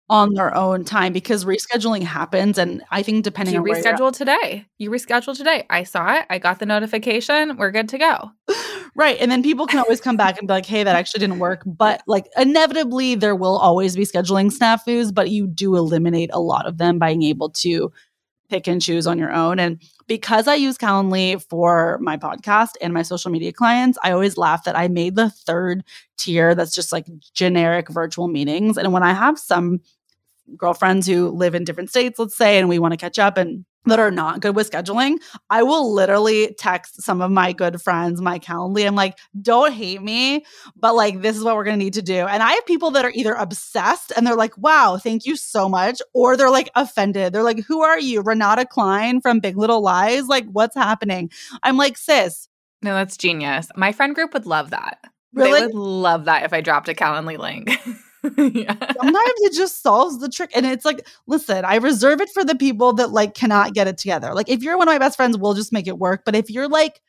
on 0.07 0.33
their 0.35 0.55
own 0.55 0.83
time 0.83 1.13
because 1.13 1.45
rescheduling 1.45 2.03
happens. 2.03 2.57
And 2.57 2.83
I 2.91 3.01
think 3.01 3.23
depending 3.23 3.55
you 3.55 3.61
on 3.61 3.65
reschedule 3.65 4.15
today, 4.15 4.65
you 4.77 4.91
reschedule 4.91 5.35
today. 5.35 5.65
I 5.69 5.83
saw 5.83 6.19
it. 6.19 6.25
I 6.29 6.37
got 6.37 6.59
the 6.59 6.65
notification. 6.65 7.57
We're 7.57 7.71
good 7.71 7.89
to 7.89 7.97
go. 7.97 8.31
right. 8.95 9.17
And 9.19 9.31
then 9.31 9.41
people 9.41 9.65
can 9.65 9.79
always 9.79 9.99
come 9.99 10.15
back 10.15 10.37
and 10.37 10.47
be 10.47 10.53
like, 10.53 10.65
hey, 10.65 10.83
that 10.83 10.95
actually 10.95 11.21
didn't 11.21 11.39
work. 11.39 11.63
But 11.65 12.03
like 12.05 12.27
inevitably, 12.37 13.15
there 13.15 13.35
will 13.35 13.57
always 13.57 13.95
be 13.95 14.03
scheduling 14.03 14.55
snafus, 14.55 15.13
but 15.13 15.31
you 15.31 15.47
do 15.47 15.75
eliminate 15.75 16.29
a 16.33 16.39
lot 16.39 16.67
of 16.67 16.77
them 16.77 16.99
by 16.99 17.09
being 17.09 17.23
able 17.23 17.49
to 17.49 17.91
pick 18.49 18.67
and 18.67 18.81
choose 18.81 19.07
on 19.07 19.17
your 19.17 19.31
own. 19.31 19.59
And 19.59 19.81
because 20.07 20.47
I 20.47 20.55
use 20.55 20.77
Calendly 20.77 21.41
for 21.41 21.97
my 21.99 22.17
podcast 22.17 22.71
and 22.81 22.93
my 22.93 23.01
social 23.01 23.31
media 23.31 23.51
clients, 23.51 23.97
I 24.03 24.11
always 24.11 24.37
laugh 24.37 24.65
that 24.65 24.77
I 24.77 24.87
made 24.87 25.15
the 25.15 25.29
third 25.29 25.83
tier 26.17 26.53
that's 26.53 26.75
just 26.75 26.91
like 26.91 27.07
generic 27.33 27.89
virtual 27.89 28.27
meetings. 28.27 28.77
And 28.77 28.93
when 28.93 29.03
I 29.03 29.13
have 29.13 29.39
some 29.39 29.81
girlfriends 30.57 31.07
who 31.07 31.29
live 31.29 31.55
in 31.55 31.63
different 31.63 31.89
states, 31.89 32.19
let's 32.19 32.37
say, 32.37 32.57
and 32.57 32.69
we 32.69 32.79
want 32.79 32.93
to 32.93 32.97
catch 32.97 33.19
up 33.19 33.37
and 33.37 33.65
that 33.85 33.99
are 33.99 34.11
not 34.11 34.39
good 34.39 34.55
with 34.55 34.69
scheduling, 34.69 35.17
I 35.49 35.63
will 35.63 35.93
literally 35.93 36.55
text 36.57 37.01
some 37.01 37.21
of 37.21 37.31
my 37.31 37.53
good 37.53 37.81
friends 37.81 38.21
my 38.21 38.39
Calendly. 38.39 38.85
I'm 38.85 38.95
like, 38.95 39.17
don't 39.41 39.73
hate 39.73 40.01
me, 40.01 40.45
but 40.75 40.95
like, 40.95 41.21
this 41.21 41.37
is 41.37 41.43
what 41.43 41.55
we're 41.55 41.63
going 41.63 41.77
to 41.77 41.83
need 41.83 41.93
to 41.93 42.01
do. 42.01 42.25
And 42.25 42.41
I 42.41 42.53
have 42.53 42.65
people 42.65 42.91
that 42.91 43.05
are 43.05 43.11
either 43.13 43.33
obsessed 43.33 44.11
and 44.15 44.25
they're 44.25 44.35
like, 44.35 44.57
wow, 44.57 44.97
thank 44.97 45.25
you 45.25 45.35
so 45.35 45.69
much. 45.69 46.01
Or 46.13 46.35
they're 46.35 46.49
like 46.49 46.69
offended. 46.75 47.33
They're 47.33 47.43
like, 47.43 47.63
who 47.65 47.81
are 47.81 47.99
you? 47.99 48.21
Renata 48.21 48.65
Klein 48.65 49.21
from 49.21 49.39
Big 49.39 49.57
Little 49.57 49.81
Lies? 49.81 50.27
Like, 50.27 50.45
what's 50.45 50.75
happening? 50.75 51.31
I'm 51.63 51.77
like, 51.77 51.97
sis. 51.97 52.49
No, 52.81 52.93
that's 52.93 53.17
genius. 53.17 53.69
My 53.75 53.91
friend 53.91 54.13
group 54.13 54.33
would 54.33 54.45
love 54.45 54.71
that. 54.71 54.99
Really? 55.33 55.59
They 55.59 55.65
would 55.67 55.75
love 55.75 56.25
that 56.25 56.43
if 56.43 56.53
I 56.53 56.61
dropped 56.61 56.89
a 56.89 56.93
Calendly 56.93 57.37
link. 57.37 57.69
yeah. 58.37 58.75
Sometimes 58.93 59.33
it 59.37 59.53
just 59.53 59.81
solves 59.81 60.19
the 60.19 60.29
trick. 60.29 60.51
And 60.55 60.65
it's 60.65 60.85
like, 60.85 61.07
listen, 61.27 61.65
I 61.65 61.75
reserve 61.75 62.21
it 62.21 62.29
for 62.29 62.43
the 62.43 62.55
people 62.55 62.93
that 62.93 63.11
like 63.11 63.33
cannot 63.33 63.73
get 63.73 63.87
it 63.87 63.97
together. 63.97 64.33
Like 64.33 64.49
if 64.49 64.63
you're 64.63 64.77
one 64.77 64.87
of 64.87 64.93
my 64.93 64.99
best 64.99 65.17
friends, 65.17 65.37
we'll 65.37 65.53
just 65.53 65.73
make 65.73 65.87
it 65.87 65.97
work. 65.97 66.23
But 66.25 66.35
if 66.35 66.49
you're 66.49 66.69
like, 66.69 67.01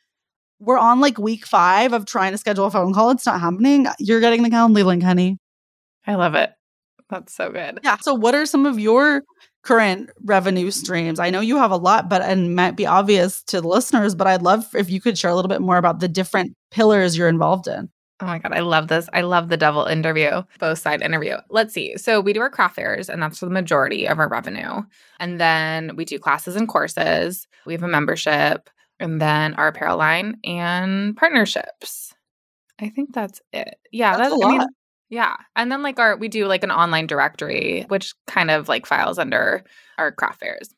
we're 0.59 0.79
on 0.79 1.00
like 1.00 1.18
week 1.18 1.46
five 1.46 1.92
of 1.92 2.07
trying 2.07 2.33
to 2.33 2.38
schedule 2.38 2.64
a 2.64 2.70
phone 2.70 2.92
call, 2.94 3.11
it's 3.11 3.26
not 3.26 3.40
happening. 3.40 3.87
You're 3.98 4.20
getting 4.20 4.42
the 4.42 4.50
Calendly 4.50 4.85
link, 4.85 5.02
honey. 5.02 5.38
I 6.07 6.14
love 6.14 6.35
it. 6.35 6.52
That's 7.11 7.35
so 7.35 7.50
good. 7.50 7.81
Yeah. 7.85 7.98
So, 7.98 8.14
what 8.14 8.35
are 8.35 8.46
some 8.46 8.66
of 8.66 8.79
your 8.79 9.22
current 9.62 10.11
revenue 10.24 10.70
streams? 10.70 11.20
I 11.20 11.31
know 11.31 11.40
you 11.40 11.57
have 11.57 11.70
a 11.70 11.76
lot, 11.76 12.09
but 12.09 12.22
and 12.22 12.57
might 12.57 12.76
be 12.76 12.87
obvious 12.87 13.42
to 13.44 13.61
the 13.61 13.68
listeners, 13.68 14.14
but 14.14 14.26
I'd 14.26 14.42
love 14.42 14.66
if 14.74 14.90
you 14.90 15.00
could 15.00 15.16
share 15.16 15.31
a 15.31 15.35
little 15.35 15.48
bit 15.48 15.61
more 15.61 15.76
about 15.76 16.00
the 16.00 16.09
different 16.09 16.55
pillars 16.70 17.16
you're 17.16 17.29
involved 17.29 17.68
in. 17.68 17.90
Oh 18.20 18.26
my 18.26 18.38
God, 18.38 18.52
I 18.55 18.61
love 18.61 18.88
this. 18.88 19.09
I 19.12 19.20
love 19.20 19.48
the 19.50 19.59
double 19.59 19.85
interview, 19.85 20.42
both 20.59 20.79
side 20.79 21.02
interview. 21.02 21.37
Let's 21.50 21.74
see. 21.74 21.98
So 21.98 22.20
we 22.20 22.33
do 22.33 22.40
our 22.40 22.48
craft 22.48 22.76
fairs, 22.76 23.11
and 23.11 23.22
that's 23.22 23.40
the 23.40 23.50
majority 23.50 24.07
of 24.09 24.18
our 24.18 24.29
revenue. 24.29 24.83
And 25.20 25.38
then 25.38 25.96
we 25.96 26.07
do 26.07 26.18
classes 26.18 26.57
and 26.57 26.66
courses. 26.66 27.46
We 27.66 27.74
have 27.74 27.83
a 27.83 27.88
membership, 27.88 28.70
and 28.98 29.20
then 29.20 29.52
our 29.55 29.68
apparel 29.68 29.98
line 29.98 30.38
and 30.44 31.14
partnerships. 31.16 32.14
I 32.81 32.88
think 32.88 33.12
that's 33.14 33.42
it. 33.52 33.76
Yeah, 33.92 34.16
That's 34.16 34.31
that's, 34.31 34.42
a 34.42 34.46
I 34.46 34.50
mean, 34.50 34.59
lot. 34.61 34.68
yeah. 35.11 35.37
And 35.55 35.70
then 35.70 35.83
like 35.83 35.98
our 35.98 36.16
we 36.16 36.29
do 36.29 36.46
like 36.46 36.64
an 36.64 36.70
online 36.70 37.07
directory, 37.07 37.85
which 37.88 38.14
kind 38.26 38.50
of 38.50 38.66
like 38.68 38.87
files 38.87 39.18
under 39.18 39.62
our 39.98 40.11
craft 40.12 40.40
fairs. 40.40 40.70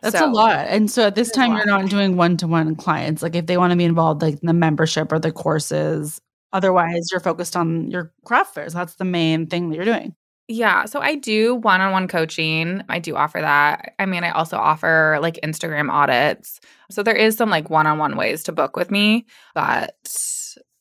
That's 0.00 0.18
So- 0.18 0.26
a 0.26 0.32
lot. 0.32 0.66
And 0.68 0.90
so 0.90 1.06
at 1.08 1.14
this 1.16 1.30
time, 1.30 1.54
you're 1.56 1.66
not 1.66 1.90
doing 1.90 2.16
one 2.16 2.36
to 2.38 2.46
one 2.46 2.76
clients. 2.76 3.22
Like 3.22 3.34
if 3.34 3.44
they 3.46 3.58
want 3.58 3.72
to 3.72 3.76
be 3.76 3.84
involved, 3.84 4.22
like 4.22 4.34
in 4.40 4.46
the 4.46 4.52
membership 4.54 5.12
or 5.12 5.18
the 5.18 5.32
courses. 5.32 6.20
Otherwise, 6.52 7.08
you're 7.10 7.20
focused 7.20 7.56
on 7.56 7.90
your 7.90 8.12
craft 8.24 8.54
fairs. 8.54 8.72
That's 8.72 8.94
the 8.96 9.04
main 9.04 9.46
thing 9.46 9.68
that 9.68 9.76
you're 9.76 9.84
doing. 9.84 10.14
Yeah, 10.50 10.86
so 10.86 11.00
I 11.00 11.14
do 11.14 11.56
one-on-one 11.56 12.08
coaching. 12.08 12.82
I 12.88 13.00
do 13.00 13.16
offer 13.16 13.38
that. 13.38 13.92
I 13.98 14.06
mean, 14.06 14.24
I 14.24 14.30
also 14.30 14.56
offer 14.56 15.18
like 15.20 15.38
Instagram 15.44 15.90
audits. 15.90 16.58
So 16.90 17.02
there 17.02 17.14
is 17.14 17.36
some 17.36 17.50
like 17.50 17.68
one-on-one 17.68 18.16
ways 18.16 18.42
to 18.44 18.52
book 18.52 18.74
with 18.74 18.90
me, 18.90 19.26
but 19.54 19.94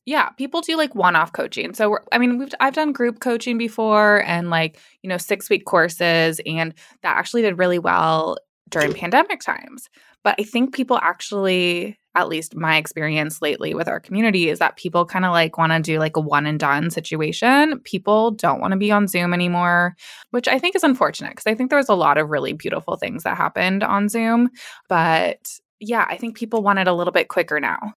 yeah, 0.06 0.30
people 0.30 0.62
do 0.62 0.78
like 0.78 0.96
one-off 0.96 1.34
coaching. 1.34 1.74
So 1.74 1.90
we're, 1.90 2.00
I 2.14 2.18
mean, 2.18 2.38
we've 2.38 2.54
I've 2.62 2.76
done 2.76 2.94
group 2.94 3.20
coaching 3.20 3.58
before 3.58 4.24
and 4.26 4.50
like, 4.50 4.80
you 5.04 5.10
know, 5.10 5.18
6-week 5.18 5.66
courses 5.66 6.40
and 6.46 6.74
that 7.02 7.18
actually 7.18 7.42
did 7.42 7.58
really 7.58 7.78
well 7.78 8.38
during 8.70 8.94
pandemic 8.94 9.42
times. 9.42 9.90
But 10.24 10.36
I 10.40 10.44
think 10.44 10.74
people 10.74 10.98
actually 11.02 12.00
at 12.18 12.28
least 12.28 12.56
my 12.56 12.78
experience 12.78 13.42
lately 13.42 13.76
with 13.76 13.88
our 13.88 14.00
community 14.00 14.50
is 14.50 14.58
that 14.58 14.76
people 14.76 15.06
kind 15.06 15.24
of 15.24 15.32
like 15.32 15.58
want 15.58 15.72
to 15.72 15.80
do 15.80 16.00
like 16.00 16.18
a 16.18 16.20
one 16.20 16.48
and 16.48 16.60
done 16.60 16.90
situation. 16.90 17.80
People 17.82 18.32
don't 18.32 18.60
want 18.60 18.72
to 18.72 18.78
be 18.78 18.92
on 18.92 19.08
Zoom 19.08 19.36
anymore, 19.36 19.96
which 20.32 20.48
I 20.48 20.58
think 20.58 20.76
is 20.76 20.84
unfortunate 20.84 21.30
because 21.30 21.46
I 21.46 21.54
think 21.54 21.70
there 21.70 21.78
was 21.78 21.90
a 21.90 21.94
lot 21.94 22.18
of 22.18 22.30
really 22.30 22.54
beautiful 22.54 22.96
things 22.98 23.24
that 23.24 23.38
happened 23.38 23.84
on 23.84 24.10
Zoom. 24.10 24.50
But 24.90 25.48
yeah, 25.80 26.08
I 26.10 26.18
think 26.18 26.36
people 26.36 26.64
want 26.64 26.80
it 26.80 26.88
a 26.88 26.94
little 26.94 27.14
bit 27.14 27.28
quicker 27.28 27.60
now. 27.60 27.94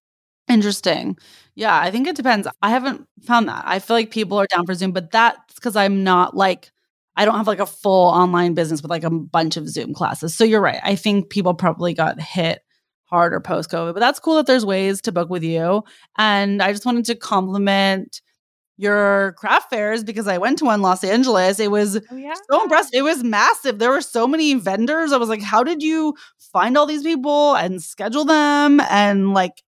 Interesting. 0.47 1.17
Yeah, 1.55 1.77
I 1.77 1.89
think 1.89 2.07
it 2.07 2.15
depends. 2.15 2.47
I 2.61 2.69
haven't 2.69 3.07
found 3.23 3.47
that. 3.47 3.63
I 3.65 3.79
feel 3.79 3.95
like 3.95 4.11
people 4.11 4.39
are 4.39 4.47
down 4.47 4.67
for 4.67 4.75
Zoom, 4.75 4.91
but 4.91 5.11
that's 5.11 5.55
because 5.55 5.75
I'm 5.75 6.03
not 6.03 6.35
like, 6.35 6.71
I 7.15 7.25
don't 7.25 7.37
have 7.37 7.47
like 7.47 7.59
a 7.59 7.65
full 7.65 8.07
online 8.07 8.53
business 8.53 8.83
with 8.83 8.91
like 8.91 9.03
a 9.03 9.09
bunch 9.09 9.57
of 9.57 9.67
Zoom 9.67 9.95
classes. 9.95 10.35
So 10.35 10.43
you're 10.43 10.61
right. 10.61 10.79
I 10.83 10.95
think 10.95 11.29
people 11.29 11.55
probably 11.55 11.95
got 11.95 12.21
hit 12.21 12.61
harder 13.11 13.39
post 13.39 13.69
COVID, 13.69 13.93
but 13.93 13.99
that's 13.99 14.19
cool 14.19 14.35
that 14.37 14.45
there's 14.47 14.65
ways 14.65 15.01
to 15.01 15.11
book 15.11 15.29
with 15.29 15.43
you. 15.43 15.83
And 16.17 16.61
I 16.63 16.71
just 16.71 16.85
wanted 16.85 17.05
to 17.05 17.15
compliment 17.15 18.21
your 18.77 19.33
craft 19.37 19.69
fairs 19.69 20.03
because 20.03 20.27
I 20.27 20.37
went 20.39 20.57
to 20.59 20.65
one 20.65 20.75
in 20.75 20.81
Los 20.81 21.03
Angeles. 21.03 21.59
It 21.59 21.69
was 21.69 21.99
Oh 22.11 22.15
yeah. 22.15 22.33
so 22.49 22.63
impressed. 22.63 22.93
It 22.95 23.03
was 23.03 23.23
massive. 23.23 23.77
There 23.77 23.91
were 23.91 24.01
so 24.01 24.27
many 24.27 24.55
vendors. 24.55 25.11
I 25.11 25.17
was 25.17 25.29
like, 25.29 25.41
how 25.41 25.63
did 25.63 25.83
you 25.83 26.15
find 26.51 26.75
all 26.77 26.85
these 26.87 27.03
people 27.03 27.55
and 27.55 27.83
schedule 27.83 28.25
them? 28.25 28.79
And 28.89 29.33
like, 29.33 29.61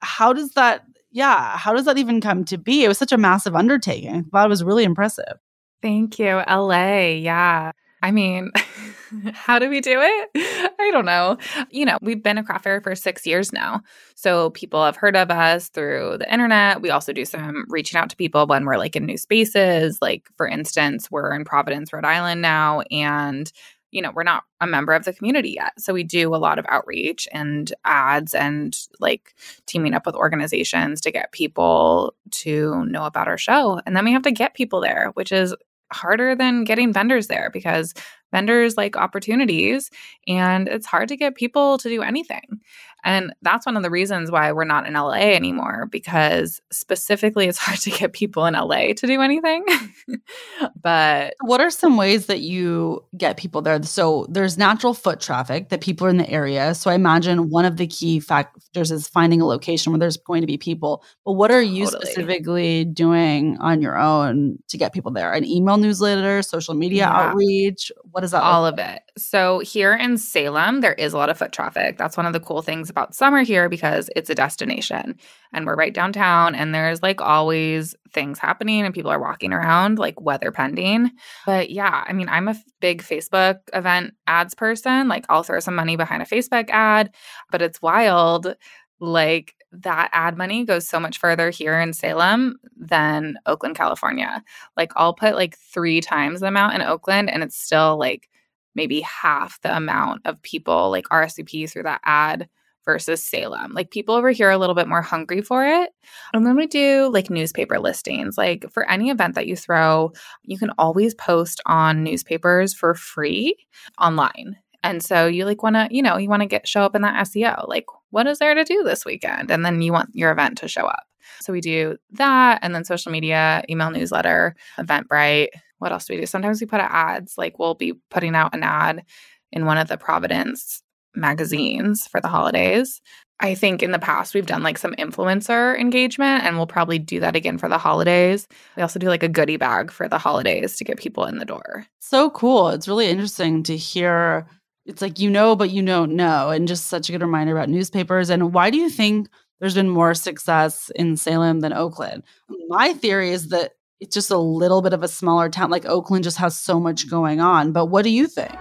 how 0.00 0.32
does 0.32 0.52
that, 0.52 0.82
yeah, 1.10 1.56
how 1.58 1.74
does 1.74 1.84
that 1.84 1.98
even 1.98 2.20
come 2.20 2.44
to 2.46 2.56
be? 2.56 2.84
It 2.84 2.88
was 2.88 2.96
such 2.96 3.12
a 3.12 3.18
massive 3.18 3.54
undertaking. 3.54 4.14
I 4.14 4.22
thought 4.30 4.46
it 4.46 4.48
was 4.48 4.64
really 4.64 4.84
impressive. 4.84 5.34
Thank 5.82 6.18
you. 6.18 6.42
LA. 6.48 7.08
Yeah. 7.08 7.72
I 8.02 8.10
mean, 8.12 8.50
how 9.34 9.58
do 9.58 9.68
we 9.68 9.80
do 9.80 10.00
it? 10.00 10.30
I 10.78 10.90
don't 10.92 11.04
know. 11.04 11.38
You 11.70 11.84
know, 11.84 11.98
we've 12.00 12.22
been 12.22 12.38
a 12.38 12.44
craft 12.44 12.64
fair 12.64 12.80
for 12.80 12.94
six 12.94 13.26
years 13.26 13.52
now. 13.52 13.82
So 14.14 14.50
people 14.50 14.84
have 14.84 14.96
heard 14.96 15.16
of 15.16 15.30
us 15.30 15.68
through 15.68 16.18
the 16.18 16.32
internet. 16.32 16.82
We 16.82 16.90
also 16.90 17.12
do 17.12 17.24
some 17.24 17.64
reaching 17.68 17.98
out 17.98 18.10
to 18.10 18.16
people 18.16 18.46
when 18.46 18.64
we're 18.64 18.78
like 18.78 18.96
in 18.96 19.06
new 19.06 19.18
spaces. 19.18 19.98
Like, 20.00 20.28
for 20.36 20.46
instance, 20.46 21.10
we're 21.10 21.32
in 21.34 21.44
Providence, 21.44 21.92
Rhode 21.92 22.04
Island 22.04 22.42
now, 22.42 22.82
and 22.90 23.50
you 23.94 24.02
know, 24.02 24.10
we're 24.12 24.24
not 24.24 24.42
a 24.60 24.66
member 24.66 24.92
of 24.92 25.04
the 25.04 25.12
community 25.12 25.50
yet. 25.50 25.72
So 25.78 25.94
we 25.94 26.02
do 26.02 26.34
a 26.34 26.36
lot 26.36 26.58
of 26.58 26.66
outreach 26.68 27.28
and 27.30 27.72
ads 27.84 28.34
and 28.34 28.76
like 28.98 29.34
teaming 29.66 29.94
up 29.94 30.04
with 30.04 30.16
organizations 30.16 31.00
to 31.02 31.12
get 31.12 31.30
people 31.30 32.12
to 32.32 32.84
know 32.86 33.04
about 33.04 33.28
our 33.28 33.38
show. 33.38 33.80
And 33.86 33.96
then 33.96 34.04
we 34.04 34.12
have 34.12 34.22
to 34.22 34.32
get 34.32 34.54
people 34.54 34.80
there, 34.80 35.12
which 35.14 35.30
is 35.30 35.54
harder 35.92 36.34
than 36.34 36.64
getting 36.64 36.92
vendors 36.92 37.28
there 37.28 37.50
because 37.52 37.94
vendors 38.34 38.76
like 38.76 38.96
opportunities 38.96 39.90
and 40.26 40.68
it's 40.68 40.86
hard 40.86 41.08
to 41.08 41.16
get 41.16 41.36
people 41.36 41.78
to 41.78 41.88
do 41.88 42.02
anything. 42.02 42.60
And 43.04 43.34
that's 43.42 43.66
one 43.66 43.76
of 43.76 43.82
the 43.82 43.90
reasons 43.90 44.30
why 44.30 44.50
we're 44.52 44.64
not 44.64 44.86
in 44.86 44.94
LA 44.94 45.12
anymore 45.34 45.86
because 45.90 46.60
specifically 46.72 47.46
it's 47.46 47.58
hard 47.66 47.78
to 47.80 47.90
get 47.90 48.12
people 48.12 48.46
in 48.46 48.54
LA 48.54 48.94
to 48.94 49.06
do 49.06 49.20
anything. 49.20 49.64
but 50.82 51.34
What 51.42 51.60
are 51.60 51.70
some 51.70 51.96
ways 51.96 52.26
that 52.26 52.40
you 52.40 53.04
get 53.16 53.36
people 53.36 53.62
there? 53.62 53.82
So 53.82 54.26
there's 54.30 54.56
natural 54.58 54.94
foot 54.94 55.20
traffic 55.20 55.68
that 55.68 55.80
people 55.80 56.06
are 56.06 56.10
in 56.10 56.16
the 56.16 56.28
area. 56.30 56.74
So 56.74 56.90
I 56.90 56.94
imagine 56.94 57.50
one 57.50 57.64
of 57.64 57.76
the 57.76 57.86
key 57.86 58.20
factors 58.20 58.90
is 58.90 59.06
finding 59.08 59.40
a 59.40 59.46
location 59.46 59.92
where 59.92 59.98
there's 60.00 60.16
going 60.16 60.40
to 60.40 60.46
be 60.46 60.56
people. 60.56 61.04
But 61.24 61.32
what 61.32 61.50
are 61.50 61.62
you 61.62 61.84
Totally. 61.86 62.06
specifically 62.06 62.84
doing 62.84 63.56
on 63.58 63.82
your 63.82 63.98
own 63.98 64.58
to 64.68 64.78
get 64.78 64.92
people 64.92 65.10
there? 65.10 65.32
An 65.32 65.44
email 65.44 65.76
newsletter, 65.76 66.42
social 66.42 66.74
media 66.74 67.04
Yeah. 67.04 67.30
outreach? 67.30 67.90
What 68.10 68.24
is 68.24 68.30
that 68.30 68.42
all 68.42 68.66
of 68.66 68.78
it. 68.78 69.00
So 69.16 69.60
here 69.60 69.94
in 69.94 70.16
Salem, 70.18 70.80
there 70.80 70.94
is 70.94 71.12
a 71.12 71.16
lot 71.16 71.28
of 71.30 71.38
foot 71.38 71.52
traffic. 71.52 71.98
That's 71.98 72.16
one 72.16 72.26
of 72.26 72.32
the 72.32 72.40
cool 72.40 72.62
things 72.62 72.90
about 72.94 73.12
summer 73.12 73.42
here 73.42 73.68
because 73.68 74.08
it's 74.14 74.30
a 74.30 74.36
destination 74.36 75.18
and 75.52 75.66
we're 75.66 75.74
right 75.74 75.92
downtown 75.92 76.54
and 76.54 76.72
there's 76.72 77.02
like 77.02 77.20
always 77.20 77.96
things 78.12 78.38
happening 78.38 78.84
and 78.84 78.94
people 78.94 79.10
are 79.10 79.20
walking 79.20 79.52
around 79.52 79.98
like 79.98 80.20
weather 80.20 80.52
pending. 80.52 81.10
But 81.44 81.70
yeah, 81.70 82.04
I 82.06 82.12
mean, 82.12 82.28
I'm 82.28 82.46
a 82.46 82.54
big 82.80 83.02
Facebook 83.02 83.58
event 83.72 84.14
ads 84.28 84.54
person. 84.54 85.08
Like 85.08 85.26
I'll 85.28 85.42
throw 85.42 85.58
some 85.58 85.74
money 85.74 85.96
behind 85.96 86.22
a 86.22 86.24
Facebook 86.24 86.70
ad, 86.70 87.12
but 87.50 87.60
it's 87.60 87.82
wild 87.82 88.54
like 89.00 89.56
that 89.72 90.10
ad 90.12 90.38
money 90.38 90.64
goes 90.64 90.86
so 90.86 91.00
much 91.00 91.18
further 91.18 91.50
here 91.50 91.80
in 91.80 91.92
Salem 91.92 92.60
than 92.76 93.38
Oakland, 93.44 93.74
California. 93.74 94.40
Like 94.76 94.92
I'll 94.94 95.14
put 95.14 95.34
like 95.34 95.58
three 95.58 96.00
times 96.00 96.38
the 96.40 96.46
amount 96.46 96.76
in 96.76 96.82
Oakland 96.82 97.28
and 97.28 97.42
it's 97.42 97.56
still 97.56 97.98
like 97.98 98.28
maybe 98.76 99.00
half 99.00 99.60
the 99.62 99.76
amount 99.76 100.22
of 100.26 100.40
people 100.42 100.90
like 100.92 101.08
RSVP 101.08 101.68
through 101.68 101.82
that 101.84 102.00
ad 102.04 102.48
versus 102.84 103.22
Salem. 103.22 103.72
Like 103.72 103.90
people 103.90 104.14
over 104.14 104.30
here 104.30 104.48
are 104.48 104.52
a 104.52 104.58
little 104.58 104.74
bit 104.74 104.88
more 104.88 105.02
hungry 105.02 105.42
for 105.42 105.66
it. 105.66 105.90
And 106.32 106.46
then 106.46 106.56
we 106.56 106.66
do 106.66 107.10
like 107.12 107.30
newspaper 107.30 107.78
listings. 107.78 108.36
Like 108.36 108.70
for 108.72 108.88
any 108.88 109.10
event 109.10 109.34
that 109.34 109.46
you 109.46 109.56
throw, 109.56 110.12
you 110.42 110.58
can 110.58 110.70
always 110.78 111.14
post 111.14 111.60
on 111.66 112.04
newspapers 112.04 112.74
for 112.74 112.94
free 112.94 113.56
online. 114.00 114.56
And 114.82 115.02
so 115.02 115.26
you 115.26 115.46
like 115.46 115.62
want 115.62 115.76
to, 115.76 115.88
you 115.90 116.02
know, 116.02 116.18
you 116.18 116.28
want 116.28 116.42
to 116.42 116.48
get 116.48 116.68
show 116.68 116.82
up 116.82 116.94
in 116.94 117.02
that 117.02 117.26
SEO. 117.26 117.66
Like 117.68 117.86
what 118.10 118.26
is 118.26 118.38
there 118.38 118.54
to 118.54 118.64
do 118.64 118.82
this 118.84 119.04
weekend? 119.04 119.50
And 119.50 119.64
then 119.64 119.80
you 119.82 119.92
want 119.92 120.10
your 120.12 120.30
event 120.30 120.58
to 120.58 120.68
show 120.68 120.86
up. 120.86 121.04
So 121.40 121.52
we 121.52 121.60
do 121.60 121.96
that 122.12 122.60
and 122.62 122.74
then 122.74 122.84
social 122.84 123.10
media, 123.10 123.64
email 123.68 123.90
newsletter, 123.90 124.54
Eventbrite. 124.78 125.48
What 125.78 125.92
else 125.92 126.06
do 126.06 126.14
we 126.14 126.20
do? 126.20 126.26
Sometimes 126.26 126.60
we 126.60 126.66
put 126.66 126.80
out 126.80 126.90
ads. 126.92 127.36
Like 127.36 127.58
we'll 127.58 127.74
be 127.74 127.94
putting 128.10 128.34
out 128.34 128.54
an 128.54 128.62
ad 128.62 129.04
in 129.52 129.66
one 129.66 129.78
of 129.78 129.88
the 129.88 129.96
Providence 129.96 130.82
magazines 131.14 132.06
for 132.06 132.20
the 132.20 132.28
holidays. 132.28 133.00
I 133.40 133.54
think 133.54 133.82
in 133.82 133.90
the 133.90 133.98
past 133.98 134.34
we've 134.34 134.46
done 134.46 134.62
like 134.62 134.78
some 134.78 134.94
influencer 134.94 135.78
engagement 135.78 136.44
and 136.44 136.56
we'll 136.56 136.66
probably 136.66 136.98
do 136.98 137.20
that 137.20 137.34
again 137.34 137.58
for 137.58 137.68
the 137.68 137.78
holidays. 137.78 138.46
We 138.76 138.82
also 138.82 138.98
do 138.98 139.08
like 139.08 139.22
a 139.22 139.28
goodie 139.28 139.56
bag 139.56 139.90
for 139.90 140.08
the 140.08 140.18
holidays 140.18 140.76
to 140.76 140.84
get 140.84 140.98
people 140.98 141.24
in 141.24 141.38
the 141.38 141.44
door. 141.44 141.86
So 142.00 142.30
cool. 142.30 142.68
It's 142.68 142.88
really 142.88 143.08
interesting 143.08 143.62
to 143.64 143.76
hear. 143.76 144.46
It's 144.86 145.02
like 145.02 145.18
you 145.18 145.30
know, 145.30 145.56
but 145.56 145.70
you 145.70 145.82
don't 145.82 146.14
know. 146.14 146.50
And 146.50 146.68
just 146.68 146.86
such 146.86 147.08
a 147.08 147.12
good 147.12 147.22
reminder 147.22 147.56
about 147.56 147.68
newspapers. 147.68 148.30
And 148.30 148.54
why 148.54 148.70
do 148.70 148.78
you 148.78 148.88
think 148.88 149.28
there's 149.58 149.74
been 149.74 149.88
more 149.88 150.14
success 150.14 150.90
in 150.94 151.16
Salem 151.16 151.60
than 151.60 151.72
Oakland? 151.72 152.22
My 152.68 152.92
theory 152.92 153.30
is 153.30 153.48
that 153.48 153.72
it's 154.00 154.14
just 154.14 154.30
a 154.30 154.38
little 154.38 154.82
bit 154.82 154.92
of 154.92 155.02
a 155.02 155.08
smaller 155.08 155.48
town. 155.48 155.70
Like 155.70 155.86
Oakland 155.86 156.24
just 156.24 156.36
has 156.36 156.58
so 156.58 156.78
much 156.78 157.10
going 157.10 157.40
on. 157.40 157.72
But 157.72 157.86
what 157.86 158.04
do 158.04 158.10
you 158.10 158.26
think? 158.26 158.52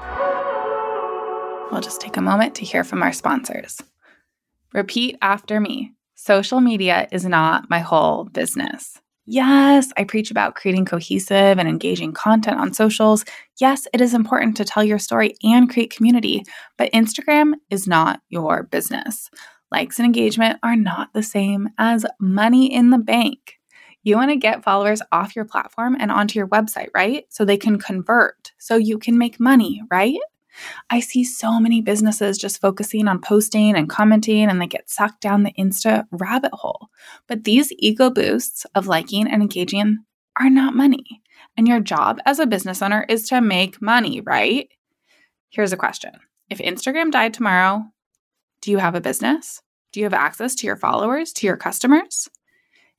We'll 1.73 1.81
just 1.81 2.01
take 2.01 2.17
a 2.17 2.21
moment 2.21 2.53
to 2.55 2.65
hear 2.65 2.83
from 2.83 3.01
our 3.01 3.11
sponsors. 3.11 3.81
Repeat 4.73 5.17
after 5.23 5.59
me 5.59 5.93
social 6.13 6.61
media 6.61 7.07
is 7.11 7.25
not 7.25 7.67
my 7.67 7.79
whole 7.79 8.25
business. 8.25 9.01
Yes, 9.25 9.89
I 9.97 10.03
preach 10.03 10.29
about 10.29 10.53
creating 10.53 10.85
cohesive 10.85 11.57
and 11.57 11.67
engaging 11.67 12.11
content 12.11 12.59
on 12.59 12.73
socials. 12.73 13.25
Yes, 13.59 13.87
it 13.91 14.01
is 14.01 14.13
important 14.13 14.55
to 14.57 14.65
tell 14.65 14.83
your 14.83 14.99
story 14.99 15.33
and 15.41 15.67
create 15.67 15.89
community, 15.89 16.43
but 16.77 16.91
Instagram 16.91 17.53
is 17.71 17.87
not 17.87 18.21
your 18.29 18.61
business. 18.61 19.31
Likes 19.71 19.97
and 19.97 20.05
engagement 20.05 20.59
are 20.61 20.75
not 20.75 21.11
the 21.13 21.23
same 21.23 21.69
as 21.79 22.05
money 22.19 22.71
in 22.71 22.91
the 22.91 22.99
bank. 22.99 23.57
You 24.03 24.15
want 24.15 24.29
to 24.29 24.35
get 24.35 24.63
followers 24.63 25.01
off 25.11 25.35
your 25.35 25.45
platform 25.45 25.97
and 25.99 26.11
onto 26.11 26.37
your 26.37 26.47
website, 26.49 26.89
right? 26.93 27.25
So 27.29 27.43
they 27.43 27.57
can 27.57 27.79
convert, 27.79 28.51
so 28.59 28.75
you 28.75 28.99
can 28.99 29.17
make 29.17 29.39
money, 29.39 29.81
right? 29.89 30.19
I 30.89 30.99
see 30.99 31.23
so 31.23 31.59
many 31.59 31.81
businesses 31.81 32.37
just 32.37 32.61
focusing 32.61 33.07
on 33.07 33.21
posting 33.21 33.75
and 33.75 33.89
commenting 33.89 34.49
and 34.49 34.61
they 34.61 34.67
get 34.67 34.89
sucked 34.89 35.21
down 35.21 35.43
the 35.43 35.53
Insta 35.53 36.05
rabbit 36.11 36.53
hole. 36.53 36.89
But 37.27 37.43
these 37.43 37.71
ego 37.77 38.09
boosts 38.09 38.65
of 38.75 38.87
liking 38.87 39.27
and 39.27 39.41
engaging 39.41 39.99
are 40.39 40.49
not 40.49 40.75
money. 40.75 41.21
And 41.57 41.67
your 41.67 41.79
job 41.79 42.19
as 42.25 42.39
a 42.39 42.47
business 42.47 42.81
owner 42.81 43.05
is 43.07 43.27
to 43.29 43.41
make 43.41 43.81
money, 43.81 44.21
right? 44.21 44.69
Here's 45.49 45.73
a 45.73 45.77
question 45.77 46.13
If 46.49 46.59
Instagram 46.59 47.11
died 47.11 47.33
tomorrow, 47.33 47.83
do 48.61 48.71
you 48.71 48.77
have 48.77 48.95
a 48.95 49.01
business? 49.01 49.61
Do 49.91 49.99
you 49.99 50.05
have 50.05 50.13
access 50.13 50.55
to 50.55 50.67
your 50.67 50.77
followers, 50.77 51.31
to 51.33 51.45
your 51.45 51.57
customers? 51.57 52.29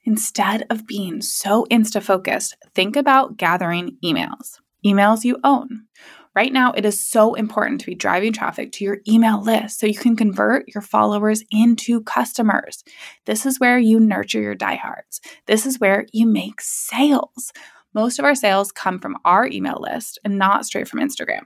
Instead 0.05 0.67
of 0.71 0.87
being 0.87 1.23
so 1.23 1.67
Insta 1.71 2.03
focused, 2.03 2.57
think 2.75 2.95
about 2.95 3.37
gathering 3.37 3.97
emails, 4.05 4.61
emails 4.85 5.25
you 5.25 5.39
own. 5.43 5.87
Right 6.35 6.53
now, 6.53 6.73
it 6.73 6.85
is 6.85 7.01
so 7.01 7.35
important 7.35 7.81
to 7.81 7.87
be 7.87 7.95
driving 7.95 8.33
traffic 8.33 8.73
to 8.73 8.85
your 8.85 8.99
email 9.07 9.41
list 9.41 9.79
so 9.79 9.87
you 9.87 9.95
can 9.95 10.17
convert 10.17 10.69
your 10.75 10.83
followers 10.83 11.45
into 11.51 12.03
customers. 12.03 12.83
This 13.25 13.47
is 13.47 13.61
where 13.61 13.79
you 13.79 14.01
nurture 14.01 14.41
your 14.41 14.57
diehards. 14.57 15.21
This 15.47 15.65
is 15.65 15.79
where 15.79 16.07
you 16.13 16.27
make 16.27 16.61
sales. 16.61 17.53
Most 17.95 18.19
of 18.19 18.25
our 18.25 18.35
sales 18.35 18.73
come 18.73 18.99
from 18.99 19.17
our 19.25 19.47
email 19.47 19.79
list 19.81 20.19
and 20.25 20.37
not 20.37 20.67
straight 20.67 20.89
from 20.89 21.01
Instagram. 21.01 21.45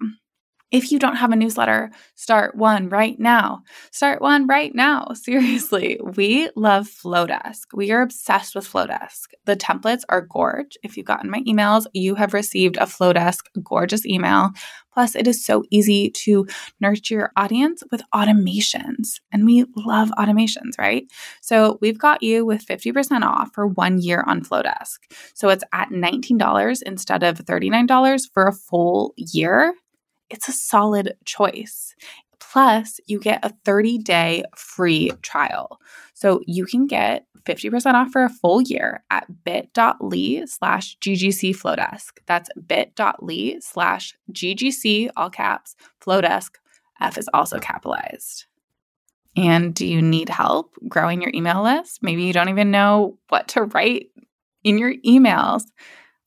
If 0.71 0.93
you 0.93 0.99
don't 0.99 1.16
have 1.16 1.33
a 1.33 1.37
newsletter, 1.37 1.91
start 2.14 2.55
one 2.55 2.91
right 2.91 3.19
now. 3.19 3.62
Start 3.91 4.21
one 4.21 4.47
right 4.47 4.75
now. 4.75 5.09
Seriously, 5.14 5.99
we 6.03 6.51
love 6.57 6.89
Flodesk. 6.89 7.69
We 7.73 7.91
are 7.91 8.03
obsessed 8.03 8.55
with 8.55 8.71
Flodesk. 8.71 9.29
The 9.47 9.57
templates 9.57 10.03
are 10.11 10.21
gorge. 10.21 10.77
If 10.83 10.97
you've 10.97 11.07
gotten 11.07 11.31
my 11.31 11.41
emails, 11.41 11.87
you 11.95 12.14
have 12.16 12.35
received 12.35 12.77
a 12.77 12.83
Flodesk 12.83 13.45
gorgeous 13.62 14.05
email. 14.05 14.51
Plus, 14.93 15.14
it 15.14 15.27
is 15.27 15.45
so 15.45 15.62
easy 15.71 16.11
to 16.11 16.47
nurture 16.81 17.14
your 17.14 17.33
audience 17.37 17.83
with 17.91 18.03
automations. 18.14 19.21
And 19.33 19.47
we 19.47 19.64
love 19.77 20.11
automations, 20.19 20.79
right? 20.79 21.05
So 21.41 21.79
we've 21.81 21.99
got 21.99 22.23
you 22.23 22.45
with 22.45 22.66
50% 22.66 23.23
off 23.23 23.51
for 23.55 23.66
one 23.66 23.99
year 24.03 24.23
on 24.27 24.43
Flodesk. 24.43 24.99
So 25.35 25.49
it's 25.49 25.64
at 25.73 25.91
$19 25.91 26.83
instead 26.85 27.23
of 27.23 27.39
$39 27.39 28.23
for 28.35 28.49
a 28.49 28.53
full 28.53 29.14
year 29.16 29.73
it's 30.31 30.49
a 30.49 30.53
solid 30.53 31.14
choice. 31.24 31.95
Plus, 32.41 33.01
you 33.07 33.18
get 33.18 33.45
a 33.45 33.55
30 33.64 33.99
day 33.99 34.45
free 34.57 35.11
trial. 35.22 35.81
So 36.14 36.41
you 36.47 36.64
can 36.64 36.87
get 36.87 37.26
50% 37.45 37.95
off 37.95 38.11
for 38.11 38.24
a 38.24 38.29
full 38.29 38.61
year 38.61 39.03
at 39.11 39.26
bit.ly 39.45 40.45
slash 40.47 40.97
ggc 40.99 41.57
flodesk. 41.57 42.18
That's 42.26 42.51
bit.ly 42.66 43.59
slash 43.61 44.14
ggc, 44.33 45.11
all 45.16 45.31
caps, 45.31 45.76
flodesk. 46.01 46.53
F 47.01 47.16
is 47.16 47.29
also 47.33 47.59
capitalized. 47.59 48.47
And 49.37 49.74
do 49.74 49.87
you 49.87 50.03
need 50.03 50.29
help 50.29 50.74
growing 50.89 51.22
your 51.22 51.31
email 51.33 51.62
list? 51.62 52.03
Maybe 52.03 52.24
you 52.24 52.33
don't 52.33 52.49
even 52.49 52.70
know 52.70 53.18
what 53.29 53.49
to 53.49 53.64
write 53.64 54.09
in 54.64 54.79
your 54.79 54.95
emails. 55.07 55.62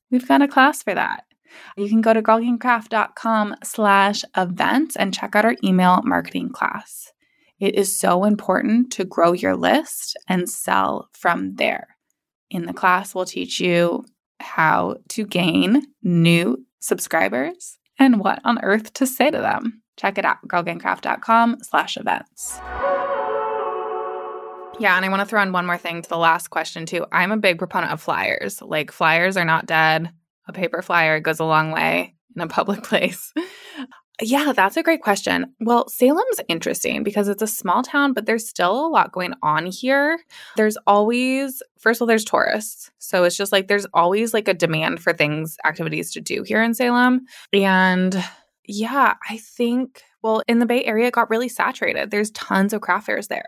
We've 0.10 0.28
got 0.28 0.42
a 0.42 0.48
class 0.48 0.82
for 0.82 0.94
that. 0.94 1.26
You 1.78 1.90
can 1.90 2.02
go 2.02 2.14
to 2.14 2.22
girlgangcraft.com 2.22 3.56
slash 3.64 4.24
events 4.36 4.96
and 4.96 5.14
check 5.14 5.36
out 5.36 5.46
our 5.46 5.56
email 5.64 6.02
marketing 6.04 6.50
class. 6.50 7.12
It 7.60 7.76
is 7.76 7.96
so 7.96 8.24
important 8.24 8.92
to 8.94 9.06
grow 9.06 9.34
your 9.34 9.56
list 9.56 10.18
and 10.28 10.50
sell 10.50 11.10
from 11.14 11.56
there. 11.56 11.96
In 12.50 12.66
the 12.66 12.74
class, 12.74 13.14
we'll 13.14 13.26
teach 13.26 13.60
you 13.60 14.04
how 14.40 14.98
to 15.10 15.26
gain 15.26 15.84
new 16.02 16.66
subscribers 16.80 17.78
and 18.00 18.20
what 18.20 18.42
on 18.44 18.64
earth 18.64 18.94
to 18.96 19.06
say 19.06 19.30
to 19.30 19.38
them. 19.38 19.84
Check 19.96 20.18
it 20.18 20.26
out, 20.26 20.38
girlgangcraft.com 20.48 21.58
slash 21.62 21.98
events. 21.98 22.60
Yeah, 24.80 24.96
and 24.96 25.06
I 25.06 25.10
want 25.10 25.20
to 25.20 25.28
throw 25.28 25.44
in 25.44 25.52
one 25.52 25.68
more 25.68 25.78
thing 25.78 26.02
to 26.02 26.10
the 26.10 26.18
last 26.18 26.50
question 26.50 26.88
too. 26.88 27.06
I'm 27.12 27.32
a 27.32 27.38
big 27.38 27.60
proponent 27.60 27.94
of 27.94 28.02
flyers. 28.02 28.60
Like 28.62 28.92
flyers 28.92 29.38
are 29.38 29.46
not 29.46 29.68
dead 29.68 30.12
a 30.52 30.54
paper 30.54 30.82
flyer 30.82 31.20
goes 31.20 31.40
a 31.40 31.46
long 31.46 31.72
way 31.72 32.16
in 32.36 32.42
a 32.42 32.48
public 32.48 32.84
place? 32.92 33.34
Yeah, 34.22 34.54
that's 34.56 34.78
a 34.78 34.84
great 34.84 35.02
question. 35.02 35.56
Well, 35.60 35.88
Salem's 35.90 36.40
interesting 36.48 37.02
because 37.02 37.28
it's 37.28 37.42
a 37.42 37.48
small 37.48 37.82
town, 37.82 38.14
but 38.14 38.28
there's 38.28 38.48
still 38.48 38.86
a 38.86 38.90
lot 38.90 39.12
going 39.12 39.34
on 39.42 39.66
here. 39.66 40.20
There's 40.58 40.78
always, 40.86 41.64
first 41.80 41.98
of 41.98 42.04
all, 42.04 42.08
there's 42.08 42.26
tourists. 42.26 42.92
So 43.00 43.24
it's 43.24 43.36
just 43.36 43.52
like 43.52 43.68
there's 43.68 43.88
always 43.96 44.32
like 44.32 44.48
a 44.48 44.54
demand 44.54 45.02
for 45.02 45.12
things, 45.12 45.58
activities 45.66 46.12
to 46.12 46.22
do 46.22 46.44
here 46.44 46.62
in 46.62 46.76
Salem. 46.76 47.26
And 47.52 48.24
yeah, 48.66 49.16
I 49.28 49.38
think 49.38 50.04
well, 50.24 50.44
in 50.48 50.60
the 50.60 50.66
Bay 50.66 50.84
Area, 50.84 51.08
it 51.08 51.14
got 51.14 51.30
really 51.30 51.50
saturated. 51.50 52.12
There's 52.12 52.32
tons 52.32 52.74
of 52.74 52.82
craft 52.82 53.08
fairs 53.08 53.28
there. 53.28 53.48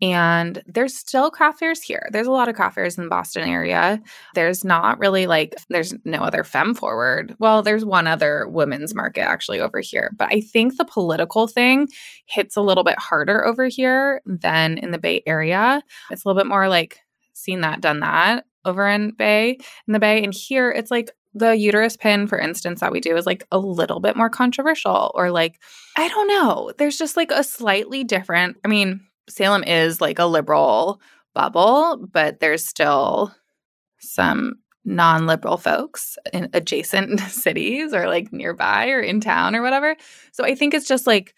And 0.00 0.62
there's 0.66 0.96
still 0.96 1.30
craft 1.30 1.58
fairs 1.58 1.82
here. 1.82 2.08
There's 2.12 2.26
a 2.26 2.32
lot 2.32 2.48
of 2.48 2.54
craft 2.54 2.76
fairs 2.76 2.96
in 2.96 3.04
the 3.04 3.10
Boston 3.10 3.48
area. 3.48 4.00
There's 4.34 4.64
not 4.64 4.98
really 4.98 5.26
like, 5.26 5.54
there's 5.68 5.94
no 6.04 6.18
other 6.18 6.44
fem 6.44 6.74
forward. 6.74 7.34
Well, 7.38 7.62
there's 7.62 7.84
one 7.84 8.06
other 8.06 8.46
women's 8.48 8.94
market 8.94 9.22
actually 9.22 9.60
over 9.60 9.80
here. 9.80 10.12
But 10.16 10.32
I 10.32 10.40
think 10.40 10.76
the 10.76 10.84
political 10.84 11.46
thing 11.46 11.88
hits 12.26 12.56
a 12.56 12.62
little 12.62 12.84
bit 12.84 12.98
harder 12.98 13.44
over 13.44 13.66
here 13.66 14.22
than 14.24 14.78
in 14.78 14.90
the 14.92 14.98
Bay 14.98 15.22
Area. 15.26 15.82
It's 16.10 16.24
a 16.24 16.28
little 16.28 16.40
bit 16.40 16.48
more 16.48 16.68
like, 16.68 17.00
seen 17.32 17.62
that, 17.62 17.80
done 17.80 18.00
that 18.00 18.44
over 18.64 18.86
in 18.86 19.10
Bay, 19.10 19.58
in 19.88 19.92
the 19.92 19.98
Bay. 19.98 20.22
And 20.22 20.32
here 20.32 20.70
it's 20.70 20.90
like, 20.90 21.10
the 21.34 21.56
uterus 21.56 21.96
pin, 21.96 22.26
for 22.26 22.38
instance, 22.38 22.80
that 22.80 22.92
we 22.92 23.00
do 23.00 23.16
is 23.16 23.26
like 23.26 23.46
a 23.50 23.58
little 23.58 24.00
bit 24.00 24.16
more 24.16 24.28
controversial, 24.28 25.10
or 25.14 25.30
like, 25.30 25.60
I 25.96 26.08
don't 26.08 26.28
know. 26.28 26.72
There's 26.76 26.98
just 26.98 27.16
like 27.16 27.30
a 27.30 27.44
slightly 27.44 28.04
different, 28.04 28.58
I 28.64 28.68
mean, 28.68 29.00
Salem 29.28 29.64
is 29.64 30.00
like 30.00 30.18
a 30.18 30.26
liberal 30.26 31.00
bubble, 31.34 32.06
but 32.12 32.40
there's 32.40 32.66
still 32.66 33.34
some 33.98 34.54
non 34.84 35.26
liberal 35.26 35.56
folks 35.56 36.18
in 36.32 36.48
adjacent 36.52 37.20
cities 37.28 37.94
or 37.94 38.08
like 38.08 38.32
nearby 38.32 38.88
or 38.88 39.00
in 39.00 39.20
town 39.20 39.54
or 39.54 39.62
whatever. 39.62 39.96
So 40.32 40.44
I 40.44 40.54
think 40.54 40.74
it's 40.74 40.88
just 40.88 41.06
like, 41.06 41.34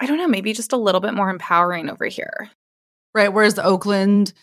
I 0.00 0.06
don't 0.06 0.18
know, 0.18 0.28
maybe 0.28 0.52
just 0.52 0.72
a 0.72 0.76
little 0.76 1.00
bit 1.00 1.14
more 1.14 1.30
empowering 1.30 1.88
over 1.88 2.06
here. 2.06 2.50
Right. 3.14 3.32
Whereas 3.32 3.58
Oakland 3.58 4.34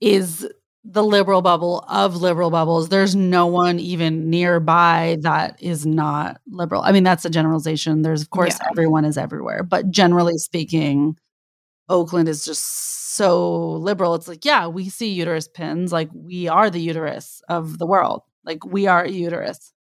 is 0.00 0.46
the 0.90 1.04
liberal 1.04 1.42
bubble 1.42 1.84
of 1.88 2.16
liberal 2.16 2.50
bubbles. 2.50 2.88
There's 2.88 3.14
no 3.14 3.46
one 3.46 3.78
even 3.78 4.30
nearby 4.30 5.18
that 5.20 5.62
is 5.62 5.84
not 5.84 6.40
liberal. 6.50 6.80
I 6.82 6.92
mean, 6.92 7.04
that's 7.04 7.26
a 7.26 7.30
generalization. 7.30 8.00
There's, 8.00 8.22
of 8.22 8.30
course, 8.30 8.58
yeah. 8.58 8.68
everyone 8.70 9.04
is 9.04 9.18
everywhere. 9.18 9.62
But 9.62 9.90
generally 9.90 10.38
speaking, 10.38 11.18
Oakland 11.90 12.28
is 12.28 12.42
just 12.44 12.64
so 13.14 13.72
liberal. 13.72 14.14
It's 14.14 14.28
like, 14.28 14.46
yeah, 14.46 14.66
we 14.66 14.88
see 14.88 15.12
uterus 15.12 15.46
pins. 15.46 15.92
Like, 15.92 16.08
we 16.14 16.48
are 16.48 16.70
the 16.70 16.80
uterus 16.80 17.42
of 17.50 17.78
the 17.78 17.86
world. 17.86 18.22
Like, 18.44 18.64
we 18.64 18.86
are 18.86 19.04
a 19.04 19.10
uterus. 19.10 19.74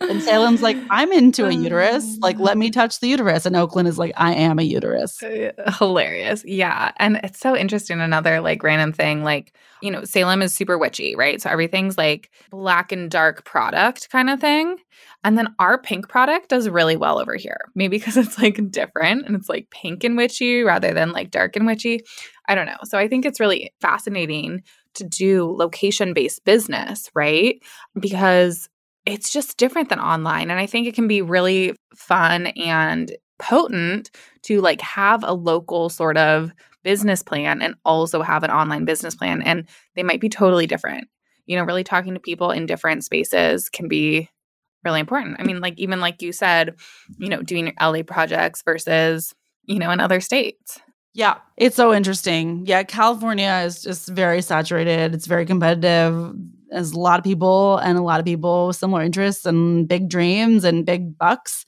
And 0.00 0.22
Salem's 0.22 0.62
like, 0.62 0.76
I'm 0.90 1.10
into 1.12 1.46
a 1.46 1.52
uterus. 1.52 2.18
Like, 2.20 2.38
let 2.38 2.56
me 2.56 2.70
touch 2.70 3.00
the 3.00 3.08
uterus. 3.08 3.46
And 3.46 3.56
Oakland 3.56 3.88
is 3.88 3.98
like, 3.98 4.12
I 4.16 4.32
am 4.34 4.58
a 4.60 4.62
uterus. 4.62 5.20
Uh, 5.22 5.50
hilarious. 5.78 6.44
Yeah. 6.44 6.92
And 6.98 7.18
it's 7.24 7.40
so 7.40 7.56
interesting. 7.56 8.00
Another 8.00 8.40
like 8.40 8.62
random 8.62 8.92
thing, 8.92 9.24
like, 9.24 9.54
you 9.82 9.90
know, 9.90 10.04
Salem 10.04 10.40
is 10.40 10.54
super 10.54 10.78
witchy, 10.78 11.16
right? 11.16 11.42
So 11.42 11.50
everything's 11.50 11.98
like 11.98 12.30
black 12.50 12.92
and 12.92 13.10
dark 13.10 13.44
product 13.44 14.08
kind 14.10 14.30
of 14.30 14.40
thing. 14.40 14.76
And 15.24 15.36
then 15.36 15.54
our 15.58 15.80
pink 15.80 16.08
product 16.08 16.50
does 16.50 16.68
really 16.68 16.96
well 16.96 17.18
over 17.18 17.34
here. 17.34 17.60
Maybe 17.74 17.98
because 17.98 18.16
it's 18.16 18.38
like 18.38 18.70
different 18.70 19.26
and 19.26 19.34
it's 19.34 19.48
like 19.48 19.68
pink 19.70 20.04
and 20.04 20.16
witchy 20.16 20.62
rather 20.62 20.94
than 20.94 21.10
like 21.10 21.32
dark 21.32 21.56
and 21.56 21.66
witchy. 21.66 22.02
I 22.46 22.54
don't 22.54 22.66
know. 22.66 22.78
So 22.84 22.98
I 22.98 23.08
think 23.08 23.26
it's 23.26 23.40
really 23.40 23.72
fascinating 23.80 24.62
to 24.94 25.04
do 25.04 25.50
location 25.50 26.14
based 26.14 26.44
business, 26.44 27.10
right? 27.14 27.60
Because 27.98 28.68
it's 29.08 29.32
just 29.32 29.56
different 29.56 29.88
than 29.88 30.00
online. 30.00 30.50
And 30.50 30.60
I 30.60 30.66
think 30.66 30.86
it 30.86 30.94
can 30.94 31.08
be 31.08 31.22
really 31.22 31.74
fun 31.96 32.48
and 32.48 33.10
potent 33.38 34.10
to 34.42 34.60
like 34.60 34.80
have 34.82 35.24
a 35.24 35.32
local 35.32 35.88
sort 35.88 36.16
of 36.16 36.52
business 36.82 37.22
plan 37.22 37.62
and 37.62 37.74
also 37.84 38.22
have 38.22 38.44
an 38.44 38.50
online 38.50 38.84
business 38.84 39.14
plan. 39.14 39.42
And 39.42 39.66
they 39.94 40.02
might 40.02 40.20
be 40.20 40.28
totally 40.28 40.66
different. 40.66 41.08
You 41.46 41.56
know, 41.56 41.64
really 41.64 41.84
talking 41.84 42.14
to 42.14 42.20
people 42.20 42.50
in 42.50 42.66
different 42.66 43.04
spaces 43.04 43.70
can 43.70 43.88
be 43.88 44.28
really 44.84 45.00
important. 45.00 45.36
I 45.38 45.44
mean, 45.44 45.60
like, 45.60 45.78
even 45.78 46.00
like 46.00 46.20
you 46.20 46.30
said, 46.32 46.74
you 47.16 47.28
know, 47.28 47.40
doing 47.42 47.72
LA 47.80 48.02
projects 48.02 48.62
versus, 48.62 49.34
you 49.64 49.78
know, 49.78 49.90
in 49.90 50.00
other 50.00 50.20
states. 50.20 50.78
Yeah, 51.14 51.38
it's 51.56 51.74
so 51.74 51.94
interesting. 51.94 52.64
Yeah, 52.66 52.82
California 52.82 53.62
is 53.64 53.82
just 53.82 54.08
very 54.08 54.42
saturated. 54.42 55.14
It's 55.14 55.26
very 55.26 55.46
competitive. 55.46 56.34
There's 56.70 56.92
a 56.92 56.98
lot 56.98 57.18
of 57.18 57.24
people 57.24 57.78
and 57.78 57.98
a 57.98 58.02
lot 58.02 58.20
of 58.20 58.26
people 58.26 58.68
with 58.68 58.76
similar 58.76 59.02
interests 59.02 59.46
and 59.46 59.88
big 59.88 60.08
dreams 60.08 60.64
and 60.64 60.84
big 60.84 61.16
bucks. 61.16 61.64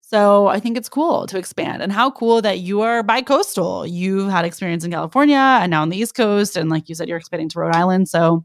So 0.00 0.46
I 0.46 0.60
think 0.60 0.76
it's 0.76 0.88
cool 0.88 1.26
to 1.26 1.36
expand. 1.36 1.82
And 1.82 1.92
how 1.92 2.12
cool 2.12 2.40
that 2.42 2.60
you 2.60 2.80
are 2.80 3.02
bi 3.02 3.22
coastal. 3.22 3.84
You've 3.84 4.30
had 4.30 4.44
experience 4.44 4.84
in 4.84 4.92
California 4.92 5.36
and 5.36 5.70
now 5.70 5.82
on 5.82 5.88
the 5.88 5.96
East 5.96 6.14
Coast. 6.14 6.56
And 6.56 6.70
like 6.70 6.88
you 6.88 6.94
said, 6.94 7.08
you're 7.08 7.18
expanding 7.18 7.48
to 7.50 7.58
Rhode 7.58 7.74
Island. 7.74 8.08
So 8.08 8.44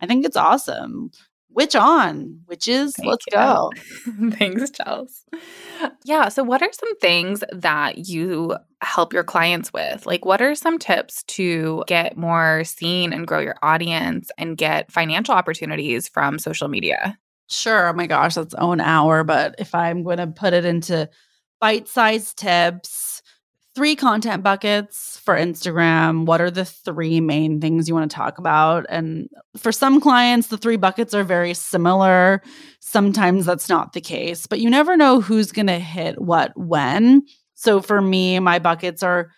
I 0.00 0.06
think 0.06 0.24
it's 0.24 0.36
awesome. 0.36 1.10
Which 1.54 1.76
on? 1.76 2.40
Which 2.46 2.66
Thank 2.66 2.96
let's 2.98 3.24
you. 3.28 3.32
go. 3.32 3.70
Thanks, 4.32 4.72
Chels. 4.72 5.22
Yeah. 6.04 6.28
So, 6.28 6.42
what 6.42 6.62
are 6.62 6.72
some 6.72 6.96
things 6.96 7.44
that 7.52 8.08
you 8.08 8.56
help 8.80 9.12
your 9.12 9.22
clients 9.22 9.72
with? 9.72 10.04
Like, 10.04 10.24
what 10.24 10.42
are 10.42 10.56
some 10.56 10.80
tips 10.80 11.22
to 11.28 11.84
get 11.86 12.16
more 12.16 12.64
seen 12.64 13.12
and 13.12 13.24
grow 13.24 13.38
your 13.38 13.54
audience 13.62 14.32
and 14.36 14.56
get 14.56 14.90
financial 14.90 15.32
opportunities 15.32 16.08
from 16.08 16.40
social 16.40 16.66
media? 16.66 17.16
Sure. 17.48 17.88
Oh 17.88 17.92
my 17.92 18.08
gosh, 18.08 18.34
that's 18.34 18.54
own 18.54 18.80
hour. 18.80 19.22
But 19.22 19.54
if 19.58 19.76
I'm 19.76 20.02
going 20.02 20.18
to 20.18 20.26
put 20.26 20.54
it 20.54 20.64
into 20.64 21.08
bite 21.60 21.86
sized 21.86 22.36
tips, 22.36 23.13
three 23.74 23.96
content 23.96 24.42
buckets 24.42 25.18
for 25.24 25.34
Instagram. 25.34 26.26
What 26.26 26.40
are 26.40 26.50
the 26.50 26.64
three 26.64 27.20
main 27.20 27.60
things 27.60 27.88
you 27.88 27.94
want 27.94 28.08
to 28.10 28.14
talk 28.14 28.38
about? 28.38 28.86
And 28.88 29.28
for 29.56 29.72
some 29.72 30.00
clients, 30.00 30.46
the 30.48 30.56
three 30.56 30.76
buckets 30.76 31.12
are 31.12 31.24
very 31.24 31.54
similar. 31.54 32.40
Sometimes 32.80 33.46
that's 33.46 33.68
not 33.68 33.92
the 33.92 34.00
case, 34.00 34.46
but 34.46 34.60
you 34.60 34.70
never 34.70 34.96
know 34.96 35.20
who's 35.20 35.50
going 35.50 35.66
to 35.66 35.78
hit 35.78 36.20
what 36.20 36.56
when. 36.56 37.22
So 37.54 37.80
for 37.80 38.00
me, 38.00 38.38
my 38.38 38.58
buckets 38.58 39.02
are 39.02 39.30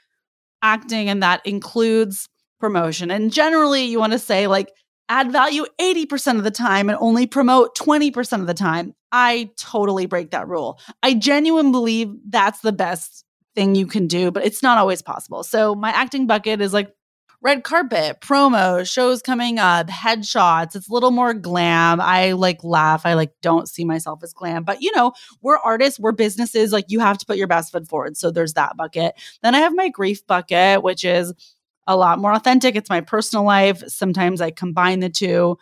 acting, 0.63 1.09
and 1.09 1.23
that 1.23 1.47
includes 1.47 2.29
promotion. 2.61 3.11
And 3.11 3.33
generally, 3.33 3.85
you 3.85 3.99
want 3.99 4.13
to 4.13 4.19
say, 4.19 4.47
like, 4.47 4.71
add 5.09 5.31
value 5.31 5.65
80% 5.81 6.39
of 6.39 6.45
the 6.45 6.51
time 6.51 6.89
and 6.89 6.99
only 7.01 7.27
promote 7.27 7.77
20% 7.77 8.41
of 8.41 8.47
the 8.47 8.55
time. 8.55 8.95
I 9.13 9.51
totally 9.57 10.07
break 10.07 10.31
that 10.33 10.49
rule. 10.49 10.81
I 11.03 11.15
genuinely 11.15 11.71
believe 11.71 12.09
that's 12.29 12.61
the 12.61 12.73
best 12.73 13.26
thing 13.57 13.75
you 13.75 13.87
can 13.87 14.07
do, 14.07 14.31
but 14.31 14.45
it's 14.45 14.63
not 14.63 14.79
always 14.79 15.03
possible. 15.03 15.43
So 15.43 15.75
my 15.75 15.91
acting 15.91 16.29
bucket 16.29 16.61
is 16.61 16.73
like 16.73 16.95
red 17.43 17.65
carpet, 17.65 18.21
promo, 18.21 18.89
shows 18.89 19.23
coming 19.23 19.59
up, 19.59 19.89
headshots. 19.89 20.77
It's 20.77 20.89
a 20.89 20.93
little 20.93 21.11
more 21.11 21.35
glam. 21.35 22.01
I 22.01 22.33
like 22.33 22.63
laugh. 22.63 23.05
I 23.05 23.15
like 23.15 23.33
don't 23.43 23.69
see 23.69 23.85
myself 23.85 24.23
as 24.23 24.33
glam, 24.33 24.63
but 24.63 24.83
you 24.83 24.95
know, 24.95 25.13
we're 25.43 25.59
artists, 25.59 25.99
we're 25.99 26.13
businesses. 26.13 26.73
Like 26.73 26.87
you 26.89 27.01
have 27.01 27.19
to 27.19 27.27
put 27.27 27.37
your 27.37 27.49
best 27.49 27.73
foot 27.73 27.89
forward. 27.89 28.17
So 28.17 28.31
there's 28.31 28.55
that 28.55 28.77
bucket. 28.77 29.15
Then 29.43 29.55
I 29.55 29.59
have 29.59 29.75
my 29.75 29.89
grief 29.89 30.27
bucket, 30.27 30.83
which 30.83 31.05
is 31.05 31.33
a 31.87 31.97
lot 31.97 32.19
more 32.19 32.33
authentic. 32.33 32.77
It's 32.77 32.91
my 32.91 33.01
personal 33.01 33.45
life. 33.45 33.83
Sometimes 33.87 34.41
I 34.41 34.51
combine 34.51 35.01
the 35.01 35.09
two. 35.11 35.57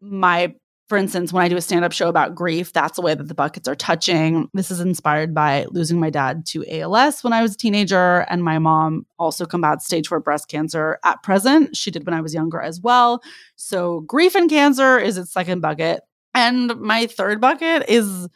My 0.00 0.54
for 0.88 0.96
instance, 0.96 1.32
when 1.32 1.44
I 1.44 1.48
do 1.48 1.56
a 1.56 1.60
stand 1.60 1.84
up 1.84 1.92
show 1.92 2.08
about 2.08 2.34
grief, 2.34 2.72
that's 2.72 2.96
the 2.96 3.02
way 3.02 3.14
that 3.14 3.28
the 3.28 3.34
buckets 3.34 3.68
are 3.68 3.74
touching. 3.74 4.48
This 4.54 4.70
is 4.70 4.80
inspired 4.80 5.34
by 5.34 5.66
losing 5.70 6.00
my 6.00 6.08
dad 6.08 6.46
to 6.46 6.64
ALS 6.66 7.22
when 7.22 7.34
I 7.34 7.42
was 7.42 7.54
a 7.54 7.58
teenager, 7.58 8.20
and 8.30 8.42
my 8.42 8.58
mom 8.58 9.06
also 9.18 9.44
combats 9.44 9.84
stage 9.84 10.08
four 10.08 10.20
breast 10.20 10.48
cancer 10.48 10.98
at 11.04 11.22
present. 11.22 11.76
She 11.76 11.90
did 11.90 12.06
when 12.06 12.14
I 12.14 12.22
was 12.22 12.32
younger 12.32 12.60
as 12.60 12.80
well. 12.80 13.22
So, 13.56 14.00
grief 14.00 14.34
and 14.34 14.48
cancer 14.48 14.98
is 14.98 15.18
its 15.18 15.30
second 15.30 15.60
bucket. 15.60 16.00
And 16.34 16.74
my 16.80 17.06
third 17.06 17.40
bucket 17.40 17.88
is 17.88 18.26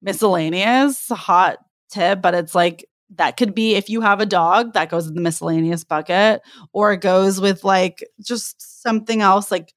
miscellaneous, 0.00 1.08
hot 1.08 1.58
tip, 1.90 2.22
but 2.22 2.34
it's 2.34 2.54
like 2.54 2.86
that 3.16 3.36
could 3.36 3.54
be 3.54 3.74
if 3.74 3.88
you 3.88 4.00
have 4.00 4.20
a 4.20 4.26
dog 4.26 4.72
that 4.74 4.90
goes 4.90 5.06
in 5.06 5.14
the 5.14 5.20
miscellaneous 5.20 5.84
bucket 5.84 6.42
or 6.72 6.92
it 6.92 7.00
goes 7.00 7.40
with 7.40 7.64
like 7.64 8.06
just 8.22 8.82
something 8.82 9.22
else 9.22 9.50
like 9.50 9.72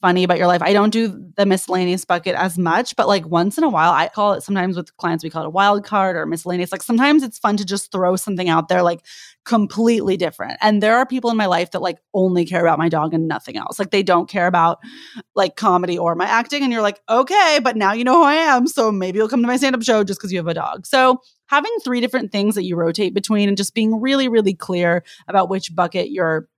funny 0.00 0.22
about 0.22 0.38
your 0.38 0.46
life. 0.46 0.62
I 0.62 0.72
don't 0.72 0.90
do 0.90 1.32
the 1.36 1.44
miscellaneous 1.44 2.04
bucket 2.04 2.36
as 2.36 2.56
much, 2.56 2.94
but 2.94 3.08
like 3.08 3.26
once 3.26 3.58
in 3.58 3.64
a 3.64 3.68
while, 3.68 3.92
I 3.92 4.08
call 4.08 4.34
it 4.34 4.42
sometimes 4.42 4.76
with 4.76 4.96
clients, 4.96 5.24
we 5.24 5.30
call 5.30 5.42
it 5.42 5.48
a 5.48 5.50
wild 5.50 5.84
card 5.84 6.16
or 6.16 6.24
miscellaneous. 6.24 6.70
Like 6.70 6.82
sometimes 6.82 7.22
it's 7.22 7.38
fun 7.38 7.56
to 7.56 7.64
just 7.64 7.90
throw 7.90 8.14
something 8.14 8.48
out 8.48 8.68
there 8.68 8.82
like 8.82 9.00
completely 9.44 10.16
different. 10.16 10.58
And 10.60 10.82
there 10.82 10.96
are 10.96 11.06
people 11.06 11.30
in 11.30 11.36
my 11.36 11.46
life 11.46 11.72
that 11.72 11.82
like 11.82 11.98
only 12.14 12.44
care 12.44 12.60
about 12.60 12.78
my 12.78 12.88
dog 12.88 13.12
and 13.12 13.26
nothing 13.26 13.56
else. 13.56 13.78
Like 13.78 13.90
they 13.90 14.02
don't 14.02 14.28
care 14.28 14.46
about 14.46 14.78
like 15.34 15.56
comedy 15.56 15.98
or 15.98 16.14
my 16.14 16.26
acting. 16.26 16.62
And 16.62 16.72
you're 16.72 16.82
like, 16.82 17.00
okay, 17.08 17.58
but 17.62 17.76
now 17.76 17.92
you 17.92 18.04
know 18.04 18.18
who 18.18 18.24
I 18.24 18.34
am. 18.34 18.68
So 18.68 18.92
maybe 18.92 19.18
you'll 19.18 19.28
come 19.28 19.42
to 19.42 19.48
my 19.48 19.56
stand 19.56 19.74
up 19.74 19.82
show 19.82 20.04
just 20.04 20.20
because 20.20 20.32
you 20.32 20.38
have 20.38 20.46
a 20.46 20.54
dog. 20.54 20.86
So 20.86 21.20
having 21.46 21.74
three 21.82 22.00
different 22.00 22.30
things 22.30 22.54
that 22.54 22.64
you 22.64 22.76
rotate 22.76 23.14
between 23.14 23.48
and 23.48 23.56
just 23.56 23.74
being 23.74 24.00
really, 24.00 24.28
really 24.28 24.54
clear 24.54 25.02
about 25.26 25.48
which 25.48 25.74
bucket 25.74 26.10
you're 26.10 26.48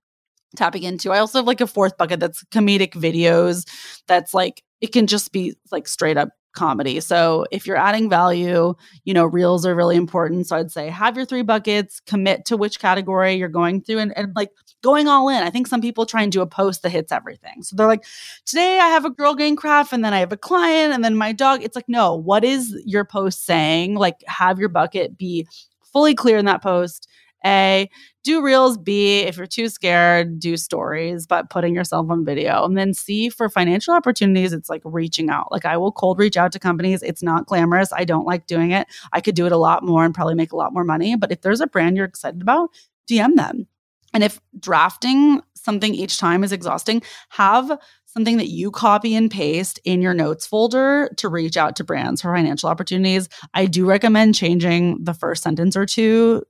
tapping 0.55 0.83
into. 0.83 1.11
I 1.11 1.19
also 1.19 1.39
have 1.39 1.47
like 1.47 1.61
a 1.61 1.67
fourth 1.67 1.97
bucket 1.97 2.19
that's 2.19 2.43
comedic 2.45 2.93
videos 2.93 3.65
that's 4.07 4.33
like 4.33 4.63
it 4.81 4.91
can 4.91 5.07
just 5.07 5.31
be 5.31 5.55
like 5.71 5.87
straight 5.87 6.17
up 6.17 6.29
comedy. 6.53 6.99
So 6.99 7.45
if 7.51 7.65
you're 7.65 7.77
adding 7.77 8.09
value, 8.09 8.73
you 9.05 9.13
know, 9.13 9.25
reels 9.25 9.65
are 9.65 9.75
really 9.75 9.95
important. 9.95 10.47
So 10.47 10.57
I'd 10.57 10.71
say 10.71 10.89
have 10.89 11.15
your 11.15 11.25
three 11.25 11.43
buckets, 11.43 12.01
commit 12.01 12.45
to 12.45 12.57
which 12.57 12.79
category 12.79 13.35
you're 13.35 13.47
going 13.47 13.81
through 13.81 13.99
and, 13.99 14.17
and 14.17 14.33
like 14.35 14.51
going 14.83 15.07
all 15.07 15.29
in. 15.29 15.43
I 15.43 15.49
think 15.49 15.67
some 15.67 15.81
people 15.81 16.05
try 16.05 16.23
and 16.23 16.31
do 16.31 16.41
a 16.41 16.47
post 16.47 16.81
that 16.81 16.89
hits 16.89 17.11
everything. 17.11 17.63
So 17.63 17.75
they're 17.75 17.87
like, 17.87 18.03
today 18.45 18.79
I 18.79 18.87
have 18.89 19.05
a 19.05 19.09
girl 19.09 19.35
gang 19.35 19.55
craft 19.55 19.93
and 19.93 20.03
then 20.03 20.13
I 20.13 20.19
have 20.19 20.33
a 20.33 20.37
client 20.37 20.93
and 20.93 21.03
then 21.03 21.15
my 21.15 21.31
dog. 21.31 21.63
It's 21.63 21.75
like, 21.75 21.87
no, 21.87 22.15
what 22.15 22.43
is 22.43 22.75
your 22.85 23.05
post 23.05 23.45
saying? 23.45 23.95
Like 23.95 24.23
have 24.27 24.59
your 24.59 24.69
bucket 24.69 25.17
be 25.17 25.47
fully 25.93 26.15
clear 26.15 26.37
in 26.37 26.45
that 26.45 26.63
post 26.63 27.07
a, 27.45 27.89
do 28.23 28.43
reels. 28.43 28.77
B, 28.77 29.19
if 29.21 29.37
you're 29.37 29.47
too 29.47 29.67
scared, 29.67 30.39
do 30.39 30.57
stories, 30.57 31.25
but 31.25 31.49
putting 31.49 31.73
yourself 31.73 32.09
on 32.09 32.23
video. 32.23 32.63
And 32.63 32.77
then 32.77 32.93
C, 32.93 33.29
for 33.29 33.49
financial 33.49 33.93
opportunities, 33.93 34.53
it's 34.53 34.69
like 34.69 34.81
reaching 34.85 35.29
out. 35.29 35.51
Like 35.51 35.65
I 35.65 35.77
will 35.77 35.91
cold 35.91 36.19
reach 36.19 36.37
out 36.37 36.51
to 36.51 36.59
companies. 36.59 37.01
It's 37.01 37.23
not 37.23 37.47
glamorous. 37.47 37.91
I 37.93 38.05
don't 38.05 38.25
like 38.25 38.47
doing 38.47 38.71
it. 38.71 38.87
I 39.11 39.21
could 39.21 39.35
do 39.35 39.45
it 39.45 39.51
a 39.51 39.57
lot 39.57 39.83
more 39.83 40.05
and 40.05 40.13
probably 40.13 40.35
make 40.35 40.51
a 40.51 40.57
lot 40.57 40.73
more 40.73 40.83
money. 40.83 41.15
But 41.15 41.31
if 41.31 41.41
there's 41.41 41.61
a 41.61 41.67
brand 41.67 41.97
you're 41.97 42.05
excited 42.05 42.41
about, 42.41 42.69
DM 43.09 43.35
them. 43.35 43.67
And 44.13 44.23
if 44.23 44.39
drafting 44.59 45.41
something 45.55 45.95
each 45.95 46.17
time 46.17 46.43
is 46.43 46.51
exhausting, 46.51 47.01
have 47.29 47.79
something 48.05 48.37
that 48.37 48.49
you 48.49 48.71
copy 48.71 49.15
and 49.15 49.31
paste 49.31 49.79
in 49.85 50.01
your 50.01 50.13
notes 50.13 50.45
folder 50.45 51.09
to 51.17 51.29
reach 51.29 51.55
out 51.55 51.77
to 51.77 51.83
brands 51.83 52.21
for 52.21 52.33
financial 52.35 52.69
opportunities. 52.69 53.29
I 53.53 53.67
do 53.67 53.85
recommend 53.85 54.35
changing 54.35 55.03
the 55.03 55.13
first 55.13 55.43
sentence 55.43 55.77
or 55.77 55.85
two 55.85 56.43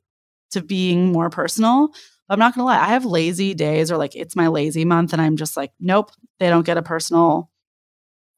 to 0.52 0.62
being 0.62 1.12
more 1.12 1.30
personal. 1.30 1.90
I'm 2.30 2.40
not 2.40 2.56
gonna 2.56 2.66
lie, 2.66 2.80
I 2.80 2.88
have 2.88 3.06
lazy 3.06 3.54
days 3.54 3.92
or 3.92 3.98
like 3.98 4.16
it's 4.16 4.36
my 4.36 4.48
lazy 4.48 4.86
month, 4.86 5.14
and 5.14 5.22
I'm 5.22 5.36
just 5.36 5.58
like, 5.58 5.72
nope, 5.80 6.12
they 6.40 6.50
don't 6.50 6.66
get 6.66 6.78
a 6.78 6.82
personal 6.82 7.50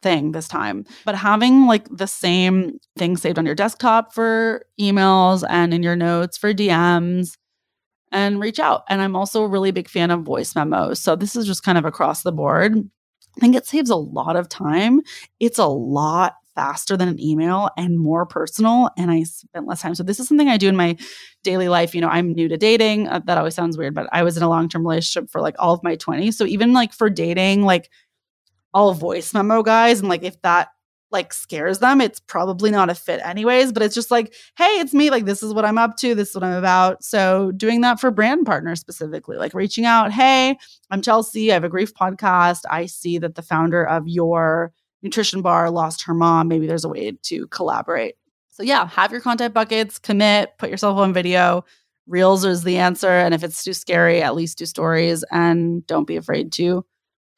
thing 0.02 0.32
this 0.32 0.48
time. 0.48 0.86
But 1.06 1.16
having 1.16 1.66
like 1.66 1.88
the 1.90 2.08
same 2.08 2.80
thing 2.98 3.18
saved 3.18 3.40
on 3.40 3.46
your 3.46 3.56
desktop 3.56 4.14
for 4.14 4.66
emails 4.80 5.44
and 5.50 5.74
in 5.74 5.82
your 5.82 5.96
notes 5.96 6.38
for 6.38 6.54
DMs 6.54 7.38
and 8.12 8.40
reach 8.40 8.60
out. 8.60 8.84
And 8.90 9.02
I'm 9.02 9.16
also 9.16 9.44
a 9.44 9.48
really 9.48 9.72
big 9.72 9.90
fan 9.90 10.12
of 10.12 10.22
voice 10.22 10.56
memos. 10.56 11.00
So 11.00 11.16
this 11.16 11.36
is 11.36 11.48
just 11.48 11.64
kind 11.64 11.78
of 11.78 11.86
across 11.86 12.22
the 12.22 12.32
board. 12.32 12.78
I 13.38 13.40
think 13.40 13.56
it 13.56 13.66
saves 13.66 13.90
a 13.90 13.96
lot 13.96 14.36
of 14.36 14.48
time. 14.50 15.02
It's 15.40 15.58
a 15.58 15.66
lot 15.66 16.36
faster 16.56 16.96
than 16.96 17.08
an 17.08 17.20
email 17.20 17.70
and 17.78 18.00
more 18.00 18.26
personal 18.26 18.90
and 18.98 19.10
I 19.12 19.24
spent 19.24 19.68
less 19.68 19.82
time. 19.82 19.96
So 19.96 20.04
this 20.04 20.20
is 20.20 20.28
something 20.28 20.50
I 20.50 20.58
do 20.58 20.70
in 20.70 20.76
my 20.76 20.98
daily 21.44 21.70
life. 21.70 21.96
You 21.96 22.02
know, 22.02 22.10
I'm 22.10 22.34
new 22.34 22.48
to 22.48 22.58
dating. 22.58 23.08
Uh, 23.08 23.20
that 23.26 23.38
always 23.38 23.56
sounds 23.56 23.78
weird, 23.78 23.94
but 23.94 24.08
I 24.12 24.24
was 24.24 24.38
in 24.38 24.44
a 24.44 24.50
long-term 24.50 24.84
relationship 24.84 25.30
for 25.30 25.42
like 25.42 25.56
all 25.60 25.74
of 25.74 25.84
my 25.84 25.96
20s. 25.96 26.34
So 26.36 26.46
even 26.46 26.74
like 26.74 26.94
for 26.94 27.10
dating, 27.10 27.64
like 27.64 27.90
all 28.74 28.94
voice 28.94 29.34
memo 29.34 29.62
guys 29.62 30.00
and 30.00 30.10
like 30.10 30.24
if 30.24 30.42
that 30.42 30.70
like 31.14 31.32
scares 31.32 31.80
them, 31.80 32.02
it's 32.02 32.20
probably 32.20 32.72
not 32.72 32.90
a 32.90 32.96
fit 32.96 33.22
anyways, 33.24 33.72
but 33.72 33.84
it's 33.84 33.96
just 33.96 34.10
like, 34.12 34.34
hey, 34.58 34.80
it's 34.80 34.94
me. 34.94 35.12
Like, 35.12 35.26
this 35.26 35.44
is 35.44 35.54
what 35.54 35.64
I'm 35.64 35.78
up 35.78 35.96
to. 35.98 36.16
This 36.16 36.30
is 36.30 36.36
what 36.36 36.44
I'm 36.44 36.58
about. 36.58 37.04
So, 37.04 37.52
doing 37.52 37.82
that 37.82 38.00
for 38.00 38.10
brand 38.10 38.48
partners 38.48 38.80
specifically, 38.80 39.38
like 39.38 39.54
reaching 39.54 39.86
out, 39.86 40.12
hey, 40.12 40.58
I'm 40.90 41.04
Chelsea. 41.04 41.52
I 41.52 41.54
have 41.54 41.64
a 41.64 41.70
grief 41.70 41.94
podcast. 41.94 42.62
I 42.70 42.88
see 42.88 43.20
that 43.20 43.36
the 43.36 43.44
founder 43.44 43.88
of 43.88 44.08
your 44.08 44.74
nutrition 45.04 45.42
bar 45.42 45.70
lost 45.70 46.04
her 46.04 46.14
mom. 46.14 46.48
Maybe 46.48 46.66
there's 46.66 46.86
a 46.86 46.90
way 46.90 47.12
to 47.12 47.48
collaborate. 47.48 48.16
So, 48.50 48.64
yeah, 48.64 48.88
have 48.88 49.12
your 49.12 49.22
content 49.22 49.54
buckets, 49.54 50.00
commit, 50.00 50.58
put 50.58 50.70
yourself 50.70 50.98
on 50.98 51.14
video. 51.14 51.66
Reels 52.08 52.46
is 52.46 52.64
the 52.64 52.78
answer. 52.78 53.10
And 53.10 53.34
if 53.34 53.44
it's 53.44 53.64
too 53.64 53.74
scary, 53.74 54.22
at 54.22 54.36
least 54.36 54.58
do 54.58 54.66
stories 54.66 55.24
and 55.32 55.86
don't 55.88 56.08
be 56.08 56.18
afraid 56.18 56.52
to 56.54 56.86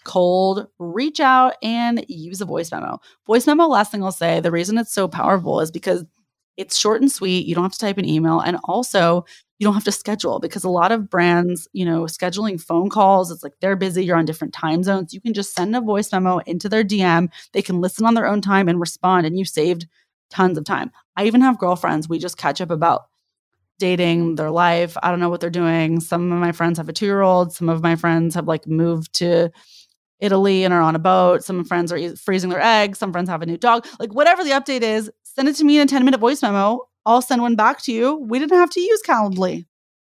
cold 0.03 0.67
reach 0.77 1.19
out 1.19 1.55
and 1.63 2.05
use 2.07 2.39
a 2.39 2.45
voice 2.45 2.71
memo. 2.71 2.99
Voice 3.25 3.47
memo, 3.47 3.65
last 3.65 3.91
thing 3.91 4.03
I'll 4.03 4.11
say, 4.11 4.39
the 4.39 4.51
reason 4.51 4.77
it's 4.77 4.93
so 4.93 5.07
powerful 5.07 5.59
is 5.61 5.71
because 5.71 6.05
it's 6.57 6.77
short 6.77 7.01
and 7.01 7.11
sweet. 7.11 7.45
You 7.45 7.55
don't 7.55 7.63
have 7.63 7.73
to 7.73 7.79
type 7.79 7.97
an 7.97 8.07
email. 8.07 8.39
And 8.39 8.57
also, 8.63 9.25
you 9.57 9.65
don't 9.65 9.73
have 9.73 9.83
to 9.85 9.91
schedule 9.91 10.39
because 10.39 10.63
a 10.63 10.69
lot 10.69 10.91
of 10.91 11.09
brands, 11.09 11.67
you 11.71 11.85
know, 11.85 12.03
scheduling 12.03 12.59
phone 12.59 12.89
calls, 12.89 13.31
it's 13.31 13.43
like 13.43 13.53
they're 13.61 13.75
busy, 13.75 14.03
you're 14.03 14.17
on 14.17 14.25
different 14.25 14.53
time 14.53 14.83
zones. 14.83 15.13
You 15.13 15.21
can 15.21 15.33
just 15.33 15.53
send 15.53 15.75
a 15.75 15.81
voice 15.81 16.11
memo 16.11 16.39
into 16.39 16.67
their 16.67 16.83
DM. 16.83 17.29
They 17.53 17.61
can 17.61 17.79
listen 17.79 18.05
on 18.05 18.13
their 18.15 18.27
own 18.27 18.41
time 18.41 18.67
and 18.67 18.79
respond, 18.79 19.25
and 19.25 19.37
you 19.37 19.45
saved 19.45 19.87
tons 20.29 20.57
of 20.57 20.65
time. 20.65 20.91
I 21.15 21.25
even 21.25 21.41
have 21.41 21.59
girlfriends, 21.59 22.09
we 22.09 22.19
just 22.19 22.37
catch 22.37 22.59
up 22.59 22.71
about 22.71 23.03
dating, 23.79 24.35
their 24.35 24.51
life. 24.51 24.97
I 25.03 25.11
don't 25.11 25.19
know 25.19 25.29
what 25.29 25.41
they're 25.41 25.49
doing. 25.49 25.99
Some 25.99 26.31
of 26.31 26.39
my 26.39 26.51
friends 26.51 26.77
have 26.77 26.89
a 26.89 26.93
two 26.93 27.05
year 27.05 27.21
old, 27.21 27.53
some 27.53 27.69
of 27.69 27.81
my 27.81 27.95
friends 27.95 28.35
have 28.35 28.47
like 28.47 28.67
moved 28.67 29.13
to 29.15 29.51
Italy 30.19 30.63
and 30.63 30.73
are 30.73 30.81
on 30.81 30.95
a 30.95 30.99
boat. 30.99 31.43
Some 31.43 31.63
friends 31.65 31.91
are 31.91 32.15
freezing 32.15 32.49
their 32.49 32.61
eggs. 32.61 32.99
Some 32.99 33.11
friends 33.11 33.29
have 33.29 33.41
a 33.41 33.45
new 33.45 33.57
dog. 33.57 33.85
Like, 33.99 34.13
whatever 34.13 34.43
the 34.43 34.51
update 34.51 34.81
is, 34.81 35.11
send 35.23 35.47
it 35.47 35.55
to 35.57 35.63
me 35.63 35.77
in 35.77 35.83
a 35.83 35.89
10 35.89 36.05
minute 36.05 36.19
voice 36.19 36.41
memo. 36.41 36.87
I'll 37.05 37.21
send 37.21 37.41
one 37.41 37.55
back 37.55 37.81
to 37.83 37.91
you. 37.91 38.15
We 38.15 38.39
didn't 38.39 38.57
have 38.57 38.69
to 38.71 38.79
use 38.81 39.01
Calendly. 39.03 39.65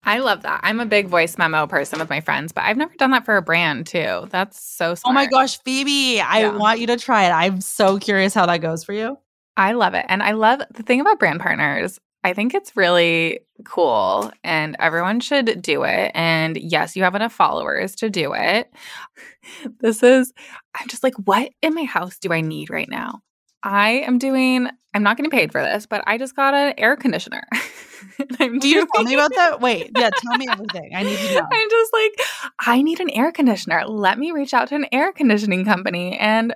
I 0.04 0.20
love 0.20 0.44
that. 0.44 0.60
I'm 0.64 0.80
a 0.80 0.86
big 0.86 1.08
voice 1.08 1.36
memo 1.38 1.66
person 1.66 1.98
with 1.98 2.12
my 2.12 2.22
friends, 2.22 2.52
but 2.52 2.64
I've 2.64 2.78
never 2.78 2.94
done 2.96 3.10
that 3.12 3.26
for 3.26 3.38
a 3.38 3.42
brand 3.42 3.88
too. 3.88 4.28
That's 4.30 4.62
so 4.62 4.94
smart. 4.94 5.12
Oh 5.12 5.14
my 5.14 5.26
gosh, 5.26 5.60
Phoebe, 5.64 6.22
I 6.22 6.42
Yeah. 6.42 6.58
want 6.58 6.80
you 6.80 6.86
to 6.88 6.98
try 6.98 7.24
it. 7.26 7.32
I'm 7.32 7.60
so 7.60 7.98
curious 7.98 8.34
how 8.36 8.46
that 8.46 8.58
goes 8.62 8.84
for 8.84 8.94
you. 8.94 9.18
I 9.58 9.72
love 9.72 9.96
it. 9.96 10.06
And 10.08 10.22
I 10.22 10.34
love 10.34 10.62
the 10.76 10.84
thing 10.84 11.02
about 11.02 11.18
brand 11.18 11.40
partners. 11.40 12.00
I 12.24 12.34
think 12.34 12.54
it's 12.54 12.76
really 12.76 13.40
cool 13.66 14.32
and 14.44 14.76
everyone 14.80 15.22
should 15.22 15.62
do 15.62 15.84
it. 15.84 16.12
And 16.14 16.58
yes, 16.58 16.96
you 16.96 17.04
have 17.04 17.16
enough 17.16 17.34
followers 17.34 17.96
to 17.98 18.10
do 18.10 18.34
it. 18.34 18.72
This 19.80 20.04
is, 20.04 20.34
I'm 20.76 20.88
just 20.88 21.04
like, 21.04 21.14
what 21.26 21.52
in 21.62 21.74
my 21.74 21.84
house 21.84 22.18
do 22.18 22.34
I 22.34 22.42
need 22.42 22.70
right 22.70 22.90
now? 22.90 23.22
I 23.66 24.04
am 24.06 24.20
doing, 24.20 24.70
I'm 24.94 25.02
not 25.02 25.18
getting 25.18 25.32
paid 25.32 25.52
for 25.52 25.62
this, 25.62 25.88
but 25.88 26.04
I 26.06 26.20
just 26.20 26.36
got 26.36 26.54
an 26.54 26.76
air 26.78 26.96
conditioner. 26.96 27.42
I'm 28.40 28.60
Do 28.60 28.70
you 28.70 28.88
tell 28.94 29.04
me 29.04 29.16
about 29.16 29.32
that? 29.36 29.60
Wait, 29.60 29.90
yeah, 29.98 30.12
tell 30.12 30.38
me 30.38 30.48
everything. 30.50 30.92
I 30.96 31.02
need 31.02 31.18
to 31.18 31.34
know. 31.34 31.48
I'm 31.52 31.70
just 31.70 31.92
like, 31.92 32.52
I 32.60 32.82
need 32.84 33.00
an 33.00 33.10
air 33.10 33.32
conditioner. 33.32 33.84
Let 33.88 34.20
me 34.20 34.32
reach 34.32 34.54
out 34.54 34.68
to 34.68 34.76
an 34.76 34.86
air 34.92 35.12
conditioning 35.12 35.66
company 35.66 36.16
and 36.18 36.56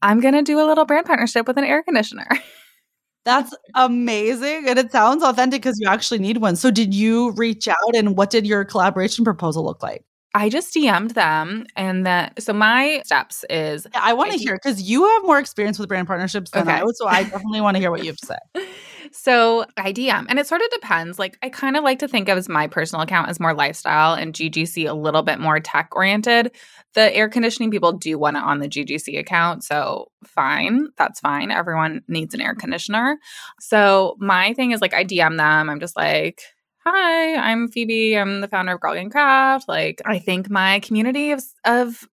I'm 0.00 0.20
going 0.20 0.34
to 0.34 0.42
do 0.42 0.60
a 0.60 0.66
little 0.66 0.84
brand 0.84 1.06
partnership 1.06 1.48
with 1.48 1.58
an 1.58 1.64
air 1.64 1.82
conditioner. 1.82 2.28
That's 3.24 3.56
amazing. 3.74 4.68
And 4.68 4.78
it 4.78 4.92
sounds 4.92 5.24
authentic 5.24 5.62
because 5.62 5.78
you 5.80 5.88
actually 5.88 6.18
need 6.18 6.36
one. 6.36 6.56
So, 6.56 6.70
did 6.70 6.94
you 6.94 7.32
reach 7.32 7.66
out 7.66 7.96
and 7.96 8.16
what 8.18 8.28
did 8.28 8.46
your 8.46 8.66
collaboration 8.66 9.24
proposal 9.24 9.64
look 9.64 9.82
like? 9.82 10.04
I 10.34 10.48
just 10.48 10.74
DM'd 10.74 11.12
them 11.14 11.64
and 11.76 12.04
that 12.06 12.42
so 12.42 12.52
my 12.52 13.02
steps 13.04 13.44
is 13.48 13.86
Yeah, 13.94 14.00
I 14.02 14.12
want 14.14 14.32
to 14.32 14.38
hear 14.38 14.54
because 14.54 14.82
you 14.82 15.06
have 15.06 15.22
more 15.24 15.38
experience 15.38 15.78
with 15.78 15.88
brand 15.88 16.08
partnerships 16.08 16.50
than 16.50 16.68
I 16.68 16.74
Okay. 16.74 16.82
would. 16.82 16.96
So, 16.96 17.06
I 17.06 17.22
definitely 17.32 17.60
want 17.60 17.76
to 17.76 17.80
hear 17.80 17.90
what 17.92 18.02
you 18.02 18.08
have 18.08 18.16
to 18.16 18.26
say. 18.26 18.66
so 19.12 19.64
I 19.76 19.92
DM 19.92 20.26
and 20.28 20.38
it 20.38 20.46
sort 20.46 20.60
of 20.60 20.70
depends. 20.70 21.18
Like 21.18 21.38
I 21.42 21.48
kind 21.48 21.76
of 21.76 21.84
like 21.84 22.00
to 22.00 22.08
think 22.08 22.28
of 22.28 22.36
as 22.36 22.48
my 22.48 22.66
personal 22.66 23.02
account 23.02 23.28
as 23.28 23.38
more 23.38 23.54
lifestyle 23.54 24.14
and 24.14 24.34
GGC 24.34 24.88
a 24.88 24.94
little 24.94 25.22
bit 25.22 25.38
more 25.38 25.60
tech 25.60 25.90
oriented. 25.94 26.50
The 26.94 27.14
air 27.14 27.28
conditioning 27.28 27.70
people 27.70 27.92
do 27.92 28.18
want 28.18 28.36
it 28.36 28.42
on 28.42 28.58
the 28.60 28.68
GGC 28.68 29.18
account, 29.18 29.64
so 29.64 30.10
fine, 30.24 30.88
that's 30.96 31.20
fine. 31.20 31.50
Everyone 31.50 32.02
needs 32.08 32.34
an 32.34 32.40
air 32.40 32.54
conditioner. 32.54 33.18
So 33.60 34.16
my 34.18 34.54
thing 34.54 34.70
is 34.72 34.80
like 34.80 34.94
I 34.94 35.04
DM 35.04 35.36
them. 35.36 35.70
I'm 35.70 35.80
just 35.80 35.96
like, 35.96 36.40
"Hi, 36.86 37.36
I'm 37.36 37.68
Phoebe. 37.68 38.16
I'm 38.16 38.40
the 38.40 38.48
founder 38.48 38.72
of 38.74 38.80
Girl 38.80 38.94
Gang 38.94 39.10
Craft. 39.10 39.68
Like 39.68 40.02
I 40.04 40.18
think 40.18 40.50
my 40.50 40.80
community 40.80 41.32
of 41.32 41.42
of 41.64 42.08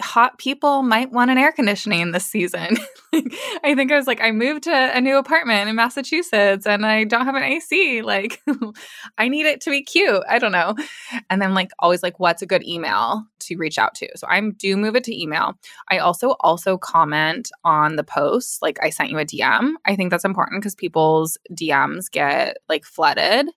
hot 0.00 0.38
people 0.38 0.82
might 0.82 1.12
want 1.12 1.30
an 1.30 1.38
air 1.38 1.52
conditioning 1.52 2.12
this 2.12 2.26
season. 2.26 2.76
like, 3.12 3.32
I 3.64 3.74
think 3.74 3.90
I 3.90 3.96
was 3.96 4.06
like, 4.06 4.20
I 4.20 4.30
moved 4.32 4.64
to 4.64 4.72
a 4.72 5.00
new 5.00 5.16
apartment 5.16 5.68
in 5.68 5.76
Massachusetts 5.76 6.66
and 6.66 6.84
I 6.84 7.04
don't 7.04 7.24
have 7.24 7.34
an 7.34 7.42
AC. 7.42 8.02
Like, 8.02 8.42
I 9.18 9.28
need 9.28 9.46
it 9.46 9.60
to 9.62 9.70
be 9.70 9.82
cute. 9.82 10.22
I 10.28 10.38
don't 10.38 10.52
know. 10.52 10.74
And 11.30 11.40
then 11.40 11.54
like 11.54 11.70
always 11.78 12.02
like, 12.02 12.20
what's 12.20 12.42
a 12.42 12.46
good 12.46 12.66
email 12.66 13.24
to 13.40 13.56
reach 13.56 13.78
out 13.78 13.94
to? 13.96 14.08
So 14.16 14.26
I 14.28 14.40
do 14.40 14.76
move 14.76 14.94
it 14.94 15.04
to 15.04 15.20
email. 15.20 15.54
I 15.90 15.98
also 15.98 16.36
also 16.40 16.76
comment 16.76 17.50
on 17.64 17.96
the 17.96 18.04
posts. 18.04 18.60
Like 18.60 18.78
I 18.82 18.90
sent 18.90 19.10
you 19.10 19.18
a 19.18 19.24
DM. 19.24 19.72
I 19.86 19.96
think 19.96 20.10
that's 20.10 20.24
important 20.24 20.60
because 20.60 20.74
people's 20.74 21.38
DMs 21.52 22.10
get 22.10 22.58
like 22.68 22.84
flooded 22.84 23.48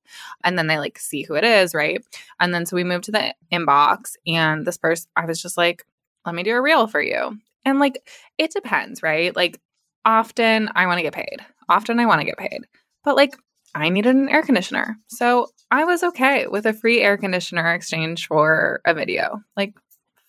and 0.44 0.58
then 0.58 0.68
they 0.68 0.80
like 0.80 0.98
see 0.98 1.24
who 1.24 1.36
it 1.36 1.44
is, 1.44 1.74
right? 1.74 2.04
And 2.40 2.54
then 2.54 2.66
so 2.66 2.76
we 2.76 2.84
moved 2.84 3.06
to 3.06 3.12
the 3.12 3.36
inbox 3.52 4.16
and 4.26 4.66
this 4.66 4.78
person, 4.78 5.10
I 5.16 5.26
was 5.26 5.42
just 5.42 5.58
like, 5.58 5.86
let 6.26 6.36
me 6.36 6.44
do 6.44 6.56
a 6.56 6.62
reel 6.62 6.88
for 6.88 7.02
you. 7.02 7.38
And 7.66 7.80
like, 7.80 8.08
it 8.38 8.52
depends, 8.52 9.02
right? 9.04 9.36
Like, 9.36 9.60
often 10.06 10.70
I 10.76 10.86
want 10.88 10.98
to 11.00 11.04
get 11.04 11.14
paid. 11.14 11.38
Often 11.70 12.00
I 12.00 12.06
want 12.06 12.22
to 12.22 12.26
get 12.26 12.38
paid. 12.38 12.62
But 13.04 13.16
like, 13.16 13.36
I 13.76 13.90
needed 13.90 14.16
an 14.16 14.30
air 14.30 14.42
conditioner. 14.44 14.98
So 15.08 15.48
I 15.72 15.86
was 15.86 16.04
okay 16.04 16.48
with 16.48 16.66
a 16.66 16.74
free 16.74 17.02
air 17.02 17.18
conditioner 17.18 17.74
exchange 17.74 18.28
for 18.28 18.82
a 18.86 18.94
video. 18.94 19.40
Like, 19.56 19.74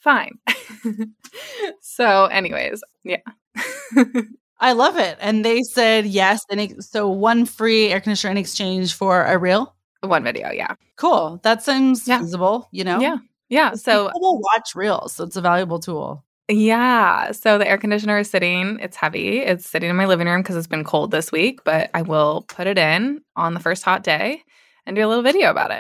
fine. 0.01 0.39
so, 1.81 2.27
anyways, 2.27 2.83
yeah. 3.05 3.17
I 4.61 4.73
love 4.73 4.97
it. 4.97 5.19
And 5.21 5.45
they 5.45 5.63
said 5.63 6.07
yes. 6.07 6.43
And 6.51 6.61
it- 6.61 6.83
so, 6.83 7.09
one 7.09 7.45
free 7.47 7.89
air 7.89 8.01
conditioner 8.01 8.31
in 8.31 8.37
exchange 8.37 8.95
for 8.95 9.25
a 9.25 9.37
reel. 9.39 9.75
One 10.03 10.25
video, 10.25 10.51
yeah. 10.51 10.75
Cool. 10.97 11.41
That 11.43 11.63
seems 11.63 12.07
Yeah. 12.07 12.21
feasible, 12.21 12.69
you 12.73 12.85
know? 12.85 13.01
Yeah. 13.01 13.17
Yeah. 13.53 13.75
So, 13.75 14.07
people 14.09 14.21
will 14.23 14.41
watch 14.41 14.75
reels. 14.75 15.13
So, 15.13 15.25
it's 15.25 15.37
a 15.37 15.43
valuable 15.43 15.79
tool. 15.79 16.25
Yeah. 16.49 17.33
So 17.33 17.57
the 17.59 17.69
air 17.69 17.79
conditioner 17.79 18.19
is 18.19 18.29
sitting, 18.31 18.79
it's 18.81 18.97
heavy. 18.97 19.39
It's 19.41 19.69
sitting 19.69 19.89
in 19.91 19.97
my 19.97 20.07
living 20.07 20.27
room 20.27 20.43
because 20.43 20.57
it's 20.57 20.67
been 20.67 20.85
cold 20.85 21.11
this 21.11 21.31
week, 21.31 21.63
but 21.65 21.91
I 21.95 22.03
will 22.03 22.43
put 22.49 22.67
it 22.67 22.79
in 22.79 23.23
on 23.37 23.55
the 23.55 23.61
first 23.61 23.85
hot 23.85 24.03
day 24.03 24.43
and 24.87 24.97
do 24.97 25.07
a 25.07 25.09
little 25.09 25.23
video 25.23 25.51
about 25.51 25.71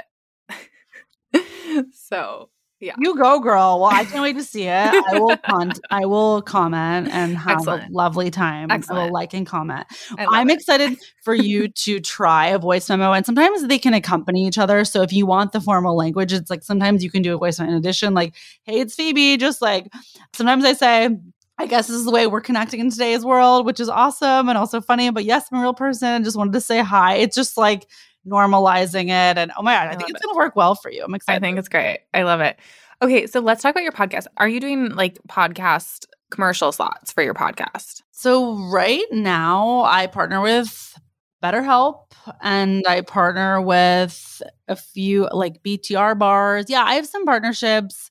it. 1.32 1.88
so, 1.92 2.48
yeah. 2.82 2.94
You 2.98 3.16
go, 3.16 3.38
girl. 3.38 3.80
Well, 3.80 3.90
I 3.92 4.04
can't 4.04 4.22
wait 4.22 4.36
to 4.36 4.42
see 4.42 4.64
it. 4.64 4.70
I 4.70 5.18
will 5.18 5.36
con- 5.48 5.72
I 5.90 6.04
will 6.04 6.42
comment 6.42 7.08
and 7.12 7.36
have 7.38 7.58
Excellent. 7.58 7.90
a 7.90 7.92
lovely 7.92 8.28
time. 8.28 8.72
I 8.72 8.78
will 8.90 9.12
like 9.12 9.32
and 9.34 9.46
comment. 9.46 9.86
I'm 10.18 10.50
it. 10.50 10.54
excited 10.54 10.98
for 11.22 11.32
you 11.32 11.68
to 11.84 12.00
try 12.00 12.48
a 12.48 12.58
voice 12.58 12.88
memo, 12.88 13.12
and 13.12 13.24
sometimes 13.24 13.66
they 13.68 13.78
can 13.78 13.94
accompany 13.94 14.46
each 14.48 14.58
other. 14.58 14.84
So 14.84 15.02
if 15.02 15.12
you 15.12 15.26
want 15.26 15.52
the 15.52 15.60
formal 15.60 15.96
language, 15.96 16.32
it's 16.32 16.50
like 16.50 16.64
sometimes 16.64 17.04
you 17.04 17.10
can 17.10 17.22
do 17.22 17.34
a 17.34 17.38
voice 17.38 17.60
memo 17.60 17.70
in 17.70 17.76
addition. 17.78 18.14
Like, 18.14 18.34
hey, 18.64 18.80
it's 18.80 18.96
Phoebe. 18.96 19.36
Just 19.36 19.62
like 19.62 19.86
sometimes 20.32 20.64
I 20.64 20.72
say. 20.72 21.16
I 21.58 21.66
guess 21.66 21.86
this 21.86 21.96
is 21.96 22.06
the 22.06 22.10
way 22.10 22.26
we're 22.26 22.40
connecting 22.40 22.80
in 22.80 22.90
today's 22.90 23.24
world, 23.24 23.66
which 23.66 23.78
is 23.78 23.88
awesome 23.88 24.48
and 24.48 24.58
also 24.58 24.80
funny. 24.80 25.10
But 25.10 25.24
yes, 25.24 25.48
I'm 25.52 25.58
a 25.58 25.60
real 25.60 25.74
person 25.74 26.24
just 26.24 26.36
wanted 26.36 26.54
to 26.54 26.60
say 26.60 26.80
hi. 26.80 27.16
It's 27.16 27.36
just 27.36 27.56
like 27.56 27.86
normalizing 28.26 29.04
it. 29.04 29.38
And 29.38 29.52
oh 29.56 29.62
my 29.62 29.74
God, 29.74 29.88
I, 29.88 29.90
I 29.92 29.96
think 29.96 30.10
it's 30.10 30.20
it. 30.20 30.24
going 30.24 30.34
to 30.34 30.38
work 30.38 30.56
well 30.56 30.74
for 30.74 30.90
you. 30.90 31.04
I'm 31.04 31.14
excited. 31.14 31.36
I 31.36 31.40
think 31.40 31.58
it's 31.58 31.68
great. 31.68 32.00
I 32.14 32.22
love 32.22 32.40
it. 32.40 32.58
Okay. 33.00 33.26
So 33.26 33.40
let's 33.40 33.62
talk 33.62 33.72
about 33.72 33.82
your 33.82 33.92
podcast. 33.92 34.26
Are 34.36 34.48
you 34.48 34.60
doing 34.60 34.90
like 34.90 35.18
podcast 35.28 36.06
commercial 36.30 36.72
slots 36.72 37.12
for 37.12 37.22
your 37.22 37.34
podcast? 37.34 38.02
So 38.12 38.56
right 38.70 39.04
now 39.10 39.82
I 39.82 40.06
partner 40.06 40.40
with 40.40 40.98
BetterHelp 41.42 42.12
and 42.40 42.86
I 42.86 43.00
partner 43.00 43.60
with 43.60 44.42
a 44.68 44.76
few 44.76 45.28
like 45.32 45.62
BTR 45.62 46.18
bars. 46.18 46.66
Yeah, 46.68 46.84
I 46.84 46.94
have 46.94 47.06
some 47.06 47.24
partnerships. 47.24 48.10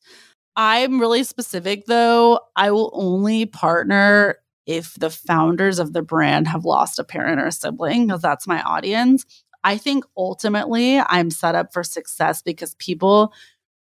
I'm 0.57 0.99
really 0.99 1.23
specific 1.23 1.85
though. 1.85 2.41
I 2.57 2.71
will 2.71 2.91
only 2.93 3.45
partner 3.45 4.35
if 4.65 4.93
the 4.95 5.09
founders 5.09 5.79
of 5.79 5.93
the 5.93 6.01
brand 6.01 6.47
have 6.47 6.65
lost 6.65 6.99
a 6.99 7.03
parent 7.03 7.39
or 7.39 7.47
a 7.47 7.51
sibling 7.51 8.07
because 8.07 8.21
that's 8.21 8.47
my 8.47 8.61
audience. 8.61 9.25
I 9.63 9.77
think 9.77 10.05
ultimately 10.17 10.99
I'm 10.99 11.29
set 11.29 11.55
up 11.55 11.73
for 11.73 11.83
success 11.83 12.41
because 12.41 12.75
people 12.75 13.33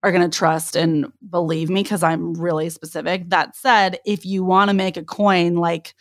are 0.01 0.11
going 0.11 0.29
to 0.29 0.37
trust 0.37 0.75
and 0.75 1.11
believe 1.29 1.69
me 1.69 1.83
because 1.83 2.03
I'm 2.03 2.33
really 2.33 2.69
specific. 2.69 3.29
That 3.29 3.55
said, 3.55 3.99
if 4.05 4.25
you 4.25 4.43
want 4.43 4.69
to 4.69 4.73
make 4.73 4.97
a 4.97 5.03
coin, 5.03 5.55
like 5.55 5.93